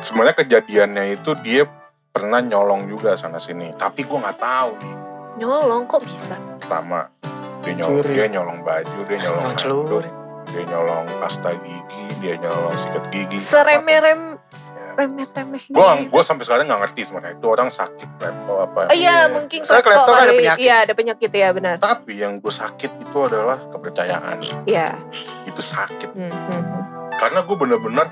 sebenarnya 0.00 0.36
kejadiannya 0.36 1.04
itu 1.14 1.32
dia 1.40 1.64
pernah 2.08 2.38
nyolong 2.38 2.86
juga 2.86 3.16
sana 3.16 3.38
sini 3.38 3.72
tapi 3.72 4.02
gue 4.02 4.12
nggak 4.14 4.36
tahu 4.36 4.70
nih 4.78 4.94
Nyolong 5.34 5.88
kok 5.88 6.04
bisa? 6.04 6.36
pertama 6.60 7.08
dia 7.60 7.72
nyolong 7.74 8.04
Curi. 8.04 8.12
dia 8.12 8.26
nyolong 8.28 8.58
baju 8.60 8.98
dia 9.02 9.16
nyolong 9.18 9.40
Emang 9.40 9.56
handuk 9.56 9.86
celuri. 9.88 10.10
Dia 10.52 10.62
nyolong 10.66 11.08
pasta 11.16 11.50
gigi 11.56 12.04
dia 12.20 12.34
nyolong 12.36 12.74
sikat 12.74 13.04
gigi 13.08 13.36
Seremeh-rem 13.36 14.36
remeh-remeh. 14.92 15.64
gue 15.66 15.88
gue 16.06 16.22
sampai 16.22 16.44
sekarang 16.44 16.68
nggak 16.68 16.80
ngerti 16.82 17.00
sebenarnya 17.02 17.34
itu 17.34 17.46
orang 17.48 17.68
sakit 17.68 18.08
klepto 18.14 18.54
apa 18.60 18.80
Oh 18.86 18.94
iya, 18.94 19.24
mungkin 19.26 19.64
Soalnya 19.64 19.80
klepto 19.82 20.10
kan 20.10 20.20
ada 20.22 20.32
penyakit. 20.34 20.60
Iya, 20.60 20.76
ada 20.78 20.92
penyakit 20.92 21.30
ya, 21.32 21.48
benar. 21.50 21.74
tapi 21.78 22.12
yang 22.14 22.36
gue 22.36 22.52
sakit 22.52 22.90
itu 23.00 23.18
adalah 23.18 23.56
kepercayaan 23.72 24.36
Iya. 24.62 24.92
itu 25.42 25.60
sakit 25.60 26.12
Hmm, 26.12 26.28
hmm, 26.28 26.62
karena 27.14 27.40
gue 27.40 27.56
bener-bener 27.56 28.06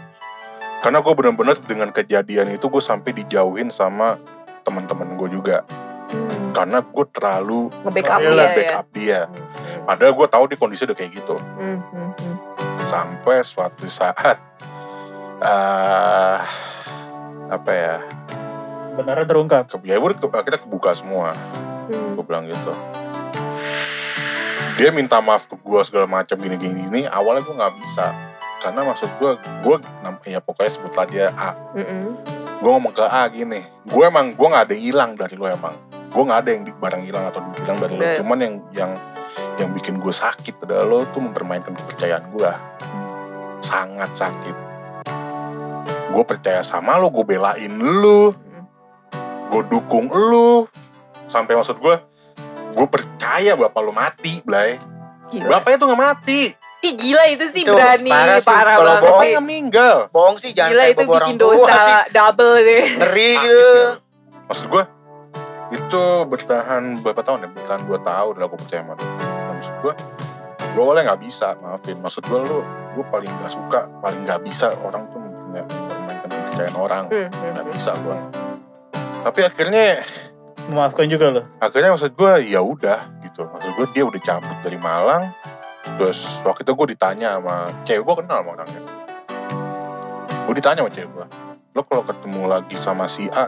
karena 0.81 0.99
gue 0.99 1.13
bener-bener 1.13 1.57
dengan 1.61 1.89
kejadian 1.91 2.49
itu 2.51 2.65
gue 2.65 2.81
sampai 2.81 3.13
dijauhin 3.13 3.69
sama 3.69 4.17
teman-teman 4.63 5.17
gue 5.17 5.29
juga 5.31 5.61
Hmm. 6.09 6.51
karena 6.51 6.83
gue 6.83 7.05
terlalu 7.13 7.71
Nge-backup 7.85 8.19
Iya, 8.19 8.31
dia 8.51 8.67
ya. 8.67 8.81
dia 8.91 9.21
Hmm, 9.31 9.87
padahal 9.87 10.13
gue 10.13 10.27
tahu 10.27 10.45
di 10.49 10.57
kondisi 10.57 10.83
udah 10.83 10.97
kayak 10.97 11.13
gitu 11.15 11.37
hmm, 11.39 11.79
hmm. 11.87 12.30
Sampai 12.91 13.47
suatu 13.47 13.87
saat 13.87 14.37
eh 15.41 16.39
apa 17.51 17.71
ya? 17.71 17.97
Beneran 18.99 19.27
terungkap. 19.31 19.71
ke, 19.71 19.79
ya 19.87 19.97
udah 20.03 20.19
ke- 20.19 20.45
kita 20.51 20.59
kebuka 20.59 20.91
semua. 20.99 21.31
Hmm. 21.91 22.15
gue 22.15 22.23
bilang 22.23 22.47
gitu. 22.47 22.71
Dia 24.79 24.95
minta 24.95 25.19
maaf 25.19 25.51
ke 25.51 25.59
gue 25.59 25.81
segala 25.83 26.07
macam 26.07 26.39
gini 26.39 26.55
gini 26.55 26.87
gini 26.87 27.01
awalnya 27.07 27.43
gue 27.47 27.55
nggak 27.55 27.75
bisa. 27.83 28.07
Karena 28.63 28.87
maksud 28.87 29.11
gue 29.19 29.31
gue 29.65 29.77
ya 30.27 30.39
pokoknya 30.39 30.71
sebut 30.71 30.95
aja 30.95 31.31
A. 31.35 31.51
Mm-mm. 31.75 32.15
gue 32.61 32.69
ngomong 32.69 32.93
ke 32.93 33.01
A 33.01 33.25
gini 33.33 33.65
gue 33.89 34.05
emang 34.05 34.37
gue 34.37 34.47
nggak 34.47 34.65
ada 34.69 34.73
yang 34.77 34.85
hilang 34.85 35.11
dari 35.17 35.35
lo 35.35 35.49
emang. 35.49 35.75
Gue 36.11 36.23
nggak 36.27 36.41
ada 36.45 36.51
yang 36.53 36.63
di 36.69 36.73
barang 36.75 37.03
hilang 37.03 37.25
atau 37.27 37.41
duit 37.43 37.59
hilang 37.65 37.79
dari 37.81 37.95
lo. 37.97 38.03
Cuman 38.23 38.39
yang 38.39 38.55
yang 38.71 38.91
yang 39.61 39.71
bikin 39.71 39.97
gue 39.97 40.11
sakit. 40.11 40.57
Adalah 40.61 40.85
lo 40.85 40.99
tuh 41.07 41.21
mempermainkan 41.21 41.73
kepercayaan 41.75 42.25
gue 42.31 42.51
sangat 43.61 44.11
sakit. 44.15 44.57
Gue 46.11 46.25
percaya 46.25 46.61
sama 46.61 46.97
lo 46.97 47.09
gue 47.09 47.23
belain 47.25 47.71
lo. 47.77 48.33
Gue 49.47 49.63
dukung 49.67 50.09
lo. 50.09 50.67
Sampai 51.27 51.55
maksud 51.55 51.77
gue 51.77 51.95
gue 52.71 52.87
percaya 52.87 53.55
bapak 53.55 53.81
lo 53.81 53.91
mati 53.91 54.41
Blay. 54.41 54.79
Gila. 55.29 55.59
bapaknya 55.59 55.77
tuh 55.77 55.87
nggak 55.87 56.03
mati. 56.03 56.41
Ih, 56.81 56.97
gila 56.97 57.29
itu 57.29 57.45
sih 57.47 57.61
Itu 57.61 57.77
berani, 57.77 58.09
parah 58.09 58.41
parah, 58.41 58.41
sih, 58.41 58.49
kalau 58.73 58.89
banget 58.91 59.05
bohong 59.05 59.21
sih. 59.23 59.33
meninggal. 59.39 59.97
Bohong 60.09 60.37
sih 60.39 60.51
jangan 60.51 60.71
Gila 60.73 60.81
kayak 60.81 60.95
itu 60.97 61.03
bikin 61.05 61.37
dosa 61.37 61.73
sih. 61.77 61.95
double 62.11 62.55
deh. 62.59 62.85
ngeri 62.97 63.29
gitu 63.37 63.69
ya. 63.77 63.91
maksud 64.49 64.67
gue 64.67 64.83
itu 65.71 66.03
bertahan 66.27 66.83
berapa 66.99 67.21
tahun 67.21 67.39
ya? 67.45 67.49
Bertahan 67.53 67.83
dua 67.85 67.99
tahun 68.01 68.35
lah 68.35 68.47
gue 68.49 68.59
percaya 68.59 68.81
sama 68.81 68.95
dia 68.97 69.07
maksud 69.61 69.75
gue 69.85 69.93
gue 70.71 70.81
awalnya 70.81 71.13
nggak 71.13 71.23
bisa 71.29 71.53
maafin. 71.61 72.01
Maksud 72.01 72.25
gue 72.25 72.39
lu 72.49 72.59
gue 72.97 73.05
paling 73.13 73.29
nggak 73.29 73.53
suka 73.53 73.85
paling 74.01 74.25
nggak 74.25 74.41
bisa 74.41 74.73
orang 74.81 75.05
tuh 75.13 75.21
mempunyai- 75.21 75.69
mempermainkan 75.69 76.29
kepercayaan 76.33 76.77
orang. 76.81 77.05
Hmm, 77.13 77.29
hmm, 77.29 77.51
nggak 77.53 77.67
hmm. 77.69 77.77
bisa 77.77 77.93
gue 78.01 78.17
tapi 79.21 79.45
akhirnya 79.45 80.01
Memaafkan 80.71 81.11
juga 81.11 81.27
loh. 81.29 81.45
akhirnya 81.61 81.93
maksud 81.93 82.15
gue 82.15 82.33
ya 82.47 82.61
udah 82.63 83.01
gitu. 83.27 83.43
Maksud 83.43 83.71
gue 83.77 83.87
dia 83.93 84.05
udah 84.07 84.21
cabut 84.23 84.57
dari 84.65 84.79
Malang 84.81 85.35
terus 85.99 86.25
waktu 86.47 86.63
itu 86.65 86.73
gue 86.73 86.87
ditanya 86.97 87.37
sama 87.37 87.69
cewek 87.85 88.03
gue 88.07 88.17
kenal 88.25 88.41
sama 88.41 88.51
orangnya. 88.57 88.81
Gue 90.49 90.55
ditanya 90.57 90.81
sama 90.87 90.93
cewek 90.93 91.11
gue 91.13 91.27
lo 91.71 91.87
kalau 91.87 92.03
ketemu 92.03 92.43
lagi 92.51 92.75
sama 92.75 93.07
si 93.07 93.31
A 93.31 93.47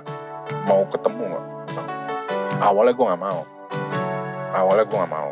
mau 0.69 0.87
ketemu 0.93 1.33
nggak? 1.33 1.45
Awalnya 2.63 2.93
gue 2.95 3.07
nggak 3.09 3.23
mau. 3.23 3.41
Awalnya 4.53 4.85
gue 4.85 4.99
nggak 5.01 5.13
mau 5.13 5.31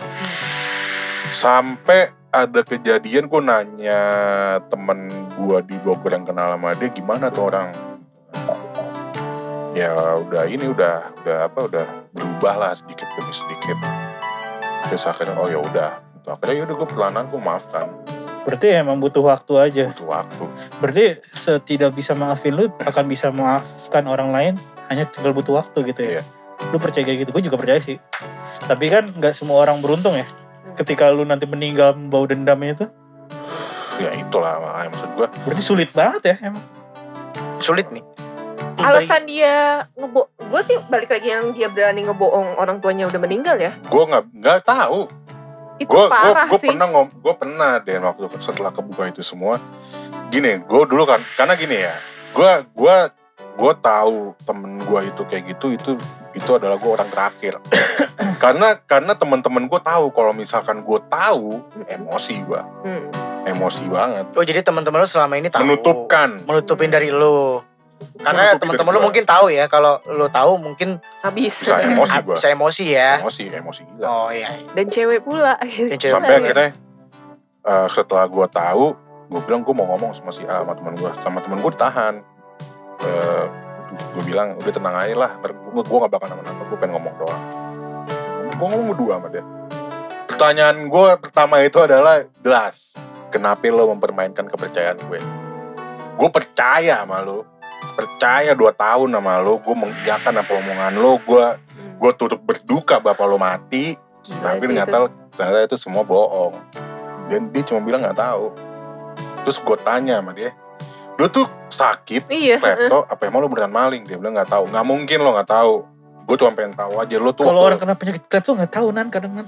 sampai 1.31 2.11
ada 2.31 2.62
kejadian 2.62 3.26
gue 3.26 3.43
nanya 3.43 4.03
temen 4.70 5.11
gue 5.35 5.59
di 5.66 5.76
Bogor 5.83 6.14
yang 6.14 6.26
kenal 6.26 6.55
sama 6.55 6.74
dia 6.78 6.91
gimana 6.95 7.26
tuh 7.31 7.51
orang 7.51 7.74
ya 9.74 9.95
udah 10.18 10.47
ini 10.47 10.66
udah 10.70 11.14
udah 11.22 11.39
apa 11.47 11.61
udah 11.70 11.87
berubah 12.14 12.55
lah 12.59 12.72
sedikit 12.78 13.07
demi 13.14 13.33
sedikit 13.35 13.78
terus 14.87 15.07
akhirnya 15.07 15.39
oh 15.39 15.47
ya 15.51 15.59
udah 15.59 16.11
Gitu. 16.20 16.28
akhirnya 16.37 16.55
ya 16.55 16.62
udah 16.68 16.76
gue 16.76 16.89
perlahan 16.93 17.24
gue 17.33 17.41
maafkan 17.41 17.87
Berarti 18.41 18.66
emang 18.72 18.97
butuh 19.01 19.20
waktu 19.20 19.53
aja. 19.57 19.85
butuh 19.93 20.09
waktu 20.09 20.45
Berarti 20.81 21.05
setidak 21.28 21.93
bisa 21.93 22.16
maafin 22.16 22.57
lu 22.57 22.72
akan 22.81 23.05
bisa 23.09 23.28
maafkan 23.33 24.05
orang 24.09 24.33
lain 24.33 24.55
hanya 24.89 25.09
tinggal 25.09 25.37
butuh 25.37 25.61
waktu 25.61 25.93
gitu 25.93 26.01
ya. 26.03 26.11
Iya. 26.18 26.22
Lu 26.72 26.81
percaya 26.81 27.05
kayak 27.05 27.24
gitu? 27.24 27.31
Gue 27.37 27.45
juga 27.47 27.57
percaya 27.61 27.78
sih. 27.78 28.01
Tapi 28.64 28.91
kan 28.91 29.12
nggak 29.12 29.37
semua 29.37 29.61
orang 29.61 29.78
beruntung 29.85 30.16
ya. 30.16 30.26
Ketika 30.77 31.11
lu 31.11 31.23
nanti 31.23 31.45
meninggal 31.45 31.95
bau 32.09 32.25
dendamnya 32.25 32.73
itu, 32.75 32.87
ya 33.99 34.11
itulah 34.14 34.59
makanya 34.59 34.89
maksud 34.93 35.11
gue 35.12 35.27
berarti 35.45 35.62
sulit 35.62 35.91
banget 35.93 36.23
ya 36.25 36.51
emang. 36.51 36.64
Sulit 37.61 37.87
nih. 37.91 38.05
Alasan 38.81 39.29
dia 39.29 39.85
ngebo, 39.93 40.33
gue 40.33 40.61
sih 40.64 40.81
balik 40.89 41.12
lagi 41.12 41.29
yang 41.29 41.53
dia 41.53 41.68
berani 41.68 42.01
ngebohong 42.01 42.57
orang 42.57 42.81
tuanya 42.81 43.05
udah 43.07 43.21
meninggal 43.21 43.61
ya. 43.61 43.77
gue 43.77 44.03
nggak 44.09 44.25
nggak 44.41 44.59
tahu 44.64 45.05
Itu 45.77 45.93
gue 45.93 46.05
gue 46.49 46.59
sih. 46.61 46.73
pernah 46.73 46.89
ngom 46.89 47.09
gue 47.12 47.35
pernah 47.37 47.77
deh 47.81 47.97
waktu 48.01 48.25
setelah 48.41 48.73
kebuka 48.73 49.09
itu 49.09 49.21
semua 49.21 49.61
gini 50.29 50.61
gue 50.64 50.83
dulu 50.89 51.05
kan 51.05 51.21
karena 51.37 51.57
gini 51.57 51.77
ya 51.77 51.93
gue 52.33 52.53
gue 52.73 52.97
gue 53.61 53.72
tahu 53.76 54.16
temen 54.40 54.80
gue 54.80 55.00
itu 55.04 55.22
kayak 55.22 55.44
gitu 55.46 55.66
itu 55.70 55.90
itu 56.32 56.50
adalah 56.50 56.74
gue 56.74 56.88
orang 56.88 57.04
terakhir 57.06 57.61
karena 58.42 58.80
karena 58.80 59.12
teman-teman 59.12 59.66
gue 59.66 59.76
tahu 59.78 60.08
kalau 60.08 60.32
misalkan 60.32 60.80
gue 60.80 60.98
tahu 61.06 61.61
emosi 61.86 62.40
gue 62.40 62.62
Hmm. 62.80 63.04
emosi 63.42 63.84
banget 63.86 64.24
Oh 64.32 64.40
jadi 64.42 64.61
teman-teman 64.61 64.98
lu 64.98 65.06
selama 65.06 65.36
ini 65.36 65.48
tahu. 65.48 65.61
menutupkan 65.62 66.40
Menutupin 66.42 66.88
dari 66.88 67.08
lu. 67.11 67.61
Karena 68.16 68.56
teman-teman 68.56 68.96
gua. 68.96 69.02
mungkin 69.02 69.24
tahu 69.24 69.48
ya 69.48 69.64
kalau 69.66 70.00
lu 70.06 70.24
tahu 70.26 70.56
mungkin 70.56 70.96
Habis. 71.20 71.52
bisa 71.62 71.76
emosi 71.78 72.16
gue 72.18 72.34
bisa 72.34 72.48
emosi 72.48 72.84
ya. 72.90 73.11
emosi 73.18 73.42
emosi 73.50 73.80
gila 73.86 74.06
Oh 74.06 74.28
iya. 74.30 74.48
Dan 74.72 74.88
cewek 74.88 75.20
pula. 75.20 75.61
Yang 75.61 76.00
cewek 76.00 76.14
sampai 76.16 76.28
pula. 76.30 76.40
akhirnya 76.42 76.68
eh, 77.62 77.86
setelah 77.90 78.24
gue 78.26 78.46
tahu 78.46 78.84
gue 79.26 79.40
bilang 79.42 79.61
gue 79.61 79.70
mau 79.70 79.86
ngomong 79.86 80.11
sama 80.11 80.32
si 80.32 80.42
A 80.42 80.61
sama 80.61 80.72
teman 80.74 80.96
gue 80.96 81.11
sama 81.20 81.38
teman 81.38 81.58
gue 81.58 81.70
ditahan 81.70 82.14
gue 83.90 84.22
bilang 84.22 84.55
udah 84.61 84.72
tenang 84.72 84.96
aja 84.96 85.16
lah 85.18 85.30
gue 85.40 85.98
gak 85.98 86.12
bakal 86.12 86.28
nama-nama 86.30 86.62
gue 86.62 86.78
pengen 86.78 86.94
ngomong 86.98 87.14
doang. 87.18 87.42
Gue 88.55 88.66
ngomong 88.68 88.88
berdua 88.92 89.12
sama 89.18 89.28
dia. 89.32 89.44
Pertanyaan 90.28 90.76
gue 90.88 91.09
pertama 91.20 91.55
itu 91.64 91.78
adalah 91.80 92.24
jelas 92.44 92.94
kenapa 93.32 93.66
lo 93.72 93.90
mempermainkan 93.92 94.46
kepercayaan 94.46 94.98
gue? 95.09 95.20
Gue 96.20 96.28
percaya 96.28 97.03
sama 97.03 97.24
lo 97.24 97.48
percaya 97.96 98.55
dua 98.55 98.70
tahun 98.76 99.11
sama 99.16 99.40
lo 99.42 99.59
gue 99.59 99.74
mengiyakan 99.74 100.34
apa 100.40 100.53
omongan 100.53 100.92
lo 101.01 101.18
gue 101.24 101.46
gue 102.01 102.12
turut 102.16 102.40
berduka 102.40 103.01
bapak 103.01 103.26
lo 103.26 103.40
mati. 103.40 103.96
Gila 104.20 104.61
tapi 104.61 104.64
ternyata 104.68 104.96
ternyata 105.34 105.59
itu 105.72 105.76
semua 105.80 106.05
bohong. 106.05 106.55
Dan 107.26 107.48
dia 107.51 107.64
cuma 107.64 107.80
bilang 107.80 108.05
nggak 108.05 108.20
tahu. 108.20 108.53
Terus 109.44 109.57
gue 109.57 109.78
tanya 109.80 110.20
sama 110.20 110.36
dia 110.36 110.53
lu 111.21 111.29
tuh 111.29 111.45
sakit. 111.68 112.27
Iya. 112.27 112.57
klepto 112.57 113.05
apa 113.05 113.23
emang 113.23 113.41
lu 113.41 113.49
beneran 113.49 113.68
maling 113.71 114.03
dia 114.03 114.16
bilang 114.16 114.33
nggak 114.35 114.49
tahu 114.49 114.64
nggak 114.66 114.83
mungkin 114.83 115.18
lo 115.18 115.31
nggak 115.33 115.51
tahu 115.51 115.75
gue 116.23 116.37
cuma 116.37 116.53
pengen 116.53 116.73
tahu 116.73 116.93
aja 116.97 117.16
lu 117.16 117.31
tuh 117.31 117.43
Kalau 117.43 117.61
orang 117.61 117.77
kena 117.77 117.93
penyakit 117.93 118.25
klep 118.25 118.43
tuh 118.43 118.55
nggak 118.55 118.71
tahu 118.71 118.89
nan 118.89 119.07
kadang 119.07 119.35
kan 119.35 119.47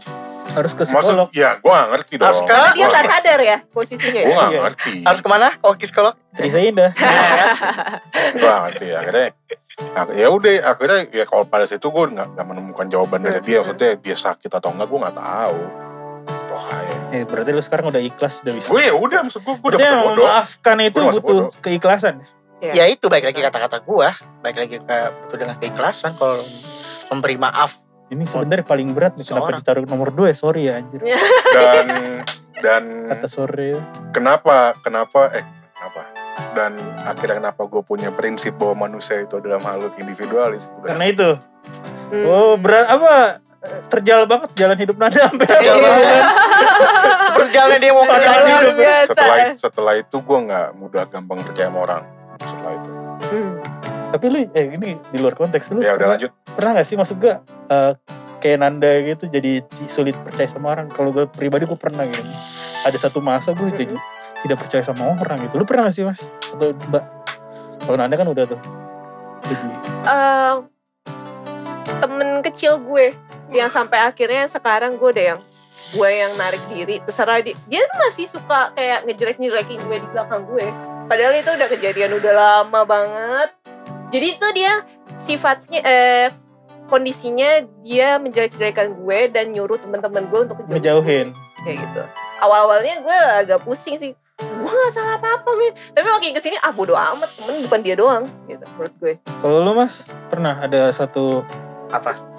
harus 0.53 0.73
ke 0.73 0.83
maksud 0.83 0.99
psikolog. 0.99 1.29
ya 1.33 1.57
gue 1.57 1.71
gak 1.71 1.89
ngerti 1.89 2.13
dong 2.15 2.27
Harus 2.29 2.41
ke- 2.41 2.49
Karena 2.51 2.69
dia 2.71 2.85
nggak 2.85 3.07
sadar 3.09 3.39
ya 3.41 3.57
posisinya 3.65 4.21
gue 4.21 4.27
ya. 4.27 4.37
gak 4.37 4.51
Iya. 4.51 4.61
ngerti 4.61 4.93
Harus 5.01 5.21
ke 5.21 5.29
mana? 5.31 5.49
Oh 5.61 5.73
psikolog. 5.73 6.15
Terisa 6.31 6.59
Indah. 6.61 6.91
gue 8.35 8.43
gak 8.43 8.61
ngerti 8.65 8.87
akhirnya 8.93 9.27
ak- 9.95 10.13
ya 10.13 10.27
udah 10.29 10.53
akhirnya 10.67 11.01
ya 11.11 11.25
kalau 11.25 11.45
pada 11.45 11.65
situ 11.65 11.87
gue 11.87 12.05
nggak 12.11 12.37
menemukan 12.37 12.87
jawaban 12.87 13.21
dari 13.21 13.39
Hmm. 13.39 13.47
dia 13.47 13.57
maksudnya 13.59 13.91
dia 13.97 14.17
sakit 14.19 14.51
atau 14.51 14.69
enggak 14.69 14.87
gue 14.87 14.99
nggak 15.01 15.17
tahu 15.17 15.59
Wahai. 16.53 16.87
Eh, 17.11 17.25
berarti 17.25 17.51
lu 17.51 17.61
sekarang 17.61 17.89
udah 17.89 17.99
ikhlas 17.99 18.41
udah 18.41 18.53
bisa. 18.53 18.69
gue 18.69 18.83
ya 18.83 18.93
udah 18.93 19.21
maksud 19.23 19.41
gue 19.41 19.55
gue 19.55 19.69
udah 19.73 19.81
bodoh 19.81 20.23
memaafkan 20.23 20.77
itu 20.79 20.99
Gua 20.99 21.11
butuh 21.11 21.23
bodoh. 21.23 21.51
keikhlasan. 21.59 22.15
Ya 22.63 22.87
itu 22.87 23.09
baik 23.09 23.25
lagi 23.25 23.41
kata-kata 23.41 23.81
gua. 23.81 24.15
Baik 24.39 24.55
lagi 24.57 24.77
ke 24.79 24.97
itu 25.27 25.35
dengan 25.35 25.59
keikhlasan 25.59 26.15
kalau 26.15 26.39
memberi 27.09 27.35
maaf. 27.35 27.75
Ini 28.07 28.23
sebenarnya 28.23 28.63
paling 28.63 28.93
berat 28.93 29.17
nih 29.17 29.25
kenapa 29.25 29.57
ditaruh 29.57 29.83
nomor 29.83 30.09
2 30.09 30.31
ya 30.31 30.37
sorry 30.37 30.69
ya 30.69 30.79
anjir. 30.79 31.01
dan 31.51 31.87
dan 32.61 32.83
Kata 33.09 33.27
sorry. 33.27 33.75
kenapa 34.13 34.77
kenapa 34.79 35.33
eh 35.33 35.43
kenapa 35.73 36.01
dan 36.53 36.73
akhirnya 37.03 37.43
kenapa 37.43 37.65
gue 37.65 37.83
punya 37.83 38.13
prinsip 38.13 38.55
bahwa 38.55 38.87
manusia 38.87 39.19
itu 39.19 39.35
adalah 39.35 39.59
makhluk 39.59 39.97
individualis 39.97 40.69
Karena 40.79 41.05
itu. 41.05 41.31
Hmm. 42.13 42.25
Oh, 42.25 42.55
berat 42.55 42.87
apa? 42.87 43.41
Terjal 43.63 44.27
banget 44.27 44.51
jalan 44.55 44.75
hidup 44.75 44.97
Nanda 44.97 45.21
sampai 45.23 45.47
Iya. 45.57 45.75
kan. 45.77 46.25
Seperti 47.25 47.51
jalan 47.53 47.77
dia 47.79 47.91
mau 47.91 48.03
Jalan 48.03 48.19
kerja 48.19 48.33
hidup. 48.35 48.51
hidup. 48.59 48.75
biasa. 48.77 49.11
setelah 49.13 49.39
setelah 49.55 49.95
itu 49.97 50.17
gue 50.19 50.39
nggak 50.43 50.67
mudah 50.75 51.05
gampang 51.07 51.39
percaya 51.41 51.67
sama 51.67 51.79
orang 51.81 52.03
setelah 52.39 52.73
itu 52.75 52.89
Hmm. 53.23 53.55
Tapi 54.11 54.25
lu 54.27 54.39
eh 54.51 54.67
ini 54.69 54.89
di 54.99 55.17
luar 55.17 55.33
konteks 55.33 55.71
lu. 55.71 55.79
ya 55.79 55.95
udah 55.95 55.95
pernah, 55.95 56.11
lanjut 56.13 56.31
pernah 56.51 56.71
gak 56.75 56.85
sih 56.85 56.97
maksud 56.97 57.17
gua 57.17 57.39
eh, 57.71 57.93
kayak 58.37 58.59
Nanda 58.59 58.91
gitu 59.01 59.25
jadi 59.27 59.53
sulit 59.87 60.19
percaya 60.19 60.45
sama 60.45 60.69
orang. 60.71 60.91
Kalau 60.91 61.11
gue 61.11 61.25
pribadi 61.29 61.63
gue 61.63 61.79
pernah 61.79 62.03
gitu. 62.05 62.19
Ada 62.83 62.99
satu 63.01 63.23
masa 63.23 63.55
gue 63.55 63.71
jadi 63.71 63.95
tidak 64.43 64.59
percaya 64.59 64.83
sama 64.83 65.15
orang 65.15 65.39
gitu. 65.41 65.55
Lu 65.55 65.63
pernah 65.63 65.87
gak 65.87 65.95
sih 65.95 66.03
mas? 66.03 66.19
Atau 66.45 66.75
mbak? 66.85 67.05
Kalau 67.81 67.97
Nanda 67.97 68.15
kan 68.15 68.27
udah 68.27 68.45
tuh. 68.45 68.59
Jadi, 69.45 69.67
Eh, 70.03 70.55
kecil 72.43 72.83
gue. 72.83 73.15
Yang 73.53 73.71
sampai 73.77 74.03
akhirnya 74.03 74.49
sekarang 74.49 74.97
gue 74.97 75.09
udah 75.13 75.27
yang 75.37 75.41
gue 75.93 76.09
yang 76.09 76.33
narik 76.41 76.63
diri. 76.71 76.99
Terserah 77.05 77.43
dia 77.45 77.55
dia 77.69 77.83
masih 78.01 78.27
suka 78.27 78.73
kayak 78.73 79.05
ngejelek 79.07 79.39
njelekin 79.39 79.81
gue 79.83 79.97
di 80.01 80.09
belakang 80.11 80.47
gue. 80.49 80.67
Padahal 81.11 81.35
itu 81.37 81.51
udah 81.53 81.69
kejadian 81.69 82.11
udah 82.17 82.33
lama 82.33 82.81
banget. 82.87 83.51
Jadi 84.13 84.27
itu 84.39 84.47
dia 84.57 84.85
sifatnya 85.17 85.81
eh 85.85 86.29
kondisinya 86.89 87.65
dia 87.81 88.21
menjelek-jelekan 88.21 88.93
gue 89.01 89.19
dan 89.33 89.53
nyuruh 89.53 89.81
teman-teman 89.81 90.29
gue 90.29 90.41
untuk 90.49 90.57
ngejauhin. 90.69 91.33
Kayak 91.65 91.77
gitu. 91.89 92.03
Awal-awalnya 92.43 92.95
gue 93.05 93.19
agak 93.45 93.61
pusing 93.65 93.97
sih. 93.97 94.13
Gue 94.43 94.71
gak 94.71 94.95
salah 94.97 95.21
apa-apa 95.23 95.51
gue 95.55 95.71
tapi 95.95 96.07
makin 96.09 96.35
ke 96.35 96.41
sini 96.43 96.57
ah 96.59 96.75
bodo 96.75 96.99
amat 96.99 97.31
temen 97.39 97.63
bukan 97.63 97.81
dia 97.85 97.95
doang 97.95 98.25
gitu 98.51 98.65
menurut 98.75 98.95
gue. 98.99 99.13
Kalau 99.39 99.59
lu 99.63 99.73
mas 99.77 100.03
pernah 100.33 100.59
ada 100.59 100.91
satu 100.91 101.47
Apa? 101.93 102.32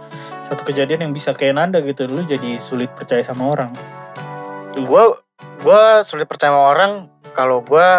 Satu 0.46 0.62
kejadian 0.64 1.00
yang 1.02 1.14
bisa 1.14 1.32
kayak 1.32 1.56
Nanda 1.56 1.80
gitu. 1.80 2.06
Lu 2.06 2.24
jadi 2.24 2.58
sulit 2.58 2.92
percaya 2.92 3.22
sama 3.22 3.48
orang. 3.48 3.72
Gue 4.74 5.04
gue 5.60 5.82
sulit 6.04 6.26
percaya 6.26 6.52
sama 6.52 6.64
orang 6.70 6.92
kalau 7.32 7.62
gue 7.62 7.90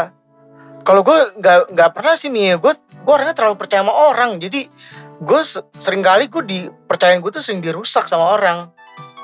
kalau 0.82 1.00
gue 1.00 1.18
nggak 1.34 1.72
nggak 1.72 1.90
pernah 1.90 2.14
sih 2.14 2.28
nih 2.28 2.54
gue 2.54 2.72
gue 2.76 3.12
orangnya 3.12 3.32
terlalu 3.32 3.56
percaya 3.56 3.80
sama 3.80 3.94
orang 3.94 4.36
jadi 4.36 4.68
gue 5.16 5.40
sering 5.74 6.04
kali 6.04 6.28
gue 6.28 6.42
di 6.44 6.58
percayaan 6.84 7.18
gue 7.18 7.30
tuh 7.30 7.40
sering 7.40 7.58
dirusak 7.58 8.04
sama 8.04 8.36
orang 8.36 8.68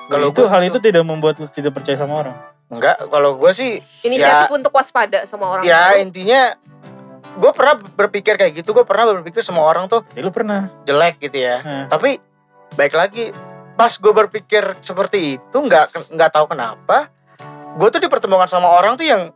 Kalau 0.08 0.32
itu 0.32 0.40
gua 0.40 0.50
hal 0.50 0.62
itu 0.64 0.78
tidak 0.80 1.04
membuat 1.04 1.36
lu 1.36 1.46
tidak 1.46 1.70
percaya 1.72 1.94
sama 1.94 2.14
orang. 2.18 2.36
enggak 2.66 2.96
kalau 3.04 3.36
gue 3.36 3.50
sih 3.50 3.70
inisiatif 4.00 4.48
untuk 4.48 4.72
waspada 4.72 5.22
sama 5.22 5.46
orang 5.52 5.62
ya 5.62 5.92
baru. 5.92 6.00
intinya 6.00 6.40
gue 7.36 7.50
pernah 7.52 7.74
berpikir 7.76 8.34
kayak 8.34 8.52
gitu 8.56 8.72
gue 8.72 8.82
pernah 8.82 9.04
berpikir 9.12 9.42
semua 9.42 9.66
orang 9.66 9.84
tuh 9.84 10.00
Ya 10.14 10.22
lu 10.22 10.30
pernah. 10.30 10.70
jelek 10.82 11.20
gitu 11.20 11.36
ya 11.36 11.60
Nah, 11.60 11.84
tapi 11.86 12.16
baik 12.78 12.94
lagi 12.94 13.34
pas 13.74 13.90
gue 13.96 14.12
berpikir 14.12 14.76
seperti 14.84 15.40
itu 15.40 15.56
nggak 15.56 16.12
nggak 16.12 16.30
tahu 16.30 16.52
kenapa 16.52 17.08
gue 17.78 17.88
tuh 17.88 18.00
dipertemukan 18.02 18.50
sama 18.50 18.66
orang 18.66 18.98
tuh 18.98 19.06
yang 19.06 19.30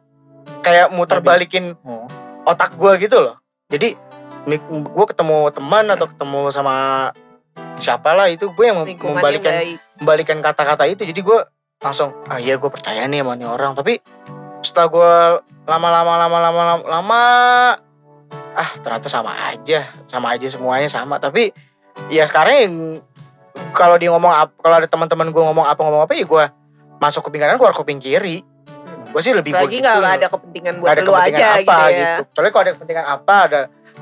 kayak 0.60 0.90
muter 0.92 1.20
balikin 1.20 1.76
oh. 1.84 2.08
otak 2.44 2.74
gue 2.76 2.92
gitu 3.00 3.20
loh. 3.20 3.36
Jadi 3.70 3.96
gue 4.68 5.06
ketemu 5.08 5.48
teman 5.52 5.88
atau 5.88 6.06
ketemu 6.08 6.40
sama 6.52 6.76
siapa 7.80 8.12
lah 8.12 8.28
itu 8.28 8.52
gue 8.52 8.64
yang 8.64 8.84
membalikan 8.84 9.52
baik. 9.52 9.78
membalikan 10.00 10.38
kata-kata 10.44 10.84
itu. 10.88 11.08
Jadi 11.08 11.20
gue 11.20 11.38
langsung 11.80 12.12
ah 12.28 12.40
iya 12.40 12.56
gue 12.56 12.70
percaya 12.70 13.04
nih 13.08 13.24
sama 13.24 13.32
nih 13.38 13.48
orang. 13.48 13.72
Tapi 13.72 14.00
setelah 14.64 14.88
gue 14.88 15.14
lama-lama 15.68 16.12
lama-lama 16.28 16.62
lama- 16.76 16.88
lama 16.88 17.22
ah 18.54 18.70
ternyata 18.80 19.10
sama 19.10 19.32
aja 19.50 19.88
sama 20.04 20.36
aja 20.36 20.46
semuanya 20.50 20.88
sama. 20.90 21.16
Tapi 21.16 21.54
ya 22.12 22.28
sekarang 22.28 22.54
yang 22.60 22.74
kalau 23.74 23.94
dia 23.98 24.10
ngomong 24.10 24.32
apa 24.32 24.52
kalau 24.58 24.76
ada 24.82 24.88
teman-teman 24.90 25.30
gue 25.30 25.42
ngomong 25.42 25.66
apa 25.66 25.80
ngomong 25.82 26.02
apa 26.06 26.12
ya 26.14 26.26
gue 26.26 26.44
masuk 26.98 27.26
kuping 27.26 27.42
kanan 27.42 27.58
keluar 27.58 27.74
kuping 27.74 27.98
kiri 28.02 28.42
gue 29.14 29.22
sih 29.22 29.30
lebih 29.30 29.54
begitu. 29.54 29.86
nggak 29.86 30.14
ada 30.18 30.26
kepentingan 30.26 30.74
buat 30.82 30.90
ada 30.90 31.00
lu 31.06 31.14
kepentingan 31.14 31.38
aja 31.38 31.46
apa 31.54 31.58
gitu 31.62 31.94
ya. 31.94 32.02
gitu. 32.02 32.22
Soalnya 32.34 32.50
kalau 32.50 32.64
ada 32.66 32.72
kepentingan 32.74 33.06
apa, 33.06 33.36
ada 33.46 33.60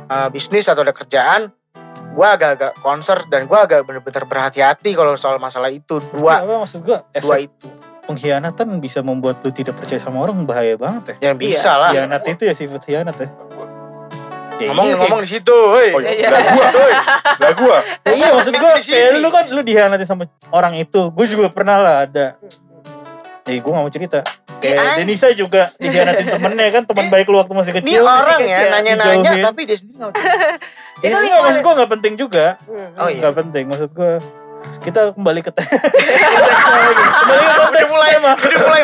uh, 0.09 0.29
bisnis 0.33 0.65
atau 0.73 0.81
ada 0.81 0.95
kerjaan, 0.97 1.41
gue 2.17 2.27
agak-agak 2.29 2.73
concern 2.81 3.25
dan 3.29 3.45
gue 3.45 3.59
agak 3.61 3.85
bener-bener 3.85 4.25
berhati-hati 4.25 4.91
kalau 4.97 5.13
soal 5.21 5.37
masalah 5.37 5.69
itu 5.69 6.01
dua 6.13 6.45
apa 6.45 6.65
maksud 6.65 6.81
gue 6.81 6.99
dua 7.21 7.37
itu 7.41 7.69
pengkhianatan 8.05 8.81
bisa 8.83 9.01
membuat 9.01 9.41
lu 9.41 9.53
tidak 9.55 9.79
percaya 9.79 10.01
sama 10.01 10.21
orang 10.21 10.45
bahaya 10.45 10.77
banget 10.77 11.17
ya 11.17 11.33
yang 11.33 11.37
bisa 11.41 11.77
lah 11.79 11.91
Khianat 11.95 12.23
itu 12.29 12.43
ya 12.49 12.55
sifat 12.57 12.83
khianat 12.85 13.17
ya. 13.17 13.29
Ya 14.63 14.69
ngomong-ngomong 14.69 15.19
iya, 15.19 15.25
di 15.25 15.31
situ 15.33 15.55
woi. 15.55 15.89
Oh 15.89 16.01
iya, 16.01 16.13
Iya. 16.13 16.29
lah 16.29 16.43
gua, 16.49 16.67
Woi. 16.73 16.93
lah 17.37 17.53
gua. 17.55 17.77
iya 18.15 18.27
maksud 18.31 18.53
sini. 18.53 18.89
kayak 18.89 19.11
lu 19.19 19.29
kan 19.29 19.45
lu 19.49 19.61
dihianatin 19.61 20.05
sama 20.05 20.25
orang 20.49 20.75
itu. 20.77 21.11
Gue 21.11 21.27
juga 21.27 21.49
pernah 21.49 21.77
lah 21.77 21.95
ada. 22.05 22.27
Eh 23.43 23.59
gue 23.59 23.67
gak 23.67 23.75
mau 23.77 23.91
cerita. 23.91 24.23
Iya, 24.63 24.71
Kayak 24.71 24.79
an- 24.87 24.99
Denisa 25.03 25.27
juga 25.33 25.63
dihianatin 25.77 26.27
temennya 26.39 26.67
kan 26.71 26.83
Teman 26.87 27.07
baik 27.09 27.27
lu 27.27 27.37
waktu 27.37 27.51
masih 27.51 27.73
ini 27.73 27.79
kecil 27.83 28.03
orang 28.05 28.39
kecil. 28.39 28.55
ya 28.55 28.71
nanya-nanya 28.71 29.31
tapi 29.43 29.61
dia 29.67 29.75
sendiri 29.75 29.99
nggak 29.99 30.13
Ya, 31.03 31.09
Itu 31.11 31.17
enggak, 31.19 31.41
maksud 31.43 31.61
gue 31.61 31.73
gak 31.77 31.91
penting 31.91 32.13
juga. 32.15 32.47
Oh 32.97 33.11
iya. 33.11 33.21
Gak 33.21 33.35
penting 33.37 33.65
maksud 33.67 33.91
gue 33.91 34.13
Kita 34.79 35.11
kembali 35.11 35.41
ke 35.43 35.51
te- 35.51 35.67
konteksnya 35.67 36.79
lagi 36.79 37.03
Kembali 37.03 37.43
ke 37.43 37.55
konteks 37.59 37.91
mulai 37.91 38.11
tema. 38.13 38.33
Udah 38.37 38.59
mulai 38.63 38.83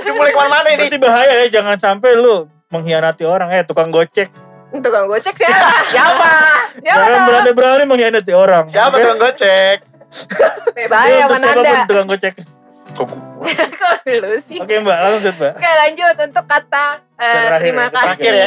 udah 0.00 0.12
mulai 0.16 0.30
ke 0.30 0.38
mana-mana 0.38 0.68
ini? 0.70 0.78
Berarti 0.80 0.98
bahaya 0.98 1.32
ya 1.36 1.46
Jangan 1.52 1.76
sampai 1.76 2.10
lu 2.14 2.48
mengkhianati 2.70 3.22
orang 3.22 3.50
Eh 3.50 3.62
tukang 3.62 3.90
gocek 3.90 4.30
Tukang 4.72 5.06
gocek 5.06 5.34
siapa? 5.34 5.82
siapa 5.92 6.30
Siapa 6.76 6.94
Jangan 6.96 7.10
tuh? 7.12 7.26
berani-berani 7.26 7.84
mengkhianati 7.84 8.32
orang 8.32 8.64
siapa 8.66 8.94
Oke? 8.94 9.02
tuh 9.02 9.08
yang 9.08 9.20
gocek 9.20 9.78
bahaya 10.84 11.22
untuk 11.24 11.32
mana 11.32 11.46
anda? 11.48 11.62
siapa 11.62 11.70
pun 11.76 11.88
tukang 11.88 12.08
gocek 12.08 12.34
Kok 13.80 14.04
lu 14.04 14.34
sih? 14.36 14.58
Oke 14.58 14.74
mbak 14.76 14.98
lanjut 15.00 15.34
mbak 15.34 15.52
Oke 15.54 15.70
lanjut 15.72 16.16
untuk 16.20 16.44
kata 16.44 16.86
eh, 17.16 17.24
Terakhir 17.24 17.60
terima 17.62 17.80
ya, 17.80 17.88
kasih. 17.88 18.02
terakhir 18.04 18.32
ya. 18.34 18.46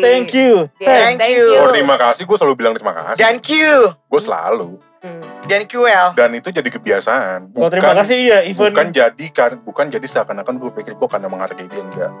Thank 0.00 0.28
you 0.32 0.52
Yeah, 0.76 0.98
Thank 1.00 1.16
thank 1.16 1.32
you. 1.32 1.46
you. 1.48 1.60
Oh, 1.60 1.70
terima 1.70 1.96
kasih, 1.96 2.22
gue 2.24 2.36
selalu 2.36 2.54
bilang 2.56 2.74
terima 2.74 2.92
kasih. 2.92 3.20
thank 3.20 3.46
you 3.48 3.94
Gue 4.06 4.20
selalu. 4.20 4.76
Hmm. 5.00 5.24
dan 5.48 5.64
QL 5.64 6.12
Dan 6.12 6.36
itu 6.36 6.52
jadi 6.52 6.68
kebiasaan. 6.68 7.56
Kalau 7.56 7.72
terima 7.72 7.96
kasih 7.96 8.16
iya 8.20 8.38
even 8.44 8.68
Bukan 8.68 8.92
jadi 8.92 9.26
kan, 9.32 9.56
bukan 9.58 9.88
jadi 9.88 10.04
seakan-akan 10.04 10.60
gue 10.60 10.70
pikir 10.76 10.92
gue 10.92 11.08
karena 11.08 11.24
menghargai 11.24 11.64
dia 11.64 11.80
enggak. 11.80 12.12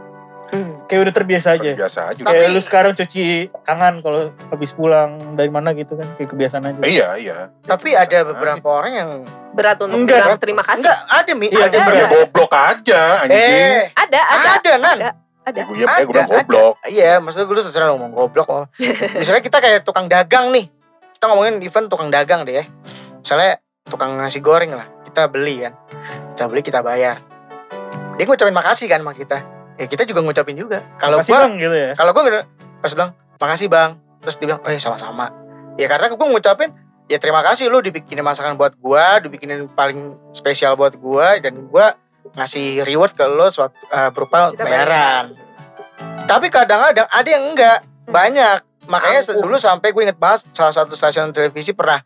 Hmm. 0.50 0.82
kayak 0.84 1.00
udah 1.04 1.14
terbiasa 1.14 1.48
aja 1.54 1.70
Biasa 1.72 2.00
aja. 2.10 2.20
Tapi- 2.20 2.28
Kayak 2.28 2.48
lu 2.50 2.60
sekarang 2.60 2.92
cuci 2.92 3.24
tangan 3.62 4.02
kalau 4.02 4.20
habis 4.50 4.70
pulang 4.70 5.14
dari 5.32 5.46
mana 5.46 5.70
gitu 5.72 5.94
kan 5.94 6.06
kayak 6.14 6.28
kebiasaan 6.28 6.66
aja. 6.66 6.78
Iya, 6.82 7.08
iya. 7.16 7.38
tapi 7.62 7.94
ada 7.94 8.26
beberapa 8.26 8.66
orang 8.68 8.92
yang 8.92 9.10
Berat 9.50 9.78
untuk 9.78 9.94
Enggak. 9.96 10.26
bilang 10.26 10.38
terima 10.38 10.62
kasih. 10.62 10.82
enggak 10.82 10.98
ada 11.06 11.32
mi 11.32 11.46
Iya, 11.46 11.64
ada 11.64 11.76
bener. 11.76 11.90
Ya 11.92 11.98
Ada. 12.00 12.14
goblok 12.16 12.52
aja 12.52 13.00
anjing. 13.20 13.34
eh 13.34 13.82
Ada, 13.92 14.20
ada, 14.20 14.48
ada 14.52 14.70
nan 14.72 14.90
ada, 14.92 15.08
ada. 15.42 15.60
Gue 15.64 15.74
ya, 15.76 15.86
gue 15.86 16.06
bilang 16.06 16.26
Ada, 16.26 16.36
goblok. 16.36 16.74
Iya, 16.84 17.12
maksudnya 17.18 17.46
gue 17.46 17.56
sering 17.64 17.90
ngomong 17.90 18.10
goblok. 18.10 18.48
Oh. 18.48 18.64
Misalnya 19.18 19.42
kita 19.42 19.58
kayak 19.58 19.82
tukang 19.82 20.06
dagang 20.06 20.50
nih. 20.50 20.66
Kita 21.14 21.24
ngomongin 21.26 21.58
event 21.60 21.86
tukang 21.86 22.08
dagang 22.08 22.42
deh 22.42 22.58
ya. 22.58 22.64
Misalnya 23.18 23.58
tukang 23.86 24.14
nasi 24.14 24.38
goreng 24.38 24.70
lah. 24.70 24.86
Kita 25.06 25.26
beli 25.26 25.62
kan. 25.62 25.74
Kita 26.32 26.46
beli, 26.46 26.62
kita 26.62 26.80
bayar. 26.80 27.18
Dia 28.14 28.24
ngucapin 28.24 28.52
makasih 28.52 28.86
kan 28.86 29.02
sama 29.02 29.12
kita. 29.12 29.59
Ya 29.80 29.86
kita 29.88 30.04
juga 30.04 30.20
ngucapin 30.20 30.60
juga. 30.60 30.84
Kalau 31.00 31.24
gua 31.24 31.40
bang 31.40 31.52
gitu 31.56 31.72
ya. 31.72 31.90
kalau 31.96 32.12
gue 32.12 32.44
pas 32.84 32.92
bilang 32.92 33.10
makasih 33.40 33.66
bang. 33.72 33.96
Terus 34.20 34.36
dia 34.36 34.46
bilang, 34.52 34.60
oh 34.60 34.68
iya 34.68 34.76
sama-sama. 34.76 35.32
Ya 35.80 35.88
karena 35.88 36.12
gue 36.12 36.26
ngucapin 36.28 36.68
ya 37.08 37.16
terima 37.16 37.40
kasih 37.40 37.72
lu 37.72 37.80
dibikinin 37.80 38.20
masakan 38.20 38.60
buat 38.60 38.76
gua, 38.76 39.18
dibikinin 39.24 39.66
paling 39.72 40.14
spesial 40.36 40.76
buat 40.76 40.94
gua 41.00 41.40
dan 41.40 41.66
gua 41.72 41.96
ngasih 42.36 42.84
reward 42.84 43.16
ke 43.16 43.24
lo 43.24 43.48
suatu 43.48 43.74
eh, 43.90 44.10
berupa 44.12 44.52
Kita 44.52 44.68
bayaran. 44.68 45.34
Tapi 46.28 46.46
kadang-kadang 46.52 47.08
ada 47.10 47.28
yang 47.28 47.44
enggak, 47.50 47.82
banyak. 48.06 48.58
Makanya 48.86 49.20
Ampuh. 49.26 49.42
dulu 49.42 49.56
sampai 49.58 49.90
gue 49.90 50.02
inget 50.02 50.18
banget 50.18 50.46
salah 50.54 50.74
satu 50.74 50.94
stasiun 50.94 51.34
televisi 51.34 51.74
pernah 51.74 52.04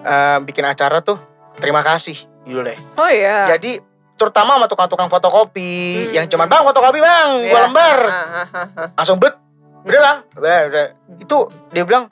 eh, 0.00 0.38
bikin 0.40 0.64
acara 0.64 1.04
tuh 1.04 1.18
terima 1.60 1.84
kasih 1.84 2.16
judulnya. 2.48 2.78
Oh 2.96 3.10
iya. 3.10 3.50
Jadi 3.56 3.80
terutama 4.16 4.56
sama 4.56 4.66
tukang-tukang 4.66 5.06
fotokopi 5.06 6.08
Hmm. 6.08 6.12
yang 6.12 6.26
cuman 6.26 6.46
bang 6.46 6.62
fotokopi 6.62 6.98
bang, 6.98 7.28
Iya. 7.38 7.50
dua 7.50 7.60
lembar, 7.64 7.98
Ah, 8.02 8.16
ah, 8.16 8.48
ah, 8.48 8.88
langsung 8.94 9.16
bet, 9.16 9.36
udah 9.84 10.00
bang, 10.00 10.18
udah, 10.34 10.58
udah. 10.66 10.86
Itu 11.18 11.36
dia 11.70 11.84
bilang 11.84 12.08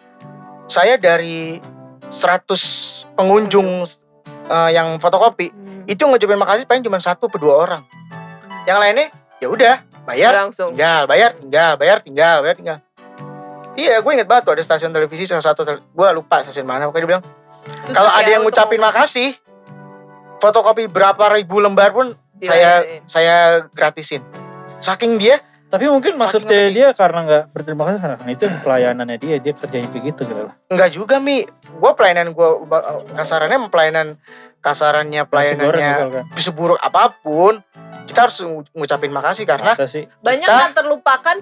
saya 0.67 0.97
dari 0.97 1.59
100 2.09 2.61
pengunjung 3.13 3.85
eh, 4.45 4.71
yang 4.71 4.97
fotokopi 4.97 5.49
Hmm. 5.49 5.83
itu 5.85 6.05
ngucapin 6.05 6.37
makasih 6.37 6.65
paling 6.65 6.81
cuma 6.81 6.97
satu 6.99 7.27
atau 7.27 7.39
dua 7.39 7.55
orang. 7.59 7.83
Yang 8.65 8.79
lainnya 8.79 9.07
ya 9.37 9.49
udah 9.49 9.75
bayar 10.05 10.33
langsung. 10.39 10.73
tinggal 10.73 11.05
bayar 11.05 11.31
tinggal 11.33 11.73
bayar 11.75 11.99
tinggal 11.99 12.37
bayar 12.41 12.55
tinggal 12.55 12.79
iya 13.75 13.99
gue 13.99 14.11
inget 14.11 14.25
banget 14.25 14.45
tuh 14.45 14.53
ada 14.53 14.63
stasiun 14.63 14.93
televisi 14.93 15.25
salah 15.25 15.41
satu 15.43 15.65
gue 15.65 16.09
lupa 16.13 16.41
stasiun 16.41 16.63
mana 16.63 16.87
pokoknya 16.87 17.01
dia 17.01 17.11
bilang 17.11 17.25
kalau 17.91 18.11
ya 18.11 18.21
ada 18.21 18.31
yang 18.31 18.43
ngucapin 18.43 18.77
makasih 18.79 19.37
fotokopi 20.37 20.87
berapa 20.87 21.25
ribu 21.31 21.59
lembar 21.59 21.91
pun 21.91 22.13
Dilayanin. 22.35 22.47
saya 22.47 22.71
saya 23.07 23.37
gratisin 23.71 24.23
saking 24.79 25.17
dia 25.17 25.39
Tapi 25.65 25.91
mungkin 25.91 26.15
maksudnya 26.15 26.71
dia 26.71 26.95
karena 26.95 27.21
nggak 27.25 27.45
berterima 27.51 27.83
kasih 27.85 27.99
karena 27.99 28.17
kan 28.17 28.29
itu 28.29 28.45
pelayanannya 28.63 29.19
dia 29.19 29.37
dia 29.37 29.51
kerjanya 29.53 29.91
kayak 29.91 30.05
gitu 30.07 30.23
gitu 30.23 30.43
lah. 30.45 30.55
enggak 30.69 30.91
juga 30.93 31.19
mi 31.19 31.43
gue 31.49 31.91
pelayanan 31.93 32.31
gue 32.31 32.49
kasarannya 33.11 33.59
pelayanan 33.67 34.07
kasarannya 34.61 35.21
Nasi 35.21 35.27
goreng 35.27 35.59
pelayanannya 35.59 35.91
misalkan. 36.23 36.25
seburuk 36.39 36.79
apa 36.79 37.19
pun 37.19 37.59
kita 38.07 38.19
harus 38.23 38.39
ngu- 38.39 38.71
ngucapin 38.71 39.11
makasih 39.11 39.45
karena? 39.45 39.75
Banyak 39.75 40.47
kita- 40.47 40.63
yang 40.63 40.75
terlupakan 40.75 41.37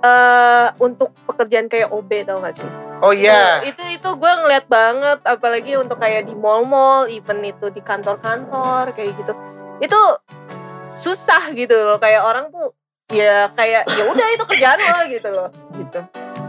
eh 0.00 0.66
untuk 0.78 1.12
pekerjaan 1.24 1.66
kayak 1.66 1.88
OB 1.88 2.10
tau 2.24 2.40
gak 2.40 2.56
sih? 2.56 2.68
oh 3.00 3.12
iya 3.12 3.60
Itu 3.62 3.80
itu 3.86 4.08
gue 4.10 4.32
ngeliat 4.34 4.64
banget 4.66 5.20
apalagi 5.22 5.72
untuk 5.74 5.96
kayak 5.96 6.24
di 6.24 6.34
mall-mall, 6.34 7.04
event 7.06 7.40
itu 7.42 7.68
di 7.68 7.80
kantor-kantor 7.80 8.92
kayak 8.92 9.12
gitu. 9.14 9.32
Itu 9.78 10.00
susah 10.92 11.48
gitu 11.50 11.72
loh 11.72 11.96
kayak 11.96 12.20
orang 12.20 12.48
tuh 12.48 12.72
ya 13.08 13.48
kayak 13.50 13.88
ya 13.88 14.04
udah 14.06 14.26
itu 14.30 14.44
kerjaan 14.46 14.78
lo 14.78 15.00
gitu 15.06 15.28
loh 15.28 15.48
gitu. 15.74 16.00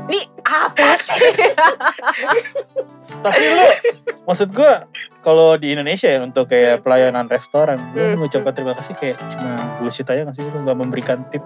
Ini 0.02 0.22
apa 0.44 0.98
sih? 1.00 1.32
Tapi 3.22 3.44
lu 3.48 3.66
maksud 4.24 4.50
gua 4.52 4.84
kalau 5.22 5.56
di 5.56 5.72
Indonesia 5.72 6.08
ya 6.08 6.20
untuk 6.20 6.48
kayak 6.48 6.82
pelayanan 6.82 7.28
restoran, 7.28 7.80
lu 7.94 8.02
Hmm. 8.02 8.14
mengucapkan 8.18 8.52
terima 8.52 8.74
kasih 8.74 8.94
kayak 8.94 9.18
cuma 9.30 9.56
bullshit 9.78 10.04
aja 10.06 10.26
nggak 10.26 10.36
sih 10.36 10.44
lu 10.44 10.60
nggak 10.62 10.78
memberikan 10.78 11.24
tip 11.30 11.44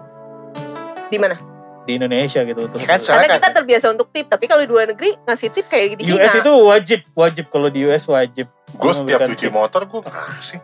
Di 1.05 1.17
mana? 1.17 1.37
Di 1.85 1.91
Indonesia 1.95 2.41
gitu 2.41 2.65
untuk 2.65 2.77
Ya 2.77 2.87
kan, 2.87 2.99
Karena 2.99 3.27
kita 3.31 3.39
kan- 3.39 3.55
terbiasa 3.55 3.85
untuk 3.87 4.09
tip, 4.09 4.25
tapi 4.25 4.45
kalau 4.45 4.59
di 4.59 4.67
luar 4.67 4.85
negeri 4.87 5.13
ngasih 5.19 5.49
tip 5.49 5.65
kayak 5.65 5.95
di 5.95 6.09
US 6.09 6.33
itu 6.35 6.51
wajib 6.65 6.99
wajib 7.13 7.45
kalau 7.47 7.69
di 7.69 7.85
US 7.85 8.05
wajib 8.05 8.49
Gue 8.71 8.91
setiap 8.91 9.19
cuci 9.23 9.37
tip. 9.39 9.53
motor 9.53 9.85
gue 9.85 10.01
ngasih. 10.01 10.59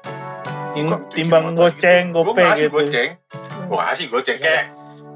Bukan 0.73 0.99
cuci 1.03 1.15
timbang 1.15 1.43
motor 1.47 1.69
goceng 1.69 2.03
gitu. 2.09 2.17
Gope 2.17 2.41
ngasih 2.41 2.63
gitu 2.63 2.75
goceng. 2.75 3.09
Gue 3.69 3.77
kasih 3.79 4.05
goceng 4.09 4.37
kayak 4.37 4.63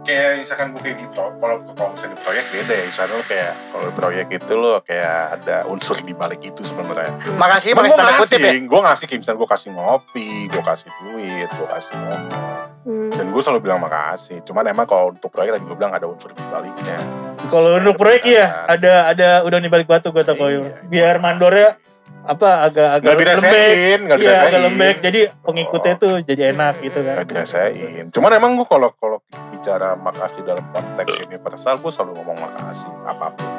kayak 0.06 0.30
misalkan 0.40 0.68
gue 0.70 0.82
kayak 0.82 0.98
gitu 1.02 1.18
kalau 1.18 1.58
kalau 1.74 1.90
misalnya 1.92 2.14
di 2.14 2.20
proyek 2.22 2.46
beda 2.48 2.74
ya 2.74 2.84
misalnya 2.86 3.12
lo 3.12 3.24
kayak 3.26 3.52
kalau 3.68 3.88
proyek 3.92 4.28
itu 4.30 4.54
lo 4.54 4.74
kayak 4.80 5.18
ada 5.36 5.56
unsur 5.66 5.98
di 6.00 6.14
balik 6.14 6.42
itu 6.42 6.62
sebenarnya 6.62 7.12
makasih 7.36 7.74
Emang 7.74 7.90
makasih 7.90 7.92
gue 7.92 7.98
tanda 8.00 8.22
kutip 8.22 8.38
ya 8.38 8.46
ngasih, 8.46 8.60
gue 8.64 8.80
ngasih 8.80 9.06
kayak 9.06 9.20
misalnya 9.20 9.40
gue 9.42 9.50
kasih 9.50 9.70
ngopi, 9.74 10.30
gue 10.48 10.64
kasih 10.64 10.90
duit, 11.02 11.50
gue 11.50 11.68
kasih 11.68 11.94
ngopi. 11.98 12.38
Hmm. 12.86 13.10
Dan 13.10 13.26
gue 13.28 13.42
selalu 13.42 13.60
bilang 13.62 13.82
makasih. 13.82 14.38
Cuman 14.46 14.64
emang 14.64 14.86
kalau 14.86 15.10
untuk 15.10 15.34
proyek 15.34 15.58
tadi 15.58 15.66
gue 15.66 15.74
bilang 15.74 15.90
ada 15.90 16.06
unsur 16.06 16.30
di 16.30 16.44
baliknya. 16.48 16.98
kalau 17.46 17.78
untuk 17.78 17.94
proyek 17.96 18.26
ya 18.26 18.66
ada 18.66 19.06
ada 19.08 19.30
udang 19.42 19.62
di 19.62 19.70
balik 19.70 19.86
batu 19.86 20.10
gua 20.10 20.22
tau 20.22 20.34
kalau 20.34 20.50
Iya. 20.50 20.82
biar 20.86 21.16
mandornya 21.18 21.78
apa 22.26 22.50
agak 22.64 22.90
agak 22.92 23.06
Gak 23.06 23.14
lembek 23.14 23.22
dirasain, 23.22 24.00
gak 24.04 24.18
iya 24.18 24.36
agak 24.44 24.62
lembek 24.64 24.96
jadi 25.00 25.20
pengikutnya 25.40 25.94
tuh 25.96 26.14
jadi 26.22 26.42
enak 26.52 26.74
gitu 26.80 27.00
kan 27.00 27.16
Gak 27.22 27.28
dirasain. 27.30 28.06
Cuman 28.10 28.32
emang 28.34 28.52
gue 28.56 28.66
kalau 28.66 28.90
kalau 28.96 29.18
bicara 29.52 29.94
makasih 29.94 30.42
dalam 30.42 30.66
konteks 30.70 31.22
universal, 31.22 31.78
gue 31.78 31.92
selalu 31.92 32.12
ngomong 32.18 32.38
makasih 32.40 32.90
apa 33.04 33.30
pun. 33.32 33.50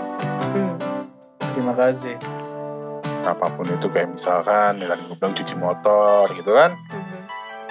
Hmm. 0.48 0.74
terima 1.48 1.72
kasih 1.72 2.16
Apa 3.22 3.50
pun 3.50 3.66
itu 3.66 3.86
kayak 3.86 4.12
misalkan, 4.12 4.78
ya 4.78 4.86
tadi 4.86 5.02
gue 5.02 5.16
bilang 5.16 5.34
cuci 5.34 5.54
motor 5.54 6.30
gitu 6.30 6.50
kan. 6.50 6.70
Hmm. 6.88 7.22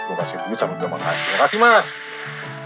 Gue 0.02 0.16
kasih 0.18 0.36
duit 0.44 0.56
sama 0.56 0.76
bilang 0.76 0.96
makasih. 0.96 1.28
Makasih 1.34 1.58
mas. 1.58 1.88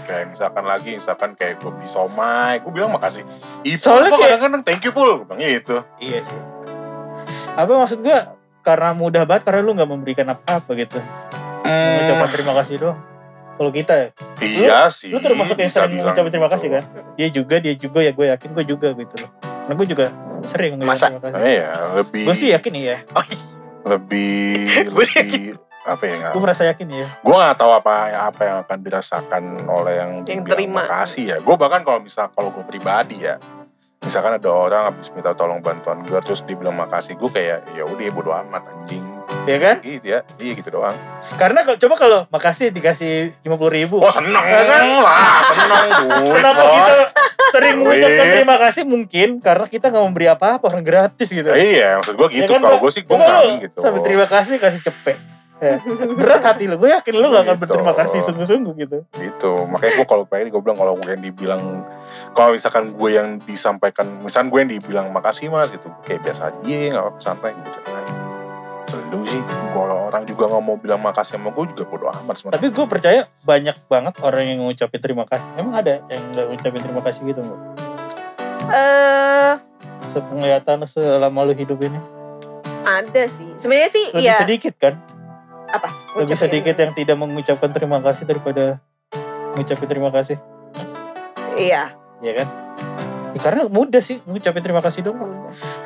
Kayak 0.02 0.26
misalkan 0.28 0.64
lagi, 0.64 0.90
misalkan 0.98 1.30
kayak 1.34 1.58
gue 1.58 1.70
beli 1.70 1.86
somai, 1.86 2.58
gue 2.58 2.70
bilang 2.70 2.90
makasih. 2.90 3.22
Ipul 3.62 3.78
Soalnya 3.78 4.10
kok 4.10 4.18
kayak- 4.18 4.38
kadang-kadang 4.38 4.62
thank 4.62 4.82
you 4.82 4.90
pul, 4.90 5.22
gue 5.22 5.26
bilang 5.28 5.38
gitu. 5.38 5.76
iya 5.98 6.18
sih 6.20 6.34
apa 7.56 7.70
maksud 7.70 7.98
gua? 8.02 8.36
Karena 8.60 8.92
mudah 8.92 9.22
banget 9.24 9.42
karena 9.48 9.60
lu 9.64 9.72
nggak 9.72 9.90
memberikan 9.90 10.26
apa-apa 10.30 10.70
gitu. 10.76 11.00
Mengucapkan 11.64 12.28
terima 12.34 12.52
kasih 12.62 12.74
doang. 12.76 12.98
Kalau 13.60 13.70
kita 13.76 13.92
ya. 13.92 14.08
Iya 14.40 14.78
sih. 14.88 15.12
lu 15.12 15.20
termasuk 15.20 15.56
yang 15.60 15.68
sering 15.68 16.00
mengucapkan 16.00 16.32
terima 16.32 16.48
gitu. 16.48 16.54
kasih 16.56 16.68
kan? 16.72 16.84
Dia 17.16 17.28
juga 17.28 17.56
dia 17.60 17.74
juga 17.76 17.98
ya 18.00 18.12
gue 18.12 18.26
yakin 18.32 18.48
gue 18.56 18.64
juga 18.64 18.88
gitu 18.96 19.14
loh. 19.20 19.30
Karena 19.40 19.74
gue 19.76 19.86
juga 19.88 20.04
sering 20.48 20.70
mengucapkan 20.80 21.20
terima 21.20 21.36
kasih. 21.36 21.44
Iya, 21.44 21.70
lebih 22.00 22.22
gue 22.24 22.36
sih 22.36 22.48
yakin 22.56 22.72
iya 22.76 22.96
oh, 23.12 23.24
iya. 23.24 23.38
lebih 23.84 24.48
Gue 24.96 25.04
lebih 25.04 25.44
apa 25.80 26.04
ya 26.04 26.28
gue 26.28 26.42
merasa 26.44 26.62
yakin 26.68 26.92
iya 26.92 27.08
gue 27.24 27.32
nggak 27.32 27.56
tahu 27.56 27.72
apa 27.72 28.12
apa 28.12 28.40
yang 28.44 28.56
akan 28.68 28.78
dirasakan 28.84 29.44
oleh 29.64 29.96
yang 29.96 30.10
Yang 30.28 30.40
terima. 30.52 30.84
makasih 30.84 31.24
ya. 31.24 31.36
Gue 31.40 31.56
bahkan 31.56 31.80
kalau 31.84 32.00
misal 32.00 32.28
kalau 32.32 32.52
gue 32.52 32.64
pribadi 32.64 33.24
ya 33.24 33.40
misalkan 34.00 34.32
ada 34.34 34.48
orang 34.48 34.82
habis 34.88 35.12
minta 35.12 35.32
tolong 35.32 35.60
bantuan 35.60 36.00
gue 36.00 36.16
terus 36.20 36.40
dibilang 36.42 36.72
makasih 36.72 37.14
gue 37.14 37.28
kayak 37.28 37.68
ya 37.72 37.84
udah 37.84 38.00
ya 38.00 38.10
bodo 38.10 38.32
amat 38.32 38.64
anjing. 38.66 39.04
Ya 39.44 39.56
kan? 39.56 39.76
Gitu 39.80 40.04
ya 40.04 40.20
iya 40.36 40.52
gitu 40.52 40.68
doang. 40.70 40.96
Karena 41.36 41.62
kalau 41.62 41.78
coba 41.78 41.94
kalau 41.96 42.18
makasih 42.28 42.68
dikasih 42.70 43.30
lima 43.40 43.56
puluh 43.56 43.72
ribu. 43.72 44.00
Oh 44.00 44.10
seneng 44.10 44.40
Ya 44.42 44.62
kan? 44.64 44.82
lah 45.00 45.20
seneng 45.52 45.86
duit 46.00 46.32
kenapa 46.34 46.60
bos. 46.60 46.74
kita 46.74 46.92
sering 47.50 47.74
mengucapkan 47.78 48.26
terima 48.30 48.56
kasih? 48.58 48.82
Mungkin 48.84 49.28
karena 49.38 49.66
kita 49.66 49.86
nggak 49.88 50.04
memberi 50.04 50.26
apa-apa 50.28 50.64
orang 50.66 50.82
gratis 50.82 51.28
gitu. 51.28 51.46
Iya 51.46 52.00
maksud 52.00 52.14
gue 52.16 52.28
Ya 52.30 52.36
gitu 52.42 52.52
kan, 52.52 52.60
kalau 52.60 52.78
gue 52.78 52.90
sih 52.90 53.02
gue 53.04 53.16
lu 53.16 53.52
gitu. 53.60 53.78
sampai 53.78 54.00
terima 54.00 54.26
kasih 54.26 54.56
kasih 54.56 54.80
cepet 54.82 55.16
Ya. 55.60 55.76
berat 56.16 56.40
hati 56.40 56.64
lu. 56.64 56.80
Gue 56.80 56.90
yakin 56.90 57.12
lu 57.20 57.28
gak 57.28 57.44
akan 57.44 57.56
Gitu. 57.56 57.62
berterima 57.68 57.92
kasih 57.92 58.18
sungguh-sungguh 58.24 58.74
gitu. 58.80 58.98
Gitu. 59.12 59.52
Makanya 59.68 59.92
gue 60.00 60.06
kalau 60.08 60.24
kayak 60.24 60.48
gue 60.48 60.62
bilang 60.64 60.78
kalau 60.80 60.96
gue 60.96 61.10
yang 61.12 61.22
dibilang 61.22 61.62
kalau 62.32 62.56
misalkan 62.56 62.96
gue 62.96 63.10
yang 63.12 63.28
disampaikan 63.44 64.08
misalkan 64.24 64.48
gue 64.48 64.58
yang 64.64 64.72
dibilang 64.72 65.06
makasih 65.12 65.52
mas 65.52 65.68
gitu. 65.68 65.92
Kayak 66.08 66.32
biasa 66.32 66.40
aja 66.48 66.76
nggak 66.96 67.04
apa 67.04 67.20
santai 67.20 67.52
gitu 67.52 67.80
selalu 68.90 69.20
sih. 69.26 69.42
Kalau 69.74 69.98
orang 70.10 70.22
juga 70.26 70.44
nggak 70.50 70.64
mau 70.64 70.76
bilang 70.78 71.00
makasih 71.02 71.38
sama 71.38 71.50
gue 71.50 71.64
juga 71.74 71.84
bodo 71.86 72.06
amat 72.10 72.34
sebenarnya. 72.38 72.56
Tapi 72.58 72.66
gue 72.70 72.86
percaya 72.86 73.20
banyak 73.42 73.76
banget 73.86 74.14
orang 74.22 74.44
yang 74.46 74.58
ngucapin 74.62 75.00
terima 75.02 75.24
kasih. 75.26 75.48
Emang 75.58 75.74
ada 75.78 75.98
yang 76.10 76.22
nggak 76.34 76.46
ngucapin 76.50 76.80
terima 76.82 77.02
kasih 77.02 77.20
gitu 77.26 77.40
mbak? 77.42 77.60
Eh, 78.70 79.52
sepenglihatan 80.08 80.86
selama 80.86 81.42
lu 81.42 81.54
hidup 81.58 81.78
ini? 81.82 81.98
Ada 82.86 83.28
sih. 83.28 83.50
Sebenarnya 83.58 83.90
sih 83.90 84.04
lebih 84.14 84.30
iya. 84.30 84.40
sedikit 84.40 84.74
kan 84.78 84.94
Apa? 85.70 85.88
lebih 86.18 86.34
sedikit 86.34 86.74
yang 86.74 86.92
tidak 86.92 87.16
mengucapkan 87.16 87.70
terima 87.70 88.02
kasih 88.02 88.26
daripada 88.26 88.82
mengucapin 89.54 89.86
terima 89.86 90.10
kasih. 90.10 90.36
Iya. 91.54 91.94
ya 92.20 92.32
kan? 92.42 92.48
Ya, 93.30 93.40
karena 93.40 93.62
mudah 93.70 94.02
sih 94.02 94.18
ngucapin 94.26 94.62
terima 94.62 94.82
kasih 94.82 95.06
dong. 95.06 95.22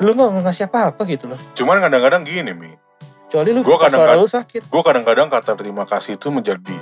Lu 0.01 0.11
nggak 0.17 0.49
ngasih 0.49 0.65
apa-apa 0.73 1.05
gitu 1.05 1.29
loh. 1.29 1.39
Cuman 1.53 1.81
kadang-kadang 1.85 2.25
gini 2.25 2.57
mi. 2.57 2.73
Kecuali 3.29 3.51
lu 3.53 3.61
Gua 3.67 3.77
pas 3.77 3.91
suara 3.91 4.15
lu 4.17 4.31
sakit. 4.31 4.71
gue 4.71 4.83
kadang-kadang 4.87 5.27
kata 5.27 5.59
terima 5.59 5.85
kasih 5.85 6.15
itu 6.15 6.31
menjadi 6.31 6.77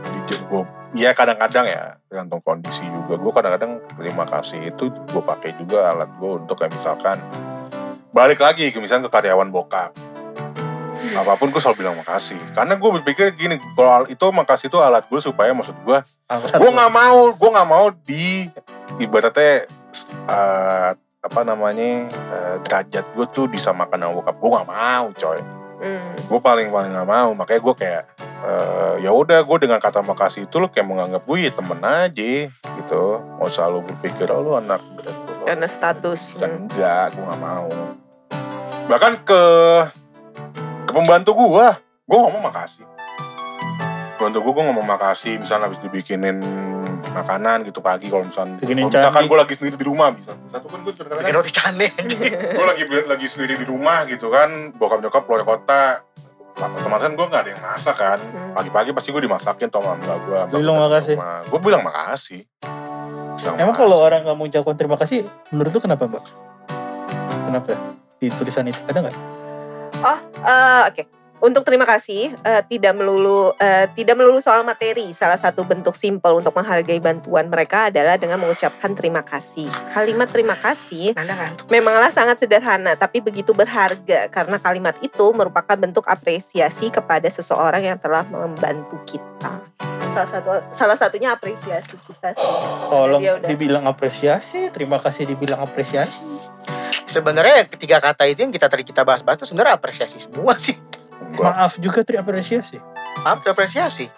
gue 0.52 0.62
ya 0.92 1.16
kadang-kadang 1.16 1.64
ya 1.64 1.96
tergantung 2.06 2.44
kondisi 2.44 2.84
juga. 2.84 3.16
Gue 3.18 3.32
kadang-kadang 3.32 3.80
terima 3.96 4.24
kasih 4.28 4.60
itu 4.70 4.92
gue 4.92 5.22
pakai 5.24 5.56
juga 5.56 5.90
alat 5.90 6.12
gue 6.12 6.30
untuk 6.44 6.60
kayak 6.60 6.76
misalkan 6.76 7.18
balik 8.12 8.44
lagi 8.44 8.68
ke 8.68 8.76
misalnya 8.76 9.08
ke 9.08 9.12
karyawan 9.16 9.48
bokap 9.48 9.96
apa 11.12 11.34
pun 11.34 11.50
gue 11.50 11.58
selalu 11.58 11.82
bilang 11.82 11.96
makasih 11.98 12.38
karena 12.54 12.78
gue 12.78 12.90
berpikir 13.00 13.34
gini 13.34 13.58
kalau 13.74 14.06
itu 14.06 14.26
makasih 14.30 14.70
itu 14.70 14.78
alat 14.78 15.02
gue 15.06 15.18
supaya 15.18 15.50
maksud 15.50 15.74
gue 15.82 15.98
gue 16.30 16.70
nggak 16.70 16.92
mau 16.94 17.34
gue 17.34 17.50
nggak 17.50 17.68
mau 17.68 17.86
di 18.06 18.46
ibaratnya 18.96 19.66
eh, 20.30 20.90
apa 21.22 21.40
namanya 21.42 22.06
eh, 22.10 22.56
derajat 22.62 23.04
gue 23.14 23.26
tuh 23.30 23.46
disamakan 23.46 23.98
sama 23.98 24.14
bokap 24.14 24.36
gue 24.38 24.50
nggak 24.54 24.68
mau 24.70 25.06
coy 25.10 25.40
Hmm. 25.82 26.14
gue 26.14 26.38
paling 26.38 26.70
paling 26.70 26.94
nggak 26.94 27.10
mau 27.10 27.34
makanya 27.34 27.58
gue 27.58 27.74
kayak 27.74 28.02
eh, 28.46 28.94
ya 29.02 29.10
udah 29.10 29.42
gue 29.42 29.66
dengan 29.66 29.82
kata 29.82 29.98
makasih 30.06 30.46
itu 30.46 30.62
lo 30.62 30.70
kayak 30.70 30.86
menganggap 30.86 31.26
gue 31.26 31.42
ya 31.42 31.50
temen 31.50 31.82
aja 31.82 32.32
gitu 32.54 33.02
mau 33.18 33.50
selalu 33.50 33.90
berpikir 33.90 34.30
oh 34.30 34.46
lu 34.46 34.54
anak 34.54 34.78
gitu. 34.94 35.10
Karena 35.42 35.66
status. 35.66 36.38
kan 36.38 36.54
Hmm. 36.54 36.70
enggak 36.70 37.18
gue 37.18 37.24
nggak 37.26 37.42
mau 37.42 37.66
bahkan 38.86 39.18
ke 39.26 39.42
ke 40.92 40.94
pembantu 40.94 41.30
gue 41.34 41.66
gue 42.04 42.18
ngomong 42.20 42.42
makasih 42.42 42.84
pembantu 44.14 44.38
gue 44.38 44.52
gue 44.52 44.64
ngomong 44.64 44.86
makasih 44.86 45.34
misalnya 45.36 45.66
habis 45.66 45.80
dibikinin 45.80 46.38
makanan 47.12 47.64
gitu 47.64 47.80
pagi 47.80 48.06
kalau 48.06 48.22
misalnya 48.22 48.56
Bikinin 48.58 48.86
kalau 48.86 49.00
misalkan 49.02 49.22
gue 49.26 49.38
lagi 49.38 49.54
sendiri 49.54 49.74
di 49.74 49.84
rumah 49.84 50.08
bisa 50.12 50.32
satu 50.46 50.66
kan 50.66 50.78
gue 50.80 50.92
bikin 50.92 51.04
kadang-kadang 51.04 51.34
roti 51.34 51.50
cane 51.50 51.86
gue 52.52 52.66
lagi 52.66 52.82
lagi 53.04 53.26
sendiri 53.26 53.54
di 53.54 53.66
rumah 53.66 54.04
gitu 54.04 54.28
kan 54.28 54.48
bokap 54.72 55.00
nyokap 55.00 55.22
keluar 55.22 55.42
kota 55.42 56.04
otomatis 56.54 57.02
kan 57.02 57.12
gue 57.12 57.26
nggak 57.26 57.42
ada 57.42 57.50
yang 57.50 57.62
masak 57.62 57.96
kan 57.96 58.18
Hmm. 58.22 58.52
pagi-pagi 58.54 58.90
pasti 58.92 59.08
gue 59.08 59.22
dimasakin 59.22 59.68
sama 59.68 59.96
mbak 59.96 60.16
gue 60.22 60.38
Bilang 60.54 60.76
makasih. 60.78 61.16
gue 61.48 61.58
bilang 61.58 61.82
makasih 61.82 62.40
Bilang 63.32 63.56
Emang 63.56 63.72
makasih. 63.72 63.80
kalau 63.82 63.96
orang 63.98 64.20
nggak 64.22 64.36
mengucapkan 64.36 64.74
terima 64.76 64.94
kasih, 64.94 65.18
menurut 65.50 65.72
lu 65.72 65.80
kenapa 65.80 66.04
mbak? 66.04 66.22
Kenapa? 67.42 67.74
Di 68.16 68.28
tulisan 68.30 68.68
itu 68.68 68.78
ada 68.86 68.98
nggak? 69.02 69.16
Oh, 70.02 70.18
eh, 70.42 70.82
oke. 70.90 71.02
Untuk 71.42 71.66
terima 71.66 71.82
kasih 71.82 72.30
eh, 72.46 72.62
tidak 72.70 72.94
melulu 72.94 73.50
eh, 73.58 73.90
tidak 73.98 74.14
melulu 74.14 74.38
soal 74.38 74.62
materi. 74.62 75.10
Salah 75.10 75.34
satu 75.34 75.66
bentuk 75.66 75.98
simpel 75.98 76.38
untuk 76.38 76.54
menghargai 76.54 77.02
bantuan 77.02 77.50
mereka 77.50 77.90
adalah 77.90 78.14
dengan 78.14 78.38
mengucapkan 78.38 78.94
terima 78.94 79.26
kasih. 79.26 79.66
Kalimat 79.90 80.30
terima 80.30 80.54
kasih 80.54 81.18
kan 81.18 81.58
memanglah 81.66 82.14
sangat 82.14 82.46
sederhana 82.46 82.94
tapi 82.94 83.18
begitu 83.18 83.50
berharga 83.50 84.30
karena 84.30 84.58
kalimat 84.62 84.94
itu 85.02 85.34
merupakan 85.34 85.74
bentuk 85.74 86.06
apresiasi 86.06 86.94
kepada 86.94 87.26
seseorang 87.26 87.90
yang 87.90 87.98
telah 87.98 88.22
membantu 88.22 89.02
kita. 89.02 89.66
Salah 90.14 90.30
satu 90.30 90.50
salah 90.70 90.98
satunya 90.98 91.34
apresiasi 91.34 91.98
kita 92.06 92.38
sih. 92.38 92.54
Tolong 92.86 93.18
Ya 93.18 93.42
dibilang 93.42 93.90
apresiasi, 93.90 94.70
terima 94.70 95.02
kasih 95.02 95.26
dibilang 95.26 95.58
apresiasi. 95.58 96.22
Sebenarnya 97.12 97.68
ketiga 97.68 98.00
kata 98.00 98.24
itu 98.24 98.40
yang 98.40 98.52
kita 98.52 98.72
tadi 98.72 98.88
kita 98.88 99.04
bahas-bahas 99.04 99.44
itu 99.44 99.52
sebenarnya 99.52 99.76
apresiasi 99.76 100.16
semua 100.16 100.56
sih 100.56 100.76
Enggak. 101.22 101.54
Maaf 101.54 101.72
juga 101.78 102.00
terapresiasi. 102.02 102.80
maaf 103.22 103.44
apresiasi 103.44 104.08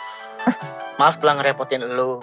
maaf 0.96 1.18
telah 1.18 1.42
ngerepotin 1.42 1.82
lu 1.82 2.22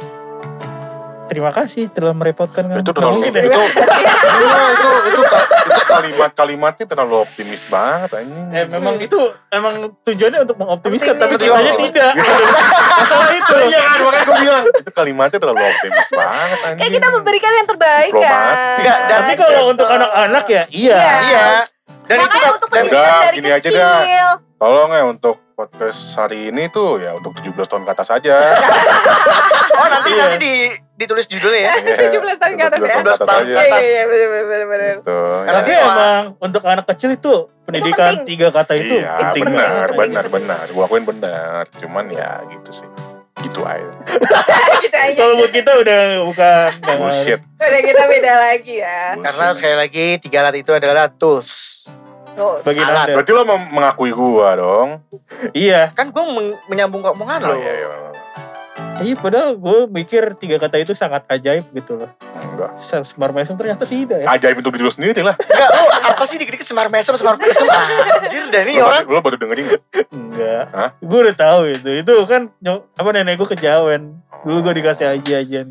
Terima 1.32 1.48
kasih 1.48 1.88
telah 1.88 2.12
merepotkan 2.12 2.68
kamu. 2.68 2.84
itu 2.84 2.92
terlalu 2.92 3.16
mungkin 3.16 3.34
itu 3.40 3.48
itu 3.48 3.56
itu 3.56 4.90
itu, 5.08 5.22
itu 5.64 5.82
kalimat 5.88 6.32
kalimatnya 6.36 6.86
terlalu 6.86 7.16
optimis 7.24 7.64
banget 7.72 8.10
anjing 8.20 8.46
Eh, 8.52 8.68
memang 8.68 9.00
itu 9.00 9.16
emang 9.48 9.96
tujuannya 10.04 10.40
untuk 10.44 10.60
mengoptimiskan, 10.60 11.16
tapi 11.16 11.40
kitanya 11.40 11.72
Betul. 11.72 11.84
tidak. 11.88 12.12
Masalah 13.00 13.32
itu. 13.32 13.54
iya 13.72 13.80
kan 13.80 13.98
makanya 14.04 14.26
gue 14.28 14.38
bilang 14.44 14.64
itu 14.68 14.92
kalimatnya 14.92 15.40
terlalu 15.40 15.62
optimis 15.64 16.08
banget 16.12 16.60
anjing 16.60 16.80
Kayak 16.84 16.92
kita 17.00 17.08
memberikan 17.16 17.52
yang 17.56 17.68
terbaik 17.72 18.12
kan. 18.12 18.54
Enggak, 18.76 18.98
Tapi 19.08 19.34
kalau 19.40 19.62
untuk 19.72 19.88
anak-anak 19.88 20.46
ya, 20.52 20.64
iya. 20.68 21.00
Iya. 21.00 21.46
Iya 22.12 22.14
dan 22.14 22.20
itu 22.20 22.28
Makanya 22.34 22.52
untuk 22.52 22.68
dan, 22.68 22.76
pendidikan 22.78 23.00
Udah, 23.02 23.22
dari 23.24 23.36
gini 23.38 23.50
aja 23.50 23.60
kecil. 23.64 23.80
dah. 23.80 24.36
tolong 24.58 24.90
ya 24.92 25.04
untuk 25.06 25.36
podcast 25.52 26.00
hari 26.16 26.40
ini 26.48 26.64
tuh 26.68 26.98
ya 26.98 27.12
untuk 27.14 27.32
17 27.34 27.54
tahun 27.64 27.82
ke 27.82 27.92
atas 27.92 28.10
aja 28.12 28.36
oh 29.80 29.88
nanti 29.88 30.10
Iya. 30.12 30.22
nanti 30.24 30.38
di, 30.38 30.54
ditulis 30.98 31.26
judulnya 31.26 31.62
ya 31.62 31.74
Iya, 31.78 32.10
17 32.12 32.38
tahun 32.38 32.54
ke 32.54 32.64
atas 32.64 32.80
17 32.80 32.84
ya. 32.84 32.92
tahun 32.92 33.04
ke 33.04 33.12
atas 33.12 33.18
17 33.18 33.30
tahun 33.32 33.42
aja 33.42 33.42
ke 33.42 33.50
Iya 33.50 33.62
atas. 33.64 33.82
iya 33.82 33.92
iya 33.92 34.04
benar 34.06 34.28
benar 34.44 34.66
benar. 34.68 34.94
Gitu, 34.96 35.18
ya. 35.18 35.52
Tapi 35.52 35.72
Iya. 35.72 35.82
emang 35.84 36.24
untuk 36.40 36.62
anak 36.64 36.86
kecil 36.88 37.10
itu 37.12 37.34
pendidikan 37.64 38.08
penting. 38.12 38.28
tiga 38.28 38.48
kata 38.50 38.74
itu 38.76 38.96
iya 38.98 39.12
penting 39.20 39.44
benar 39.48 39.88
banget. 39.88 39.98
benar 39.98 40.26
benar 40.28 40.66
gue 40.68 40.84
akuin 40.84 41.06
benar 41.06 41.62
cuman 41.74 42.06
ya 42.10 42.32
gitu 42.48 42.70
sih 42.76 42.90
gitu 43.42 43.62
aja 43.62 43.92
Gitu 44.84 44.98
aja. 44.98 45.14
Kalau 45.16 45.34
buat 45.38 45.52
kita 45.52 45.72
udah 45.76 46.00
bukan 46.26 46.70
bullshit 46.96 47.40
Udah 47.56 47.82
kita 47.82 48.04
beda 48.08 48.34
lagi 48.40 48.76
ya. 48.78 49.14
karena 49.16 49.46
sekali 49.54 49.76
lagi 49.78 50.06
tiga 50.18 50.42
alat 50.42 50.56
itu 50.58 50.72
adalah 50.72 51.06
tools 51.08 51.84
Tuh. 52.32 52.62
bagi 52.62 52.80
Alat. 52.80 53.12
Nanda. 53.12 53.16
berarti 53.18 53.32
lo 53.32 53.44
mengakui 53.46 54.12
gua 54.12 54.56
dong 54.56 54.90
Iya, 55.52 55.92
kan 55.92 56.10
gue 56.10 56.24
menyambung 56.66 57.02
ke 57.02 57.10
omongan 57.10 57.40
lo 57.42 57.52
oh, 57.52 57.58
iya, 57.58 57.74
iya. 57.76 57.88
Iya 59.02 59.16
padahal 59.16 59.58
gue 59.58 59.80
mikir 59.90 60.34
tiga 60.38 60.58
kata 60.58 60.78
itu 60.78 60.94
sangat 60.94 61.26
ajaib 61.28 61.66
gitu 61.72 61.98
loh. 61.98 62.10
enggak 62.38 62.72
Semar 62.78 63.32
mesem 63.32 63.54
ternyata 63.56 63.84
tidak 63.84 64.22
ya. 64.22 64.28
ajaib 64.32 64.62
untuk 64.62 64.74
diri 64.74 64.86
lo 64.86 64.92
sendiri 64.94 65.22
lah 65.22 65.36
Enggak, 65.36 65.70
lo 65.72 65.84
apa 65.90 66.24
sih 66.26 66.38
dikit-dikit 66.38 66.68
semar 66.68 66.88
mesem, 66.88 67.14
semar 67.16 67.36
mesem 67.36 67.66
Anjir, 67.66 68.44
dan 68.50 68.64
ini 68.68 68.78
lo, 68.78 68.88
orang 68.88 69.06
lo 69.06 69.20
baru 69.20 69.38
dengerin 69.38 69.66
nggak? 69.68 69.82
Enggak. 70.12 70.64
Hah? 70.72 70.90
Gue 71.00 71.20
udah 71.24 71.36
tahu 71.36 71.62
itu. 71.68 71.90
Itu 72.02 72.14
kan 72.26 72.50
apa 72.96 73.10
nenek 73.12 73.36
gue 73.36 73.48
kejawen. 73.52 74.22
Dulu 74.42 74.58
gue 74.66 74.82
dikasih 74.82 75.06
aja-aja. 75.06 75.62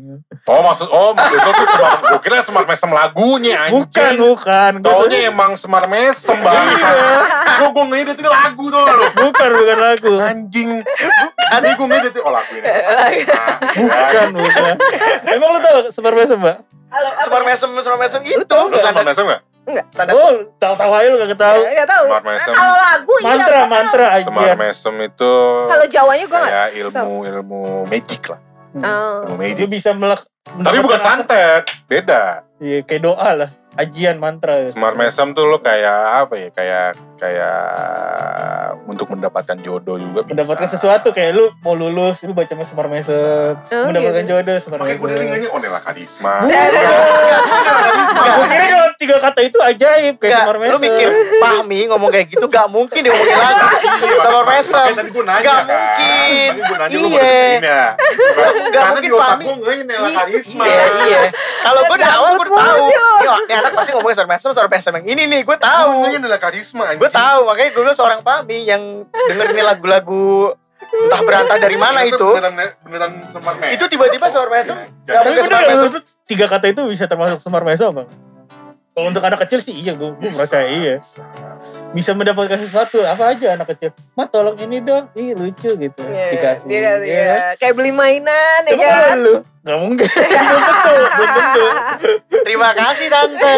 oh 0.47 0.61
maksud 0.63 0.87
oh 0.87 1.11
maksud 1.11 1.43
tuh 1.43 1.67
semar 1.67 1.91
gue 2.01 2.19
kira 2.23 2.39
semar 2.39 2.63
mesem 2.63 2.87
lagunya 2.87 3.55
anjing 3.67 3.83
Bukan, 3.83 4.13
bukan. 4.17 4.71
Taunya 4.79 5.19
emang 5.27 5.59
semar 5.59 5.85
mesem 5.85 6.39
bang 6.39 6.65
Gue 7.59 7.69
gue 7.69 7.85
ngedit 7.91 8.15
ini 8.15 8.29
lagu 8.31 8.65
tuh 8.71 8.79
lo 8.79 9.05
bukan, 9.11 9.49
bukan 9.51 9.77
lagu. 9.77 10.13
Anjing 10.23 10.87
Tadi 11.51 11.67
gue 11.67 11.87
ngedit 11.91 12.13
oh 12.23 12.31
lagu 12.31 12.51
ini 12.55 12.63
Bukan, 13.71 14.27
bukan. 14.35 14.75
Emang 15.27 15.49
lu 15.55 15.59
tau 15.59 15.77
semar 15.89 16.13
mesem, 16.13 16.37
Mbak? 16.37 16.57
Semar 17.23 17.41
ya? 17.41 17.47
mesem, 17.55 17.69
semar 17.71 17.99
mesem 17.99 18.19
gitu. 18.25 18.43
tahu 18.45 18.67
Lo 18.67 18.77
semar 18.77 19.05
mesem 19.07 19.25
gak? 19.27 19.41
Tanda 19.93 20.11
Oh, 20.17 20.33
tahu-tahu 20.57 20.91
aja 20.91 21.07
lu 21.07 21.17
gak 21.21 21.37
tahu. 21.37 21.61
Enggak 21.63 21.87
tahu. 21.87 22.05
Semar 22.09 22.23
mesem 22.25 22.51
Kalau 22.51 22.75
lagu 22.75 23.13
iya. 23.13 23.25
Mantra, 23.29 23.45
gua 23.45 23.61
tahu. 23.61 23.71
mantra 23.71 24.07
Semar 24.25 24.43
aja. 24.43 24.55
mesem 24.57 24.93
itu 25.05 25.33
Kalau 25.69 25.85
Jawanya 25.87 26.25
gue 26.25 26.37
enggak. 26.37 26.51
Kayak 26.51 26.69
ilmu 26.81 27.13
ilmu 27.27 27.63
magic 27.87 28.23
lah 28.27 28.39
Oh. 28.71 29.27
Ilmu 29.27 29.35
Lu 29.35 29.39
magic 29.39 29.67
bisa 29.67 29.91
melek. 29.91 30.23
Tapi 30.47 30.77
bukan 30.79 30.99
santet 31.03 31.63
Beda 31.91 32.47
Iya, 32.57 32.87
kayak 32.87 33.01
doa 33.03 33.29
lah. 33.35 33.49
Ajian 33.75 34.15
mantra. 34.19 34.67
Semar 34.71 34.95
mesem 34.95 35.31
tuh 35.31 35.47
lo 35.47 35.59
kayak 35.59 36.27
apa 36.27 36.33
ya 36.35 36.49
Kayak 36.51 36.87
Kayak 37.21 37.61
untuk 38.83 39.07
mendapatkan 39.07 39.55
jodoh 39.55 39.95
juga 39.95 40.19
bisa. 40.25 40.31
Mendapatkan 40.33 40.67
sesuatu 40.67 41.07
kayak 41.11 41.31
lu 41.31 41.43
mau 41.61 41.71
lulus, 41.71 42.19
lu 42.25 42.33
baca 42.33 42.51
Semar 42.65 42.87
Mesem. 42.87 43.53
Oh, 43.53 43.85
Mendapatkan 43.85 44.19
gitu. 44.19 44.29
jodoh 44.33 44.55
Semar 44.57 44.77
gue 44.81 44.89
Mesem. 44.89 45.21
dengarnya 45.21 45.49
Onela 45.49 45.79
Kadisma. 45.79 46.33
Gue 46.41 46.49
kira 48.47 48.65
dalam 48.67 48.91
tiga 48.95 49.15
kata 49.19 49.39
itu 49.41 49.57
ajaib 49.59 50.15
kayak 50.17 50.31
Gak, 50.31 50.39
Semar 50.43 50.55
lu 50.55 50.61
Mesem. 50.63 50.81
mikir 50.83 51.07
Fahmi 51.37 51.79
ngomong 51.87 52.09
kayak 52.09 52.25
gitu 52.27 52.45
gak 52.47 52.67
mungkin 52.67 52.99
dia 52.99 53.11
ngomongin 53.11 53.37
lagi 53.37 53.65
Mesem. 54.43 54.87
Tadi 54.91 55.09
gue 55.11 55.23
nanya 55.23 55.41
Gak 55.41 55.53
kan. 55.53 55.65
mungkin. 55.67 56.49
Gue 56.51 56.51
lu 56.51 56.61
Iya. 56.61 56.67
pada 56.67 56.85
dengerin 56.89 57.59
ya. 57.61 57.83
Karena 58.71 58.91
mungkin, 58.91 58.99
di 58.99 59.07
otak 59.11 59.27
Fahmi. 59.27 59.43
gue 59.43 59.55
gue 59.55 59.73
Nela 59.83 60.09
Karisma. 60.11 60.63
Iya, 60.65 60.83
iya. 61.05 61.19
Kalau 61.61 61.81
gue 61.83 61.95
dari 61.95 62.11
awal 62.11 62.31
gue 62.35 62.47
tahu. 62.49 62.85
Ini 63.21 63.53
anak 63.55 63.71
pasti 63.71 63.89
ngomongin 63.93 64.15
Star 64.15 64.27
Mesem, 64.27 64.49
Star 64.51 64.67
Mesem 64.67 64.91
yang 64.91 65.05
ini 65.07 65.23
nih, 65.27 65.39
gue 65.43 65.55
tahu. 65.55 65.91
Gue 66.03 66.17
Nela 66.17 66.35
Karisma 66.35 66.83
anjing. 66.89 66.99
Gue 67.11 67.19
tahu, 67.19 67.39
makanya 67.43 67.71
dulu 67.75 67.89
seorang 67.91 68.23
Fahmi 68.23 68.63
yang 68.63 69.03
dengerin 69.03 69.67
lagu-lagu 69.67 70.55
entah 70.79 71.21
berantah 71.23 71.59
dari 71.59 71.75
mana 71.75 72.07
itu. 72.07 72.15
Beneran, 72.23 72.71
beneran 72.87 73.11
semar 73.27 73.53
Mesem. 73.59 73.75
Itu 73.75 73.83
tiba-tiba 73.91 74.31
Star 74.31 74.47
Mesem. 74.47 74.75
Jadi- 74.79 75.11
Gak 75.11 75.23
Tapi 75.27 75.35
bener 75.43 75.59
ya, 75.59 75.75
tiga 76.23 76.45
kata 76.47 76.65
itu 76.71 76.81
bisa 76.87 77.11
termasuk 77.11 77.43
Semar 77.43 77.67
Mesem 77.67 77.91
bang? 77.91 78.07
Kalau 78.91 79.07
untuk 79.07 79.23
anak 79.23 79.39
kecil 79.47 79.63
sih 79.63 79.71
iya, 79.73 79.95
gue 79.95 80.11
merasa 80.19 80.67
iya. 80.67 80.99
Bisa 81.95 82.11
mendapatkan 82.11 82.59
sesuatu, 82.59 82.99
apa 83.01 83.31
aja 83.31 83.55
anak 83.55 83.71
kecil. 83.71 83.95
Ma 84.13 84.27
tolong 84.27 84.59
ini 84.59 84.83
dong, 84.83 85.07
ih 85.15 85.31
lucu 85.31 85.79
gitu. 85.79 86.01
Iya, 86.03 86.27
Dikasih. 86.35 86.67
Dia 86.67 86.79
kasih, 86.83 87.05
Iya 87.07 87.23
kan? 87.23 87.39
ya. 87.39 87.51
Kayak 87.55 87.73
beli 87.79 87.91
mainan 87.95 88.59
ya 88.67 88.73
Coba 88.75 88.91
kan. 89.07 89.17
lu, 89.17 89.35
gak 89.63 89.77
mungkin. 89.79 90.07
belum 90.11 90.61
tentu, 90.61 90.95
belum 91.07 91.29
tentu. 91.31 91.65
Terima 92.43 92.69
kasih 92.73 93.07
Tante. 93.07 93.55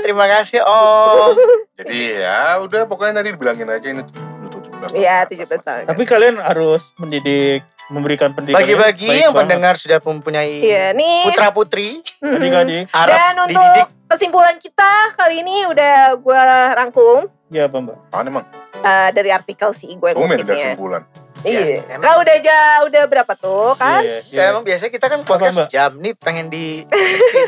Terima 0.00 0.24
kasih 0.28 0.60
Om. 0.62 1.34
Jadi 1.74 1.98
ya 2.22 2.40
udah 2.62 2.80
pokoknya 2.86 3.12
tadi 3.18 3.28
dibilangin 3.34 3.66
aja 3.66 3.86
ini 3.90 4.02
untuk 4.46 4.60
17 4.70 4.86
tahun. 4.86 4.94
Iya, 4.94 5.16
ke 5.26 5.34
atas 5.34 5.60
17 5.66 5.66
tahun. 5.66 5.84
Tapi 5.90 6.02
kalian 6.06 6.36
harus 6.38 6.94
mendidik, 6.94 7.66
memberikan 7.90 8.30
pendidikan. 8.30 8.62
Bagi-bagi 8.62 9.10
yang 9.20 9.34
pendengar 9.34 9.74
sudah 9.74 9.98
mempunyai 9.98 10.62
Iya, 10.62 10.94
nih. 10.94 11.26
putra 11.26 11.50
putri. 11.50 12.00
Adik-adik, 12.18 12.86
harap 12.88 13.12
Dan 13.12 13.34
untuk 13.44 13.60
dididik. 13.60 13.86
kesimpulan 14.06 14.56
kita 14.56 14.90
kali 15.12 15.42
ini 15.42 15.66
udah 15.66 15.94
gue 16.16 16.42
rangkum 16.72 17.26
ya 17.48 17.66
apa 17.66 17.76
mbak? 17.76 17.98
Emang? 18.16 18.46
eh, 18.80 19.10
dari 19.10 19.28
artikel 19.28 19.70
sih 19.70 19.92
gue 19.92 20.10
Tumben 20.10 20.24
udah 20.32 20.38
ngutipnya. 20.40 20.54
kesimpulan. 20.72 21.02
Iya. 21.40 21.60
Iya, 21.60 21.78
emang. 21.88 22.02
Kau 22.02 22.16
udah 22.20 22.34
aja 22.34 22.56
udah 22.84 23.02
berapa 23.04 23.32
tuh 23.34 23.72
kan? 23.74 24.02
Iya, 24.02 24.18
Ya 24.28 24.42
emang 24.50 24.60
biasanya 24.60 24.92
kita 24.92 25.06
kan 25.06 25.20
podcast 25.22 25.56
Mbak? 25.56 25.68
jam 25.68 25.90
nih 25.96 26.12
pengen 26.14 26.46
di 26.48 26.84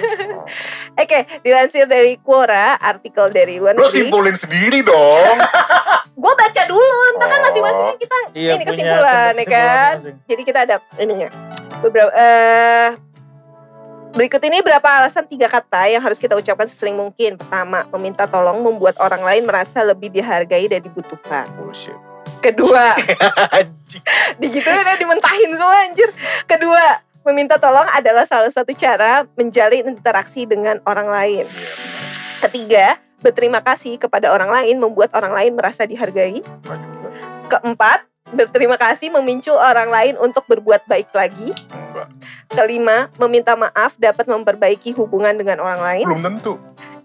Oke, 1.02 1.18
dilansir 1.40 1.84
dari 1.84 2.16
Quora, 2.16 2.76
artikel 2.76 3.28
dari 3.28 3.56
luar 3.56 3.74
Lo 3.74 3.88
simpulin 3.88 4.34
sendiri 4.34 4.80
dong. 4.80 5.36
Gue 6.22 6.32
baca 6.32 6.62
dulu, 6.64 6.98
entar 7.10 7.26
kan 7.26 7.38
Oh. 7.38 7.44
masing-masing 7.44 7.98
kita 7.98 8.16
Iya, 8.32 8.52
ini 8.52 8.60
punya 8.60 8.68
kesimpulan 8.70 9.32
ya 9.32 9.44
kan. 9.44 9.92
masing-masing. 9.92 10.16
Jadi 10.24 10.42
kita 10.44 10.58
ada 10.62 10.76
ininya. 10.96 11.28
Beberapa 11.80 12.12
eh 12.12 12.90
Berikut 14.12 14.44
ini 14.44 14.60
berapa 14.60 14.84
alasan 14.84 15.24
tiga 15.24 15.48
kata 15.48 15.88
yang 15.88 16.04
harus 16.04 16.20
kita 16.20 16.36
ucapkan 16.36 16.68
sesering 16.68 16.92
mungkin. 16.92 17.40
Pertama, 17.40 17.88
meminta 17.96 18.28
tolong 18.28 18.60
membuat 18.60 19.00
orang 19.00 19.24
lain 19.24 19.48
merasa 19.48 19.80
lebih 19.80 20.12
dihargai 20.12 20.68
dan 20.68 20.84
dibutuhkan. 20.84 21.48
Bullshit. 21.56 21.96
Kedua, 22.42 22.98
digituin 24.42 24.82
ya 24.82 24.98
dimentahin 24.98 25.54
semua 25.54 25.86
anjir. 25.86 26.10
Kedua, 26.50 26.98
meminta 27.22 27.54
tolong 27.56 27.86
adalah 27.94 28.26
salah 28.26 28.50
satu 28.50 28.74
cara 28.74 29.22
menjalin 29.38 29.86
interaksi 29.94 30.42
dengan 30.42 30.82
orang 30.82 31.06
lain. 31.06 31.44
Iya. 31.46 31.70
Ketiga, 32.42 32.86
berterima 33.22 33.62
kasih 33.62 33.96
kepada 34.02 34.34
orang 34.34 34.50
lain 34.50 34.82
membuat 34.82 35.14
orang 35.14 35.30
lain 35.30 35.52
merasa 35.54 35.86
dihargai. 35.86 36.42
Keempat, 37.46 38.02
berterima 38.34 38.74
kasih 38.74 39.14
memicu 39.14 39.54
orang 39.54 39.88
lain 39.92 40.14
untuk 40.18 40.42
berbuat 40.50 40.90
baik 40.90 41.14
lagi. 41.14 41.54
Enggak. 41.70 42.08
Kelima, 42.50 43.06
meminta 43.22 43.54
maaf 43.54 43.94
dapat 44.00 44.26
memperbaiki 44.26 44.90
hubungan 44.98 45.38
dengan 45.38 45.62
orang 45.62 45.80
lain. 45.80 46.06
Belum 46.10 46.24
tentu. 46.26 46.52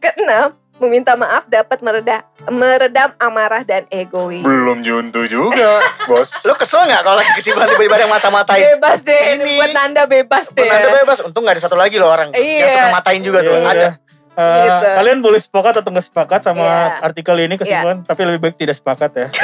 Keenam, 0.01 0.57
meminta 0.77 1.13
maaf 1.13 1.45
dapat 1.45 1.81
meredam, 1.81 2.21
meredam 2.47 3.09
amarah 3.17 3.61
dan 3.61 3.89
egois. 3.89 4.41
Belum 4.41 4.81
juntu 4.81 5.25
juga, 5.25 5.81
bos. 6.09 6.29
Lo 6.41 6.53
kesel 6.53 6.85
gak 6.85 7.01
kalau 7.01 7.17
lagi 7.17 7.31
kesimpulan 7.33 7.67
tiba-tiba 7.67 7.95
ada 7.95 8.03
yang 8.05 8.13
mata-matain? 8.13 8.61
Bebas 8.73 8.99
deh, 9.01 9.21
Ini. 9.35 9.53
buat 9.57 9.71
Nanda 9.71 10.03
bebas 10.05 10.45
deh. 10.51 10.65
Anda 10.65 10.89
bebas, 10.95 11.17
untung 11.21 11.43
gak 11.43 11.57
ada 11.57 11.63
satu 11.63 11.73
lagi 11.73 11.97
loh 11.97 12.07
orang 12.07 12.29
Iya. 12.31 12.45
yang 12.55 12.69
tukang 12.71 12.95
matain 12.95 13.21
juga 13.21 13.39
tuh. 13.41 13.53
Ya 13.53 13.67
Ada. 13.67 13.89
Eh, 14.37 14.61
Gitu. 14.63 14.85
Kalian 14.93 15.19
boleh 15.19 15.41
sepakat 15.41 15.81
atau 15.81 15.89
nggak 15.89 16.05
sepakat 16.05 16.45
sama 16.45 16.61
Iya. 16.61 17.01
artikel 17.01 17.35
ini 17.41 17.57
kesimpulan, 17.57 18.05
tapi 18.05 18.21
lebih 18.21 18.39
baik 18.39 18.55
tidak 18.55 18.77
sepakat 18.77 19.11
ya. 19.11 19.27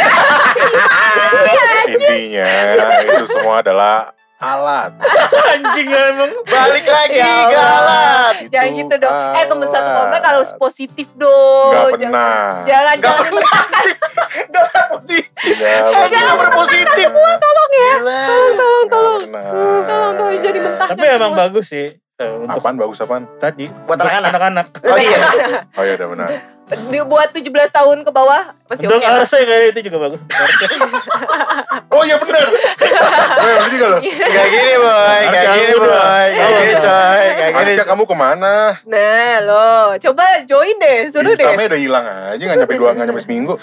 Intinya 1.90 2.46
itu 3.02 3.26
semua 3.28 3.60
adalah 3.60 4.14
alat. 4.44 4.92
Anjing 5.54 5.88
emang. 5.88 6.32
Balik 6.44 6.86
lagi 6.86 7.16
Ya 7.16 7.26
Allah. 7.26 7.48
galat. 7.50 8.36
Itu 8.38 8.52
Jangan 8.52 8.72
gitu 8.76 8.96
dong. 9.00 9.16
Eh 9.34 9.44
temen 9.46 9.68
satu 9.68 9.80
alat. 9.86 9.98
komplek 9.98 10.24
harus 10.26 10.50
positif 10.54 11.08
dong. 11.16 11.72
Gak 11.72 11.80
Jangan- 11.96 12.12
pernah. 12.12 12.44
Jangan 12.64 12.84
Gak 12.84 13.00
jangan 13.00 13.24
pernah 13.24 13.52
anjing. 13.56 13.98
Gak 14.44 14.64
pernah 14.66 14.86
positif. 14.92 15.56
Jangan 15.56 15.92
pernah. 16.04 16.36
berpositif. 16.38 17.08
tolong 17.40 17.72
ya. 17.74 17.94
Gila. 17.94 18.22
Tolong 18.22 18.54
tolong 18.54 18.86
tolong. 18.86 19.22
Tolong 19.84 20.14
tolong 20.14 20.38
jadi 20.38 20.60
mentah. 20.60 20.88
Tapi 20.90 21.06
emang 21.08 21.34
bagus 21.34 21.66
sih 21.68 21.88
eh, 22.14 22.30
untuk 22.30 22.60
Apaan 22.60 22.78
bagus 22.78 22.98
apaan? 23.00 23.24
tadi. 23.36 23.66
Buat 23.88 23.98
anak-anak. 23.98 24.30
anak-anak. 24.30 24.66
Oh 24.86 24.98
iya. 24.98 25.20
Oh 25.74 25.84
iya 25.84 25.94
udah 25.96 26.08
benar. 26.10 26.28
Buat 27.06 27.36
17 27.36 27.50
tahun 27.70 27.98
ke 28.02 28.10
bawah 28.10 28.56
masih 28.74 28.86
Untuk 28.90 29.00
oke. 29.00 29.08
lah. 29.08 29.22
Arse 29.22 29.38
kayak 29.40 29.66
itu 29.72 29.80
juga 29.86 29.98
bagus. 30.10 30.22
Oh 31.94 32.02
iya 32.02 32.18
benar. 32.18 32.42
Oh 32.50 33.46
iya 33.46 33.54
benar 33.54 33.70
juga 33.70 33.86
loh. 33.86 34.02
Gak 34.02 34.48
gini 34.50 34.74
boy, 34.82 34.90
gak 34.90 35.30
Harusnya 35.30 35.54
gini 35.54 35.76
boy, 35.78 35.94
gak 35.94 36.42
Awas, 36.42 36.58
gini 36.58 36.74
coy, 36.74 37.24
gak 37.38 37.50
gini. 37.54 37.70
Arsya 37.70 37.86
kamu 37.86 38.04
ke 38.10 38.16
mana? 38.18 38.56
Nah 38.90 39.34
lo, 39.46 39.72
coba 40.02 40.26
join 40.42 40.76
deh, 40.82 41.00
suruh 41.14 41.38
deh. 41.38 41.46
Instamnya 41.46 41.70
udah 41.70 41.80
hilang 41.80 42.06
aja 42.34 42.42
nggak 42.42 42.58
nyampe 42.66 42.76
dua 42.82 42.90
nggak 42.98 43.06
nyampe 43.14 43.22
seminggu. 43.22 43.54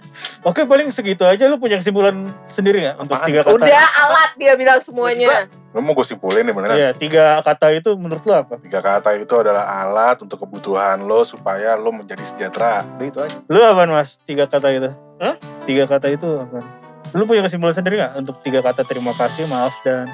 Oke 0.48 0.64
paling 0.64 0.88
segitu 0.88 1.28
aja 1.28 1.44
lu 1.44 1.60
punya 1.60 1.76
kesimpulan 1.76 2.16
sendiri 2.48 2.88
nggak 2.88 2.96
untuk 3.04 3.16
tiga 3.28 3.40
kata? 3.44 3.52
Udah 3.52 3.84
alat 4.08 4.30
dia 4.40 4.56
bilang 4.56 4.80
semuanya. 4.80 5.44
Lo 5.74 5.82
mau 5.82 5.90
gue 5.90 6.06
simpulin 6.06 6.46
nih 6.46 6.54
beneran. 6.54 6.78
Iya, 6.78 6.90
tiga 6.94 7.42
kata 7.42 7.74
itu 7.74 7.98
menurut 7.98 8.22
lu 8.22 8.30
apa? 8.30 8.62
Tiga 8.62 8.78
kata 8.78 9.10
itu 9.18 9.34
adalah 9.34 9.66
alat 9.82 10.22
untuk 10.22 10.38
kebutuhan 10.46 11.02
lo 11.02 11.26
supaya 11.26 11.74
lo 11.74 11.90
menjadi 11.90 12.22
sejahtera. 12.22 12.86
Udah 12.94 13.06
itu 13.10 13.18
aja. 13.18 13.36
Lu 13.50 13.58
apa 13.58 13.82
mas? 13.90 14.14
Tiga 14.22 14.46
kata 14.54 14.68
itu? 14.70 14.90
Hah? 15.18 15.34
Tiga 15.64 15.84
kata 15.84 16.06
itu 16.08 16.28
apa? 16.38 16.62
Lu 17.10 17.26
punya 17.26 17.42
kesimpulan 17.42 17.74
sendiri 17.74 17.98
nggak 17.98 18.14
untuk 18.16 18.38
tiga 18.40 18.62
kata 18.62 18.82
terima 18.82 19.10
kasih, 19.12 19.46
maaf 19.46 19.74
dan 19.82 20.06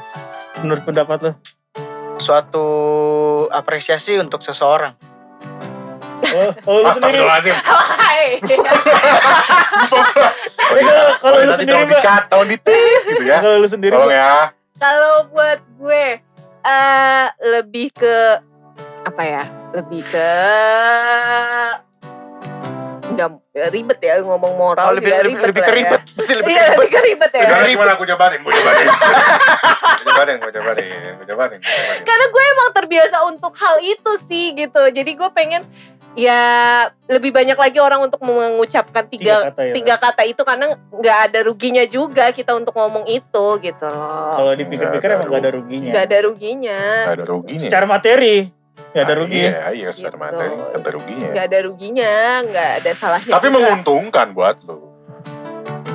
menurut 0.59 0.81
pendapat 0.83 1.19
lu? 1.21 1.33
Suatu 2.17 2.65
apresiasi 3.49 4.17
untuk 4.17 4.41
seseorang. 4.41 4.97
Oh, 6.31 6.51
oh 6.65 6.77
lu 6.79 6.91
sendiri. 6.93 7.19
Hai. 7.21 8.39
Iya. 10.71 10.87
kalau- 10.87 11.17
kalau 11.19 11.39
lu 11.43 11.55
sendiri, 11.57 11.83
Mbak. 11.85 12.31
tolong 12.31 12.49
di-tip 12.49 13.01
gitu 13.05 13.25
ya. 13.27 13.43
Kalau 13.43 13.57
lu 13.59 13.67
sendiri 13.67 13.91
Tolong 13.91 14.13
ya. 14.13 14.55
Kalau 14.79 15.27
buat 15.29 15.59
gue 15.77 16.05
eh 16.61 17.27
lebih 17.43 17.91
ke 17.91 18.17
apa 19.03 19.23
ya? 19.25 19.43
Lebih 19.75 20.03
ke 20.07 20.31
nggak 23.11 23.31
ribet 23.69 23.99
ya 23.99 24.15
ngomong 24.21 24.53
moral 24.55 24.87
Oh, 24.87 24.93
lebih, 24.93 25.09
juga 25.09 25.19
lebih, 25.21 25.31
ribet 25.33 25.47
lebih 25.47 25.61
lah 25.61 25.67
ya. 25.67 25.71
keribet. 25.71 26.01
Lebih 26.01 26.31
Iya 26.47 26.63
keribet. 26.63 26.77
lebih 26.77 26.89
ke 26.89 27.01
ribet 27.03 27.31
ya. 27.33 27.43
Udah 27.43 27.69
gimana 27.69 27.91
aku 27.93 28.05
cobain, 28.07 28.39
gue 28.39 28.53
cobain. 28.53 28.87
Gue 29.97 30.05
cobain, 30.09 30.37
gue 30.37 30.53
cobain, 30.53 30.77
gue 31.13 31.27
cobain, 31.27 31.51
gue 31.53 31.61
cobain. 31.61 32.01
Karena 32.03 32.25
gue 32.27 32.43
emang 32.49 32.69
terbiasa 32.73 33.17
untuk 33.25 33.53
hal 33.55 33.77
itu 33.79 34.13
sih 34.21 34.47
gitu. 34.55 34.83
Jadi 34.87 35.11
gue 35.13 35.31
pengen 35.31 35.63
ya 36.13 36.43
lebih 37.07 37.31
banyak 37.31 37.55
lagi 37.55 37.79
orang 37.79 38.03
untuk 38.03 38.19
mengucapkan 38.21 39.07
tiga 39.07 39.47
Tiga 39.47 39.47
kata 39.47 39.63
ya. 39.63 39.73
tiga 39.73 39.95
kata 39.97 40.23
itu 40.25 40.43
karena 40.43 40.67
nggak 40.91 41.19
ada 41.31 41.39
ruginya 41.41 41.85
juga 41.87 42.31
kita 42.31 42.51
untuk 42.53 42.75
ngomong 42.75 43.07
itu 43.07 43.47
gitu 43.61 43.87
loh. 43.87 44.35
Kalau 44.35 44.53
dipikir-pikir 44.53 45.07
Nggak 45.07 45.17
emang 45.17 45.29
ada 45.29 45.33
gak 45.33 45.43
ada 45.45 45.51
ruginya. 45.53 45.91
Nggak 45.91 46.05
ada 46.05 46.19
ruginya. 46.21 46.81
Gak 47.05 47.15
ada 47.15 47.27
ruginya. 47.27 47.63
Secara 47.63 47.87
materi 47.87 48.37
gak 48.91 49.01
ada 49.01 49.13
Ah, 49.13 49.19
rugi. 49.19 49.39
Iya, 49.39 49.55
iya, 49.71 49.89
secara 49.91 50.13
Gitu. 50.13 50.23
materi 50.23 50.51
gak 50.51 50.75
ada 50.77 50.91
ruginya. 50.91 51.29
Nggak 51.29 51.45
ada 51.45 51.59
ruginya, 51.63 52.13
nggak 52.43 52.71
ada 52.77 52.91
salahnya. 52.93 53.33
Tapi 53.33 53.47
juga. 53.47 53.57
menguntungkan 53.57 54.27
buat 54.31 54.57
lo. 54.63 54.77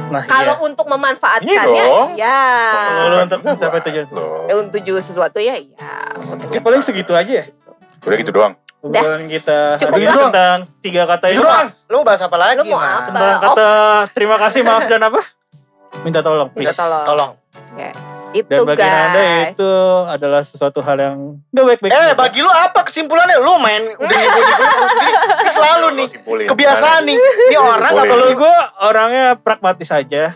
Nah, 0.05 0.21
Kalau 0.23 0.55
iya. 0.55 0.63
untuk 0.63 0.85
memanfaatkannya, 0.85 1.65
Iya 1.65 1.85
dong. 1.89 2.09
ya. 2.15 2.41
Kalau 2.95 3.17
untuk 3.19 3.39
buat 3.41 3.83
tujuan. 3.83 4.07
lo. 4.11 4.27
Eh, 4.45 4.55
Untuk 4.55 4.81
juga 4.81 5.01
sesuatu 5.01 5.39
ya, 5.39 5.57
ya. 5.57 5.91
Untuk 6.15 6.47
Ya, 6.47 6.61
paling 6.61 6.79
segitu 6.79 7.11
aja 7.11 7.41
ya. 7.41 7.45
Udah 7.99 8.15
gitu 8.15 8.31
doang. 8.31 8.53
Obrolan 8.79 9.25
kita 9.25 9.81
Cukup 9.81 9.97
hari 9.97 10.05
ini 10.05 10.13
tentang 10.29 10.57
tiga 10.77 11.09
kata 11.09 11.25
Gitu 11.25 11.35
ini. 11.35 11.43
doang. 11.43 11.67
Lu 11.89 12.05
bahas 12.05 12.21
apa 12.21 12.37
lagi, 12.37 12.61
Lu 12.61 12.69
mau 12.69 12.77
apa? 12.77 13.09
Tentang 13.09 13.39
kata 13.41 13.67
terima 14.13 14.37
kasih, 14.37 14.61
maaf 14.61 14.85
dan 14.85 15.01
apa? 15.01 15.21
Minta 16.05 16.21
tolong, 16.21 16.53
please. 16.53 16.69
Minta 16.69 16.77
tolong. 16.77 17.05
Tolong. 17.07 17.31
Yes. 17.76 18.28
Itu 18.32 18.47
Dan 18.47 18.64
bagi 18.64 18.84
guys. 18.84 19.03
anda 19.12 19.24
itu 19.51 19.72
adalah 20.08 20.41
sesuatu 20.43 20.80
hal 20.80 20.95
yang 20.95 21.18
gak 21.51 21.66
baik-baik. 21.66 21.91
Eh, 21.91 21.99
saja. 21.99 22.16
bagi 22.16 22.39
lu 22.39 22.47
apa 22.47 22.80
kesimpulannya? 22.88 23.36
Lu 23.39 23.60
main 23.60 23.84
udah 23.95 24.16
nyebut-nyebut 24.16 24.89
sendiri. 24.95 25.14
Selalu 25.51 25.88
nih. 25.95 26.08
Kebiasaan 26.47 27.01
nih. 27.03 27.18
Ini 27.20 27.58
orang 27.60 27.91
kalau 27.91 28.28
gue 28.32 28.56
orangnya 28.80 29.26
pragmatis 29.36 29.91
saja, 29.91 30.36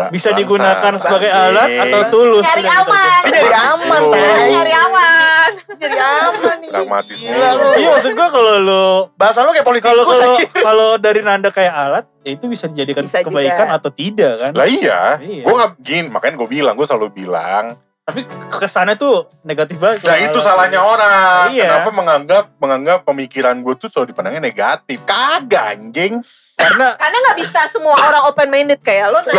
Enggak, 0.00 0.08
bisa 0.10 0.28
bangsa. 0.28 0.38
digunakan 0.38 0.92
sebagai 0.96 1.28
Anjing. 1.28 1.48
alat 1.50 1.68
atau 1.82 2.00
tulus. 2.08 2.44
Nyari 2.44 2.64
aman. 2.64 3.22
dari 3.26 3.52
aman. 3.52 4.00
Nyari 4.48 4.72
aman. 4.76 5.50
jadi 5.74 5.96
aman 5.98 6.56
nih. 6.56 6.68
Pragmatis. 6.68 7.18
Iya 7.18 7.88
maksud 7.90 8.12
gue 8.12 8.28
kalau 8.28 8.54
lu 8.58 8.86
Bahasa 9.14 9.42
lu 9.42 9.50
kayak 9.50 9.64
politikus. 9.64 10.06
kalau 10.06 10.32
kalau 10.54 10.88
dari 10.96 11.20
nanda 11.20 11.48
kayak 11.48 11.74
alat, 11.74 12.04
ya 12.20 12.30
itu 12.32 12.46
bisa 12.46 12.66
dijadikan 12.66 13.02
Bisa 13.02 13.20
juga. 13.20 13.34
kebaikan 13.34 13.68
atau 13.70 13.90
tidak 13.90 14.32
kan? 14.38 14.50
Lah 14.52 14.66
iya, 14.66 15.18
Iya. 15.18 15.42
gue 15.42 15.52
nggak 15.52 15.72
gini, 15.80 16.06
makanya 16.08 16.34
gue 16.36 16.48
bilang, 16.48 16.74
gue 16.74 16.84
selalu 16.84 17.08
bilang, 17.12 17.74
Tapi 18.00 18.24
kesannya 18.48 18.96
tuh 18.96 19.28
negatif 19.42 19.76
banget. 19.76 20.00
nah 20.00 20.16
itu 20.16 20.32
alat. 20.32 20.46
salahnya 20.46 20.80
orang. 20.80 21.46
Iya. 21.50 21.66
Kenapa 21.68 21.90
menganggap 21.92 22.44
menganggap 22.56 22.98
pemikiran 23.04 23.58
gue 23.58 23.74
tuh 23.76 23.88
selalu 23.88 24.06
dipandangnya 24.10 24.42
negatif? 24.42 25.04
Kagak 25.04 25.76
anjing. 25.76 26.22
Karena 26.58 26.98
Karena 26.98 27.16
nggak 27.16 27.38
bisa 27.38 27.60
semua 27.70 27.94
orang 27.94 28.22
open 28.26 28.50
minded 28.50 28.82
kayak 28.82 29.08
lo 29.08 29.22
nah. 29.22 29.30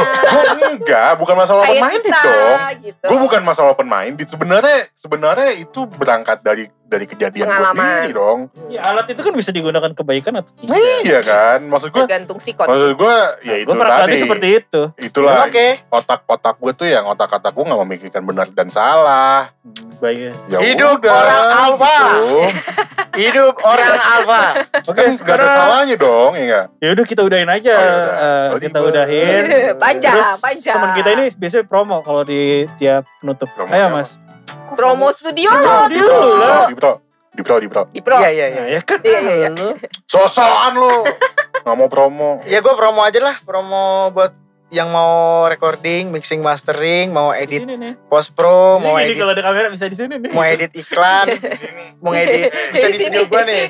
gue 0.56 0.72
enggak, 0.74 1.12
bukan 1.14 1.36
masalah 1.36 1.68
open 1.68 1.84
minded 1.84 2.04
kita 2.06 2.22
dong. 2.24 2.60
gitu. 2.80 3.06
Gue 3.06 3.20
bukan 3.20 3.42
masalah 3.44 3.70
open 3.72 3.86
minded. 3.86 4.24
Sebenarnya 4.26 4.88
sebenarnya 4.96 5.50
itu 5.54 5.84
berangkat 5.86 6.40
dari 6.40 6.72
dari 6.82 7.06
kejadian 7.06 7.44
gue 7.44 7.52
Pengalaman. 7.52 7.86
sendiri 8.02 8.14
dong. 8.16 8.40
ya, 8.66 8.82
alat 8.82 9.06
itu 9.06 9.20
kan 9.20 9.30
bisa 9.32 9.52
digunakan 9.52 9.92
kebaikan 9.94 10.34
atau 10.34 10.50
tidak. 10.56 10.80
Iya 11.04 11.20
kan, 11.22 11.60
maksud 11.62 11.92
gue 11.92 12.02
Tergantung 12.02 12.40
sikon. 12.40 12.66
Maksud 12.66 12.92
gue 12.96 13.16
ya 13.44 13.56
itu 13.58 13.68
gue 13.68 13.78
tadi. 13.78 14.18
seperti 14.18 14.48
itu. 14.58 14.82
Itulah 14.98 15.46
Oke. 15.46 15.86
otak-otak 15.88 16.56
gue 16.56 16.72
tuh 16.74 16.88
yang 16.88 17.06
otak-otak 17.06 17.52
gue 17.52 17.62
gak 17.62 17.82
memikirkan 17.84 18.24
benar 18.24 18.48
dan 18.50 18.72
salah. 18.72 19.52
Baik. 20.00 20.34
Ya 20.48 20.58
Hidup 20.64 20.98
udah, 20.98 21.14
orang 21.14 21.44
alfa. 21.54 21.94
gitu. 21.94 22.32
Hidup 23.20 23.56
orang 23.60 23.94
alfa. 23.94 24.42
Oke, 24.82 24.96
Kan 24.96 24.96
gak 24.96 25.04
ada 25.04 25.12
sekarang 25.12 25.48
salahnya 25.50 25.96
dong, 25.96 26.32
ya 26.34 26.44
nggak? 26.46 26.66
ya 26.78 26.88
udah 26.90 27.06
kita 27.06 27.22
udahin 27.22 27.50
aja. 27.50 27.72
Oh, 27.72 27.78
ya 27.78 27.92
udah. 27.92 28.08
Eh, 28.16 28.48
Oh, 28.50 28.60
kita 28.60 28.80
udahin. 28.80 29.44
Panjang, 29.78 30.14
Terus 30.16 30.32
panjang. 30.40 30.76
teman 30.76 30.90
kita 30.94 31.10
ini 31.12 31.26
biasanya 31.34 31.66
promo 31.66 31.98
kalau 32.00 32.24
di 32.24 32.42
tiap 32.76 33.04
penutup. 33.20 33.50
Promo 33.52 33.70
Ayo? 33.70 33.88
Mas. 33.90 34.16
Promo 34.72 35.12
studio 35.12 35.50
Di 35.50 35.58
lo. 35.58 35.68
pro, 35.68 35.84
di 35.86 35.98
pro, 35.98 36.08
dulu 36.08 36.34
lah. 36.40 36.66
di 36.66 36.76
pro, 36.76 36.92
di 37.30 37.42
pro, 37.44 37.56
di 37.90 38.02
pro. 38.02 38.18
Iya, 38.18 38.30
iya, 38.30 38.46
iya. 38.48 38.58
Nah, 38.58 38.68
ya 38.70 38.82
kan. 38.82 39.00
Iya, 39.02 39.20
iya, 39.20 39.36
iya. 39.38 39.50
Sosokan 40.06 40.74
lu, 40.74 40.94
gak 41.60 41.76
mau 41.76 41.86
promo. 41.86 42.40
Ya 42.44 42.60
gue 42.60 42.74
promo 42.74 43.02
aja 43.02 43.20
lah, 43.20 43.36
promo 43.40 44.10
buat 44.10 44.32
yang 44.70 44.88
mau 44.88 45.12
recording, 45.46 46.10
mixing, 46.10 46.40
mastering, 46.40 47.10
mau 47.10 47.30
Di 47.30 47.42
edit 47.42 47.66
post 48.06 48.32
pro, 48.32 48.78
Ini, 48.78 48.84
mau 48.84 48.96
ini 48.96 49.04
edit 49.04 49.16
kalau 49.18 49.32
ada 49.32 49.42
kamera 49.42 49.68
bisa 49.68 49.86
di 49.86 49.98
sini 49.98 50.16
nih. 50.16 50.30
mau 50.30 50.44
edit 50.44 50.72
iklan, 50.72 51.26
mau 52.04 52.14
edit 52.14 52.54
bisa 52.70 52.88
di 52.88 52.96
sini. 52.96 53.10
studio 53.10 53.22
gue 53.26 53.42
nih. 53.44 53.64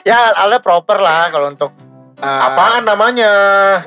Ya, 0.00 0.30
alatnya 0.32 0.58
proper 0.60 0.96
lah 0.96 1.28
kalau 1.28 1.50
untuk 1.50 1.74
uh, 2.16 2.46
Apaan 2.46 2.82
namanya? 2.84 3.32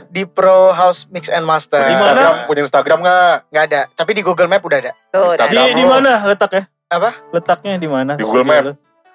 di 0.08 0.24
Pro 0.24 0.70
House 0.70 1.08
Mix 1.08 1.28
and 1.28 1.44
Master. 1.44 1.80
Di 1.82 1.94
Punya 1.94 2.04
mana? 2.04 2.12
Instagram, 2.14 2.36
punya 2.46 2.62
Instagram 2.62 2.98
gak? 3.02 3.36
Nggak 3.48 3.64
ada, 3.66 3.82
tapi 3.94 4.12
di 4.12 4.22
Google 4.22 4.48
Map 4.48 4.62
udah 4.62 4.80
ada. 4.80 4.92
Tuh, 5.10 5.40
Di- 5.48 5.74
Di 5.74 5.86
mana 5.86 6.24
letaknya? 6.24 6.68
Apa? 6.88 7.10
Letaknya 7.32 7.76
di 7.76 7.88
mana? 7.88 8.14
Di 8.14 8.22
Google 8.22 8.44
Map. 8.44 8.64
lu? 8.64 8.74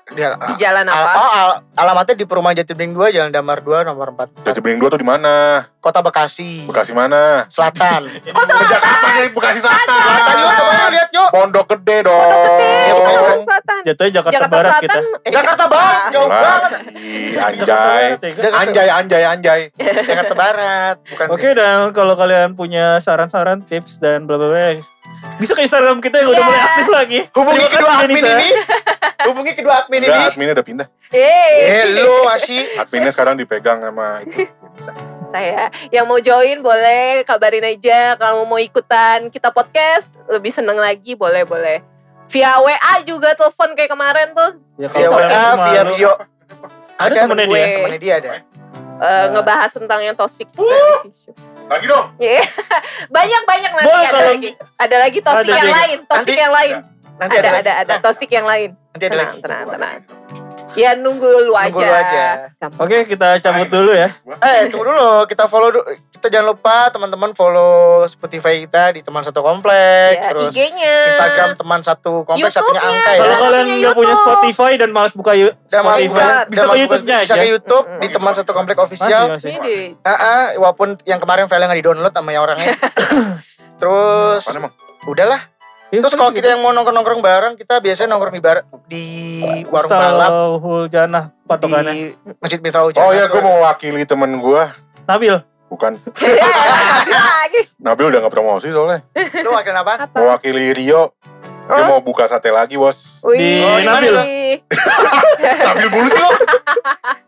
Di, 0.09 0.24
di 0.24 0.54
jalan 0.56 0.84
al- 0.84 1.04
apa? 1.04 1.12
oh, 1.14 1.30
al- 1.30 1.56
alamatnya 1.76 2.14
di 2.14 2.24
Perumahan 2.24 2.56
Jatibening 2.56 2.96
2, 2.96 3.12
Jalan 3.12 3.28
Damar 3.28 3.61
2, 3.61 3.84
nomor 3.84 4.09
4. 4.11 4.40
Jati 4.42 4.59
Bening 4.59 4.80
2 4.80 4.88
tuh 4.88 4.96
di 4.96 5.04
mana? 5.04 5.68
Kota 5.78 6.00
Bekasi. 6.00 6.64
Bekasi 6.64 6.92
mana? 6.92 7.44
Selatan. 7.46 8.09
Kok 8.26 8.42
Ke 8.42 8.64
Jakarta 8.66 9.09
nih, 9.14 9.28
Bekasi 9.30 9.61
Selatan 9.61 9.84
yuk, 10.34 10.48
coba 10.48 10.56
Selatan. 10.56 10.88
lihat 10.90 11.11
yuk. 11.12 11.28
Pondok 11.28 11.66
Gede 11.70 11.96
dong. 12.02 12.16
Pondok 12.16 12.40
Gede, 12.42 12.72
Jakarta 12.88 13.20
betul. 13.20 13.44
Selatan. 13.44 13.80
Jatuhnya 13.84 14.11
Jakarta, 14.11 14.32
Jakarta 14.32 14.48
Barat 14.50 14.70
Selatan. 14.70 14.82
kita. 14.82 14.98
eh, 14.98 15.30
Jakarta 15.30 15.64
Barat, 15.66 16.00
jauh 16.09 16.28
banget. 16.28 16.70
Anjay. 17.38 18.02
Ya, 18.18 18.48
Anjay, 18.54 18.88
anjay, 18.90 19.22
anjay. 19.24 19.61
Jakarta 19.78 20.34
Barat, 20.34 20.96
bukan. 21.04 21.26
Oke 21.30 21.48
dan 21.52 21.92
kalau 21.92 22.14
kalian 22.14 22.52
punya 22.54 22.96
saran-saran, 22.98 23.61
tips 23.62 23.98
dan 23.98 24.24
bla 24.24 24.34
bla 24.34 24.48
bla, 24.48 24.80
bisa 25.36 25.52
ke 25.52 25.62
Instagram 25.62 25.98
kita 25.98 26.18
yang 26.18 26.28
udah 26.28 26.36
Iya. 26.36 26.46
mulai 26.46 26.62
aktif 26.64 26.88
lagi. 26.88 27.18
Hubungi 27.30 27.59
Terima 27.61 27.72
kedua 27.72 27.90
admin 27.92 28.09
Denisa. 28.11 28.28
ini. 28.32 28.48
Hubungi 29.20 29.52
kedua 29.52 29.74
admin 29.76 30.00
Enggak, 30.00 30.14
ini. 30.14 30.28
adminnya 30.28 30.54
udah 30.54 30.66
pindah. 30.66 30.86
Eh, 31.09 31.82
lu 31.94 32.14
masih 32.22 32.61
Adminnya 32.76 33.11
sekarang 33.11 33.34
dipegang 33.34 33.78
sama 33.80 34.20
itu. 34.22 34.44
saya 35.28 35.68
yang 35.90 36.04
mau 36.04 36.16
join 36.18 36.59
boleh 36.59 37.20
kabarin 37.22 37.61
aja 37.62 38.16
kalau 38.16 38.42
mau 38.42 38.56
ikutan 38.56 39.28
kita 39.28 39.48
podcast 39.48 40.09
lebih 40.26 40.48
seneng 40.48 40.76
lagi 40.76 41.12
boleh 41.12 41.44
boleh 41.44 41.84
via 42.26 42.56
WA 42.56 42.94
juga 43.02 43.32
telepon 43.32 43.72
kayak 43.72 43.88
kemarin 43.88 44.32
tuh 44.32 44.56
Ya, 44.74 44.86
via 44.86 45.04
kalau 45.04 45.12
WA, 45.12 45.20
kalian 45.20 45.44
cuma 45.50 45.64
via 45.66 45.82
video. 45.86 46.11
Ada 46.96 47.12
temennya 47.20 47.46
dia? 47.46 47.66
Temennya 47.74 48.00
dia 48.00 48.14
ada. 48.16 48.30
Eh, 48.99 49.26
ngebahas 49.30 49.70
tentang 49.70 50.01
yang 50.01 50.14
toxic 50.14 50.46
relationship. 50.53 51.34
Lagi 51.66 51.86
dong. 51.86 52.07
Iya. 52.18 52.42
banyak 53.16 53.42
banyak 53.44 53.70
nanti 53.72 53.86
Boleh 53.86 54.01
ada 54.01 54.12
kalau- 54.12 54.30
lagi 54.30 54.51
ada 54.76 54.96
lagi 54.99 55.18
toxic 55.20 55.44
Ada 55.44 55.53
yang 55.53 55.64
juga. 55.64 55.78
lain 55.78 55.99
toxic 56.05 56.18
Nanti- 56.26 56.40
yang 56.40 56.53
lain 56.53 56.74
Nanti 57.18 57.34
ada 57.34 57.51
lagi. 57.51 57.61
ada 57.61 57.72
ada 57.82 57.94
toxic 57.99 58.28
yang 58.28 58.46
lain 58.46 58.70
Nanti 58.88 59.05
ada 59.05 59.12
tenang 59.12 59.28
lagi. 59.28 59.42
tenang 59.42 59.66
tenang 59.68 59.99
ya 60.75 60.93
nunggu 60.93 61.25
dulu 61.25 61.53
aja, 61.53 61.71
Nunggu 61.71 61.85
aja. 61.85 62.27
Gampang. 62.57 62.81
Oke 62.83 62.97
kita 63.07 63.39
cabut 63.39 63.69
dulu 63.69 63.91
ya. 63.91 64.09
Eh, 64.39 64.69
tunggu 64.69 64.85
dulu. 64.87 65.25
Kita 65.25 65.47
follow 65.47 65.71
dulu. 65.71 65.85
Kita 66.11 66.27
jangan 66.29 66.51
lupa 66.51 66.91
teman-teman 66.91 67.31
follow 67.31 67.73
Spotify 68.05 68.61
kita 68.61 68.91
di 68.91 69.01
teman 69.01 69.23
satu 69.23 69.39
komplek. 69.39 70.19
ya, 70.19 70.29
terus 70.29 70.51
IG-nya 70.51 70.97
Instagram 71.09 71.49
teman 71.55 71.81
satu 71.81 72.12
komplek 72.25 72.51
satunya 72.51 72.81
angka 72.81 73.11
ya. 73.11 73.19
Kalau 73.19 73.37
kalian 73.39 73.66
nggak 73.79 73.95
punya 73.95 74.09
YouTube. 74.11 74.23
Spotify 74.25 74.73
dan 74.75 74.91
malas 74.91 75.12
buka 75.12 75.33
Dan 75.33 75.47
mau 75.79 75.95
Spotify, 75.95 76.11
buka- 76.11 76.45
bisa 76.49 76.64
ke 76.64 76.77
YouTube-nya 76.77 77.16
Bisa 77.19 77.33
aja. 77.33 77.39
ke 77.39 77.47
YouTube 77.49 77.87
Mm-mm. 77.87 78.01
di 78.01 78.09
teman 78.11 78.33
satu 78.35 78.51
komplek 78.51 78.77
Masih, 78.77 78.87
official. 78.91 79.23
masih. 79.31 79.49
ini 79.49 79.59
di 79.62 79.77
Ah, 80.03 80.11
ah, 80.11 80.43
walaupun 80.57 80.99
yang 81.05 81.19
kemarin 81.19 81.47
file 81.47 81.64
nggak 81.64 81.79
di-download 81.79 82.11
sama 82.11 82.31
yang 82.31 82.43
orangnya. 82.43 82.75
Terus 83.79 84.43
Apaan 84.43 84.59
emang? 84.59 84.73
udahlah. 85.07 85.41
Ya, 85.89 86.05
Terus 86.05 86.20
kalau 86.20 86.28
sih. 86.28 86.45
kita 86.45 86.53
yang 86.53 86.61
mau 86.61 86.68
nongkrong-nongkrong 86.76 87.20
bareng, 87.24 87.53
kita 87.57 87.80
biasanya 87.80 88.12
nongkrong 88.12 88.36
di 88.36 88.43
bar 88.45 88.59
di 88.84 89.05
warung 89.72 89.89
balap 89.89 90.28
Mustahul 90.28 90.84
Janah 90.93 91.24
patokannya. 91.49 91.93
di 91.97 92.01
Masjid 92.36 92.61
Mitra 92.61 92.84
Ujana. 92.84 93.09
Oh 93.09 93.12
ya, 93.16 93.24
gue 93.24 93.41
mau 93.41 93.64
wakili 93.64 94.05
temen 94.05 94.36
gue. 94.36 94.62
Nabil. 95.09 95.41
Bukan. 95.68 95.97
lagi 97.09 97.61
Nabil 97.80 98.05
udah 98.05 98.20
gak 98.20 98.32
promosi 98.32 98.68
soalnya. 98.68 99.01
Lu 99.41 99.49
wakil 99.49 99.72
apa? 99.72 99.93
apa 100.05 100.16
Mewakili 100.16 100.76
Rio. 100.76 101.16
Dia 101.69 101.85
mau 101.87 102.01
buka 102.01 102.25
sate 102.25 102.49
lagi, 102.49 102.75
bos. 102.75 103.21
Wih. 103.23 103.37
Di 103.37 103.51
Oh, 103.61 103.79
Nabil. 103.79 104.14
Nabil 105.69 105.89
mulu 105.89 106.09
sih 106.09 106.19
lo. 106.19 106.31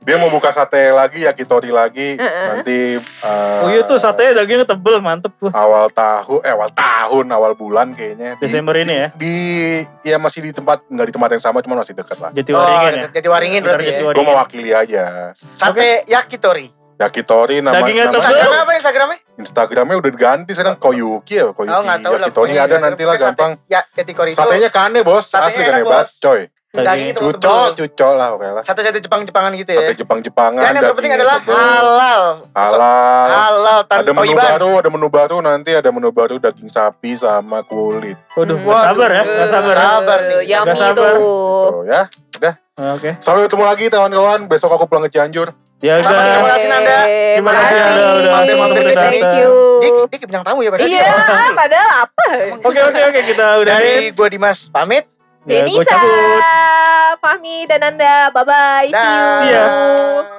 Dia 0.00 0.16
mau 0.16 0.26
buka 0.26 0.48
sate 0.48 0.88
lagi, 0.90 1.22
yakitori 1.22 1.68
lagi. 1.68 2.16
Nanti 2.16 2.96
eh, 2.96 3.60
Oh 3.60 3.68
iya 3.68 3.84
tuh 3.84 4.00
satenya 4.00 4.32
dagingnya 4.34 4.64
tebel, 4.64 4.98
mantep 4.98 5.30
tuh. 5.36 5.52
awal 5.52 5.92
tahun, 5.92 6.40
eh 6.40 6.50
awal 6.50 6.70
tahun, 6.72 7.26
awal 7.28 7.52
bulan 7.52 7.92
kayaknya. 7.92 8.34
Di- 8.34 8.42
Desember 8.42 8.74
ini 8.74 8.94
ya. 8.96 9.08
Di, 9.12 9.34
ya 10.02 10.16
masih 10.16 10.40
di 10.40 10.50
tempat, 10.50 10.82
nggak 10.82 11.06
di 11.06 11.14
tempat 11.14 11.30
yang 11.30 11.42
sama, 11.42 11.60
cuma 11.60 11.76
masih 11.76 11.92
dekat 11.92 12.16
lah. 12.16 12.32
Jatiwaringin 12.32 12.92
ya. 12.96 13.06
Jadi 13.12 13.28
waringin 13.28 13.60
berarti 13.60 13.84
ya. 13.84 13.90
Jatiwaringin. 13.92 14.16
Gue 14.18 14.32
mewakili 14.32 14.70
aja. 14.72 15.04
Sate 15.52 16.08
yakitori. 16.08 16.79
Yakitori 17.00 17.64
nama, 17.64 17.80
Dagingnya 17.80 18.06
nama 18.06 18.12
tebel. 18.12 18.28
Instagramnya 18.28 18.60
apa 18.60 18.72
Instagramnya? 18.76 19.18
Instagramnya 19.34 19.96
udah 19.96 20.10
diganti 20.12 20.50
sekarang 20.52 20.76
Koyuki 20.76 21.34
ya, 21.34 21.48
Koyuki 21.48 21.72
Oh 21.72 21.80
tahu 21.80 21.96
lah. 22.12 22.28
Yakitori 22.28 22.52
ada 22.52 22.60
Instagram 22.60 22.82
nanti 22.84 23.02
lah 23.08 23.16
gampang. 23.16 23.50
Ya 23.66 23.80
yakitori 23.90 24.30
itu. 24.30 24.38
Satenya 24.38 24.68
kane 24.68 25.00
bos, 25.00 25.24
Satenya 25.24 25.48
asli 25.48 25.62
enak, 25.62 25.72
kan 25.72 25.80
hebat, 25.80 26.04
Bos. 26.04 26.20
coy. 26.20 26.40
Dagingnya 26.70 27.14
tebel. 27.16 27.32
Cuco, 27.34 27.56
cuco 27.74 28.08
lah 28.14 28.28
oke 28.30 28.46
lah. 28.46 28.62
Sate-sate 28.62 29.00
Jepang-Jepangan 29.00 29.50
gitu 29.56 29.70
Sate 29.72 29.90
ya. 29.90 29.96
Jepang-Jepangan, 29.96 30.60
Dan 30.60 30.70
yang 30.70 30.84
terpenting 30.86 31.12
adalah 31.16 31.36
halal. 31.40 32.22
halal. 32.52 33.26
Halal 33.26 33.78
tanpa 33.88 34.02
Ada 34.04 34.12
menu 34.12 34.32
baru, 34.36 34.70
ada 34.78 34.88
menu 34.92 35.08
baru 35.08 35.36
nanti 35.40 35.70
ada 35.72 35.88
menu 35.90 36.08
baru 36.12 36.36
daging 36.36 36.68
sapi 36.68 37.16
sama 37.16 37.64
kulit. 37.64 38.20
Waduh, 38.36 38.54
Hmm. 38.54 38.68
gak 38.68 38.84
sabar 38.86 39.10
ya, 39.10 39.22
gak 39.24 39.48
sabar 39.48 39.74
ya. 39.74 39.82
Sabar 39.82 40.18
nih. 40.20 40.94
Tuh. 40.94 41.10
Tuh 41.72 41.84
ya. 41.88 42.02
Oke. 42.80 43.12
Sampai 43.20 43.44
ketemu 43.44 43.64
lagi 43.66 43.84
kawan-kawan. 43.92 44.48
Besok 44.48 44.72
aku 44.72 44.88
pulang 44.88 45.04
ke 45.04 45.12
Cianjur. 45.12 45.52
Ya 45.80 45.96
udah. 45.96 46.12
Terima 46.12 46.50
kasih, 46.52 46.68
Nanda. 46.68 46.98
Terima 47.08 47.52
kasih, 47.56 47.74
Nanda, 47.80 48.04
udah 48.20 48.32
masuk 48.36 48.76
Thank 48.76 48.96
datang. 49.00 49.32
you. 49.40 49.52
Dia, 49.80 49.90
dia 50.12 50.26
bintang 50.28 50.44
tamu 50.44 50.60
ya 50.60 50.70
padahal. 50.76 50.88
Iya, 50.92 51.08
padahal 51.64 51.88
apa? 52.04 52.26
Oke 52.68 52.80
oke 52.84 53.00
oke 53.00 53.20
kita 53.24 53.46
udahin. 53.64 53.80
Dari 53.80 54.12
gue 54.12 54.28
Dimas 54.28 54.68
pamit. 54.68 55.04
Ya, 55.48 55.64
gua 55.64 55.80
Denisa, 55.80 55.88
cabut. 55.88 56.42
Fahmi 57.20 57.64
dan 57.64 57.80
Anda, 57.80 58.28
bye 58.28 58.44
bye, 58.44 58.88
see 58.92 59.08
you. 59.08 59.24
See 59.40 59.48
ya. 59.56 59.64
Bye. 59.64 60.38